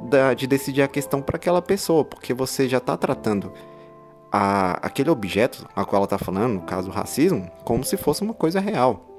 da, 0.08 0.34
de 0.34 0.46
decidir 0.46 0.82
a 0.82 0.88
questão 0.88 1.22
para 1.22 1.36
aquela 1.36 1.62
pessoa, 1.62 2.04
porque 2.04 2.32
você 2.34 2.68
já 2.68 2.78
está 2.78 2.96
tratando 2.96 3.52
a, 4.30 4.72
aquele 4.86 5.10
objeto 5.10 5.66
a 5.74 5.84
qual 5.84 6.00
ela 6.00 6.04
está 6.04 6.18
falando, 6.18 6.54
no 6.54 6.62
caso 6.62 6.88
o 6.88 6.92
racismo, 6.92 7.50
como 7.64 7.84
se 7.84 7.96
fosse 7.96 8.22
uma 8.22 8.34
coisa 8.34 8.60
real. 8.60 9.12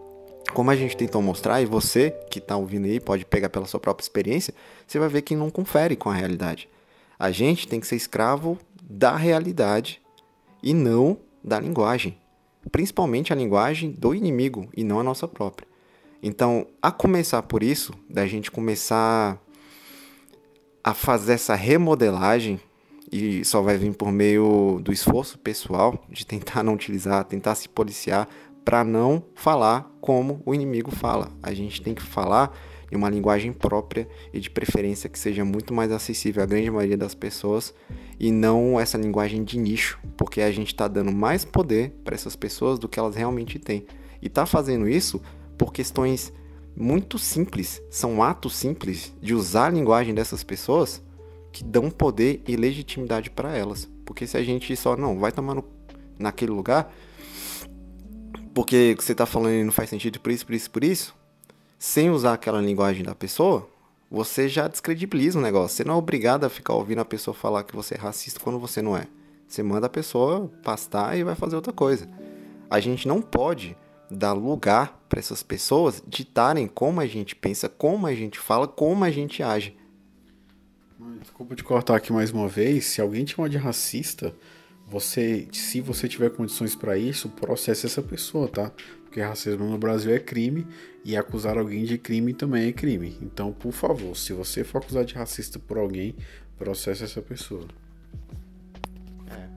Como 0.54 0.72
a 0.72 0.76
gente 0.76 0.96
tentou 0.96 1.22
mostrar, 1.22 1.62
e 1.62 1.66
você 1.66 2.12
que 2.30 2.40
está 2.40 2.56
ouvindo 2.56 2.86
aí 2.86 3.02
pode 3.02 3.26
pegar 3.26 3.50
pela 3.50 3.66
sua 3.66 3.82
própria 3.82 4.04
experiência, 4.04 4.54
você 4.86 4.98
vai 4.98 5.10
ver 5.10 5.22
que 5.24 5.36
não 5.36 5.50
confere 5.50 5.96
com 5.96 6.10
a 6.10 6.14
realidade. 6.14 6.70
A 7.20 7.32
gente 7.32 7.68
tem 7.68 7.82
que 7.82 7.88
ser 7.88 7.98
escravo 7.98 8.58
da 8.82 9.18
realidade 9.18 10.02
e 10.64 10.74
não 10.74 11.18
da 11.48 11.60
linguagem, 11.60 12.18
principalmente 12.70 13.32
a 13.32 13.36
linguagem 13.36 13.92
do 13.92 14.14
inimigo 14.14 14.68
e 14.76 14.84
não 14.84 15.00
a 15.00 15.04
nossa 15.04 15.28
própria. 15.28 15.66
Então, 16.22 16.68
a 16.82 16.92
começar 16.92 17.42
por 17.44 17.64
isso, 17.64 17.94
da 18.10 18.28
gente 18.28 18.52
começar 18.52 19.42
a 20.84 20.94
fazer 20.94 21.34
essa 21.34 21.56
remodelagem 21.56 22.60
e 23.10 23.46
só 23.46 23.62
vai 23.62 23.78
vir 23.78 23.96
por 23.96 24.12
meio 24.12 24.82
do 24.84 24.92
esforço 24.92 25.40
pessoal 25.40 26.04
de 26.10 26.26
tentar 26.26 26.64
não 26.64 26.74
utilizar, 26.74 27.24
tentar 27.24 27.56
se 27.56 27.70
policiar 27.70 28.28
para 28.66 28.84
não 28.84 29.24
falar 29.34 29.90
como 30.02 30.42
o 30.46 30.54
inimigo 30.54 30.92
fala. 30.92 31.32
A 31.42 31.54
gente 31.54 31.82
tem 31.82 31.96
que 31.96 32.02
falar 32.02 32.54
em 32.92 32.96
uma 32.96 33.10
linguagem 33.10 33.52
própria 33.52 34.08
e 34.34 34.40
de 34.40 34.50
preferência 34.50 35.10
que 35.10 35.20
seja 35.20 35.44
muito 35.44 35.74
mais 35.74 35.92
acessível 35.92 36.44
à 36.44 36.46
grande 36.46 36.72
maioria 36.72 36.98
das 36.98 37.14
pessoas 37.14 37.74
e 38.20 38.32
não 38.32 38.80
essa 38.80 38.98
linguagem 38.98 39.44
de 39.44 39.58
nicho, 39.58 40.00
porque 40.16 40.42
a 40.42 40.52
gente 40.52 40.68
está 40.68 40.88
dando 40.88 41.12
mais 41.12 41.44
poder 41.44 41.92
para 42.04 42.16
essas 42.16 42.36
pessoas 42.36 42.80
do 42.80 42.88
que 42.88 43.00
elas 43.00 43.16
realmente 43.16 43.60
têm. 43.60 43.86
E 44.22 44.28
está 44.28 44.46
fazendo 44.46 44.88
isso 44.88 45.22
por 45.58 45.74
questões 45.74 46.34
muito 46.76 47.18
simples, 47.18 47.82
são 47.90 48.22
atos 48.22 48.56
simples 48.56 49.14
de 49.20 49.34
usar 49.34 49.68
a 49.68 49.72
linguagem 49.72 50.14
dessas 50.14 50.44
pessoas 50.44 51.02
que 51.52 51.64
dão 51.64 51.90
poder 51.90 52.44
e 52.48 52.56
legitimidade 52.56 53.32
para 53.32 53.58
elas. 53.58 53.90
Porque 54.06 54.28
se 54.28 54.38
a 54.38 54.44
gente 54.44 54.76
só 54.76 54.96
não 54.96 55.18
vai 55.18 55.32
tomar 55.32 55.56
no, 55.56 55.66
naquele 56.20 56.52
lugar, 56.52 56.94
porque 58.54 58.96
você 58.98 59.12
está 59.12 59.26
falando 59.26 59.66
não 59.66 59.72
faz 59.72 59.90
sentido 59.90 60.20
por 60.20 60.32
isso, 60.32 60.46
por 60.46 60.54
isso, 60.54 60.72
por 60.72 60.84
isso, 60.84 61.16
sem 61.78 62.10
usar 62.10 62.34
aquela 62.34 62.62
linguagem 62.62 63.04
da 63.04 63.14
pessoa, 63.14 63.70
você 64.10 64.48
já 64.48 64.68
descredibiliza 64.68 65.38
o 65.38 65.42
negócio. 65.42 65.76
Você 65.76 65.84
não 65.84 65.96
é 65.96 65.98
obrigado 65.98 66.46
a 66.46 66.50
ficar 66.50 66.74
ouvindo 66.74 67.02
a 67.02 67.06
pessoa 67.06 67.34
falar 67.34 67.64
que 67.64 67.76
você 67.76 67.96
é 67.96 67.98
racista 67.98 68.40
quando 68.40 68.60
você 68.60 68.82
não 68.82 68.96
é. 68.96 69.08
Você 69.48 69.62
manda 69.64 69.88
a 69.88 69.90
pessoa 69.90 70.52
pastar 70.64 71.18
e 71.18 71.24
vai 71.24 71.36
fazer 71.36 71.56
outra 71.56 71.74
coisa. 71.74 72.10
A 72.70 72.80
gente 72.80 73.08
não 73.08 73.22
pode 73.22 73.78
dar 74.10 74.34
lugar 74.34 75.00
para 75.08 75.20
essas 75.20 75.44
pessoas 75.44 76.02
ditarem 76.06 76.68
como 76.68 77.00
a 77.00 77.06
gente 77.06 77.36
pensa, 77.36 77.70
como 77.70 78.08
a 78.08 78.14
gente 78.14 78.40
fala, 78.40 78.68
como 78.68 79.04
a 79.04 79.12
gente 79.12 79.44
age. 79.44 79.76
Desculpa 81.22 81.56
te 81.56 81.64
cortar 81.64 81.96
aqui 81.96 82.12
mais 82.12 82.32
uma 82.32 82.48
vez. 82.48 82.86
Se 82.86 83.02
alguém 83.02 83.24
te 83.24 83.36
chama 83.36 83.50
de 83.50 83.58
racista, 83.58 84.34
você, 84.90 85.48
se 85.52 85.82
você 85.82 86.08
tiver 86.08 86.30
condições 86.30 86.76
para 86.76 86.98
isso, 86.98 87.28
processe 87.30 87.86
essa 87.86 88.02
pessoa, 88.02 88.48
tá? 88.48 88.72
Porque 89.04 89.20
racismo 89.20 89.66
no 89.66 89.78
Brasil 89.78 90.14
é 90.14 90.20
crime 90.20 90.66
e 91.04 91.18
acusar 91.18 91.58
alguém 91.58 91.84
de 91.84 91.98
crime 91.98 92.34
também 92.34 92.70
é 92.70 92.72
crime. 92.72 93.18
Então, 93.22 93.52
por 93.52 93.74
favor, 93.74 94.16
se 94.16 94.32
você 94.32 94.64
for 94.64 94.78
acusado 94.78 95.06
de 95.06 95.16
racista 95.16 95.60
por 95.60 95.78
alguém, 95.78 96.16
processe 96.58 97.04
essa 97.04 97.22
pessoa. 97.22 97.66
É. 99.30 99.48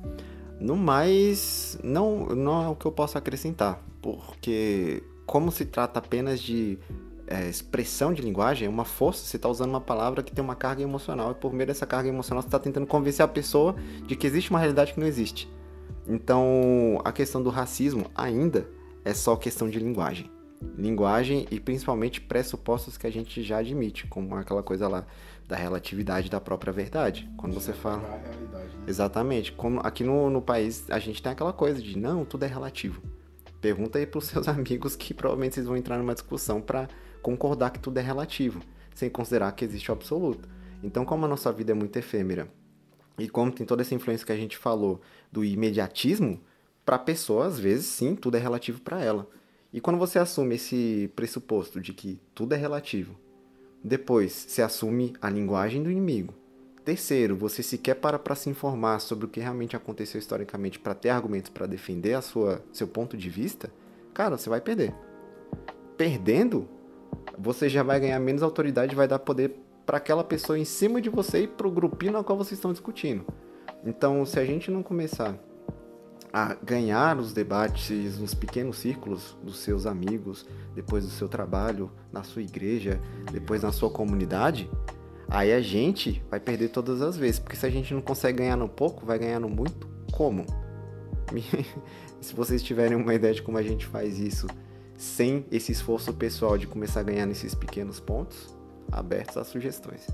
No 0.58 0.76
mais, 0.76 1.78
não, 1.82 2.26
não 2.26 2.62
é 2.64 2.68
o 2.68 2.74
que 2.74 2.86
eu 2.86 2.92
posso 2.92 3.16
acrescentar, 3.16 3.80
porque 4.02 5.02
como 5.26 5.52
se 5.52 5.64
trata 5.64 6.00
apenas 6.00 6.40
de 6.40 6.76
é, 7.30 7.48
expressão 7.48 8.12
de 8.12 8.20
linguagem, 8.20 8.66
é 8.66 8.68
uma 8.68 8.84
força, 8.84 9.24
você 9.24 9.36
está 9.36 9.48
usando 9.48 9.70
uma 9.70 9.80
palavra 9.80 10.22
que 10.22 10.32
tem 10.32 10.44
uma 10.44 10.56
carga 10.56 10.82
emocional, 10.82 11.30
e 11.30 11.34
por 11.34 11.52
meio 11.52 11.68
dessa 11.68 11.86
carga 11.86 12.08
emocional 12.08 12.42
você 12.42 12.48
está 12.48 12.58
tentando 12.58 12.86
convencer 12.86 13.24
a 13.24 13.28
pessoa 13.28 13.76
de 14.06 14.16
que 14.16 14.26
existe 14.26 14.50
uma 14.50 14.58
realidade 14.58 14.92
que 14.92 15.00
não 15.00 15.06
existe. 15.06 15.48
Então, 16.08 17.00
a 17.04 17.12
questão 17.12 17.40
do 17.40 17.48
racismo 17.48 18.10
ainda 18.16 18.68
é 19.04 19.14
só 19.14 19.36
questão 19.36 19.70
de 19.70 19.78
linguagem. 19.78 20.28
Linguagem 20.76 21.46
e 21.50 21.60
principalmente 21.60 22.20
pressupostos 22.20 22.98
que 22.98 23.06
a 23.06 23.12
gente 23.12 23.42
já 23.42 23.58
admite, 23.58 24.06
como 24.08 24.34
aquela 24.34 24.62
coisa 24.62 24.88
lá 24.88 25.06
da 25.48 25.56
relatividade 25.56 26.28
da 26.28 26.40
própria 26.40 26.72
verdade. 26.72 27.30
Quando 27.36 27.54
você 27.54 27.72
fala. 27.72 28.02
Né? 28.02 28.68
Exatamente. 28.86 29.52
Como 29.52 29.80
aqui 29.80 30.04
no, 30.04 30.28
no 30.28 30.42
país 30.42 30.84
a 30.90 30.98
gente 30.98 31.22
tem 31.22 31.32
aquela 31.32 31.52
coisa 31.52 31.80
de 31.80 31.96
não, 31.96 32.24
tudo 32.24 32.44
é 32.44 32.48
relativo. 32.48 33.00
Pergunta 33.60 33.98
aí 33.98 34.06
para 34.06 34.18
os 34.18 34.26
seus 34.26 34.46
amigos 34.48 34.96
que 34.96 35.14
provavelmente 35.14 35.54
vocês 35.54 35.66
vão 35.66 35.76
entrar 35.76 35.96
numa 35.96 36.12
discussão 36.12 36.60
para 36.60 36.88
concordar 37.22 37.70
que 37.70 37.78
tudo 37.78 37.98
é 37.98 38.02
relativo, 38.02 38.60
sem 38.94 39.08
considerar 39.08 39.52
que 39.52 39.64
existe 39.64 39.90
o 39.90 39.94
absoluto. 39.94 40.48
Então, 40.82 41.04
como 41.04 41.24
a 41.24 41.28
nossa 41.28 41.52
vida 41.52 41.72
é 41.72 41.74
muito 41.74 41.96
efêmera 41.96 42.48
e 43.18 43.28
como 43.28 43.52
tem 43.52 43.66
toda 43.66 43.82
essa 43.82 43.94
influência 43.94 44.26
que 44.26 44.32
a 44.32 44.36
gente 44.36 44.56
falou 44.56 45.00
do 45.30 45.44
imediatismo, 45.44 46.40
para 46.84 46.96
a 46.96 46.98
pessoa, 46.98 47.46
às 47.46 47.58
vezes, 47.58 47.86
sim, 47.86 48.16
tudo 48.16 48.36
é 48.36 48.40
relativo 48.40 48.80
para 48.80 49.02
ela. 49.02 49.28
E 49.72 49.80
quando 49.80 49.98
você 49.98 50.18
assume 50.18 50.56
esse 50.56 51.12
pressuposto 51.14 51.80
de 51.80 51.92
que 51.92 52.20
tudo 52.34 52.54
é 52.54 52.56
relativo, 52.56 53.14
depois 53.84 54.32
se 54.32 54.60
assume 54.60 55.14
a 55.20 55.30
linguagem 55.30 55.82
do 55.82 55.90
inimigo. 55.90 56.34
Terceiro, 56.84 57.36
você 57.36 57.62
sequer 57.62 57.94
para 57.94 58.18
para 58.18 58.34
se 58.34 58.50
informar 58.50 59.00
sobre 59.00 59.26
o 59.26 59.28
que 59.28 59.38
realmente 59.38 59.76
aconteceu 59.76 60.18
historicamente 60.18 60.78
para 60.78 60.94
ter 60.94 61.10
argumentos 61.10 61.50
para 61.50 61.66
defender 61.66 62.14
a 62.14 62.22
sua 62.22 62.64
seu 62.72 62.88
ponto 62.88 63.16
de 63.16 63.28
vista, 63.28 63.70
cara, 64.12 64.36
você 64.36 64.48
vai 64.48 64.60
perder. 64.60 64.94
Perdendo, 65.96 66.68
você 67.42 67.68
já 67.68 67.82
vai 67.82 67.98
ganhar 67.98 68.20
menos 68.20 68.42
autoridade, 68.42 68.94
vai 68.94 69.08
dar 69.08 69.18
poder 69.18 69.56
para 69.86 69.96
aquela 69.96 70.22
pessoa 70.22 70.58
em 70.58 70.64
cima 70.64 71.00
de 71.00 71.08
você 71.08 71.42
e 71.42 71.48
para 71.48 71.66
o 71.66 71.70
grupinho 71.70 72.12
na 72.12 72.22
qual 72.22 72.36
vocês 72.36 72.58
estão 72.58 72.72
discutindo. 72.72 73.24
Então, 73.84 74.24
se 74.26 74.38
a 74.38 74.44
gente 74.44 74.70
não 74.70 74.82
começar 74.82 75.34
a 76.32 76.54
ganhar 76.54 77.18
os 77.18 77.32
debates 77.32 78.18
nos 78.18 78.34
pequenos 78.34 78.76
círculos 78.76 79.36
dos 79.42 79.58
seus 79.58 79.86
amigos, 79.86 80.46
depois 80.74 81.04
do 81.04 81.10
seu 81.10 81.28
trabalho, 81.28 81.90
na 82.12 82.22
sua 82.22 82.42
igreja, 82.42 83.00
depois 83.32 83.62
na 83.62 83.72
sua 83.72 83.90
comunidade, 83.90 84.70
aí 85.28 85.52
a 85.52 85.60
gente 85.60 86.22
vai 86.30 86.38
perder 86.38 86.68
todas 86.68 87.00
as 87.00 87.16
vezes. 87.16 87.40
Porque 87.40 87.56
se 87.56 87.66
a 87.66 87.70
gente 87.70 87.92
não 87.94 88.02
consegue 88.02 88.38
ganhar 88.38 88.56
no 88.56 88.68
pouco, 88.68 89.04
vai 89.04 89.18
ganhar 89.18 89.40
no 89.40 89.48
muito. 89.48 89.88
Como? 90.12 90.44
se 92.20 92.34
vocês 92.34 92.62
tiverem 92.62 92.96
uma 92.96 93.14
ideia 93.14 93.34
de 93.34 93.42
como 93.42 93.56
a 93.56 93.62
gente 93.62 93.86
faz 93.86 94.18
isso 94.18 94.46
sem 95.00 95.46
esse 95.50 95.72
esforço 95.72 96.12
pessoal 96.12 96.58
de 96.58 96.66
começar 96.66 97.00
a 97.00 97.02
ganhar 97.02 97.24
nesses 97.24 97.54
pequenos 97.54 97.98
pontos, 97.98 98.54
abertos 98.92 99.38
a 99.38 99.44
sugestões. 99.44 100.06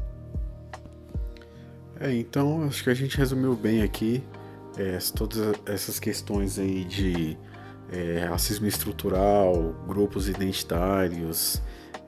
É, 1.99 2.14
então 2.14 2.62
acho 2.62 2.84
que 2.84 2.91
a 2.91 2.95
gente 2.95 3.18
resumiu 3.18 3.57
bem 3.57 3.82
aqui 3.82 4.22
é, 4.78 4.97
todas 5.12 5.59
essas 5.66 5.99
questões 5.99 6.57
aí 6.57 6.84
de 6.84 7.37
é, 7.91 8.26
racismo 8.28 8.68
estrutural, 8.68 9.74
grupos 9.89 10.28
identitários, 10.28 11.61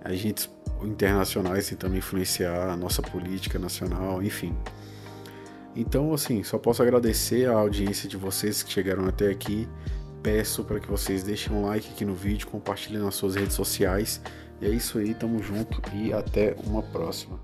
agentes 0.05 0.49
internacionais 0.81 1.69
tentando 1.69 1.97
influenciar 1.97 2.71
a 2.71 2.77
nossa 2.77 3.03
política 3.03 3.59
nacional, 3.59 4.23
enfim. 4.23 4.57
Então, 5.75 6.15
assim, 6.15 6.45
só 6.45 6.59
posso 6.59 6.81
agradecer 6.81 7.49
a 7.49 7.55
audiência 7.55 8.09
de 8.09 8.17
vocês 8.17 8.63
que 8.63 8.71
chegaram 8.71 9.05
até 9.09 9.29
aqui 9.29 9.69
peço 10.29 10.63
para 10.63 10.79
que 10.79 10.91
vocês 10.91 11.23
deixem 11.23 11.51
um 11.51 11.65
like 11.65 11.89
aqui 11.89 12.05
no 12.05 12.15
vídeo, 12.15 12.47
compartilhem 12.49 13.01
nas 13.01 13.15
suas 13.15 13.35
redes 13.35 13.55
sociais. 13.55 14.21
E 14.61 14.67
é 14.67 14.69
isso 14.69 14.99
aí, 14.99 15.15
tamo 15.15 15.43
junto 15.43 15.81
e 15.95 16.13
até 16.13 16.55
uma 16.67 16.83
próxima. 16.83 17.41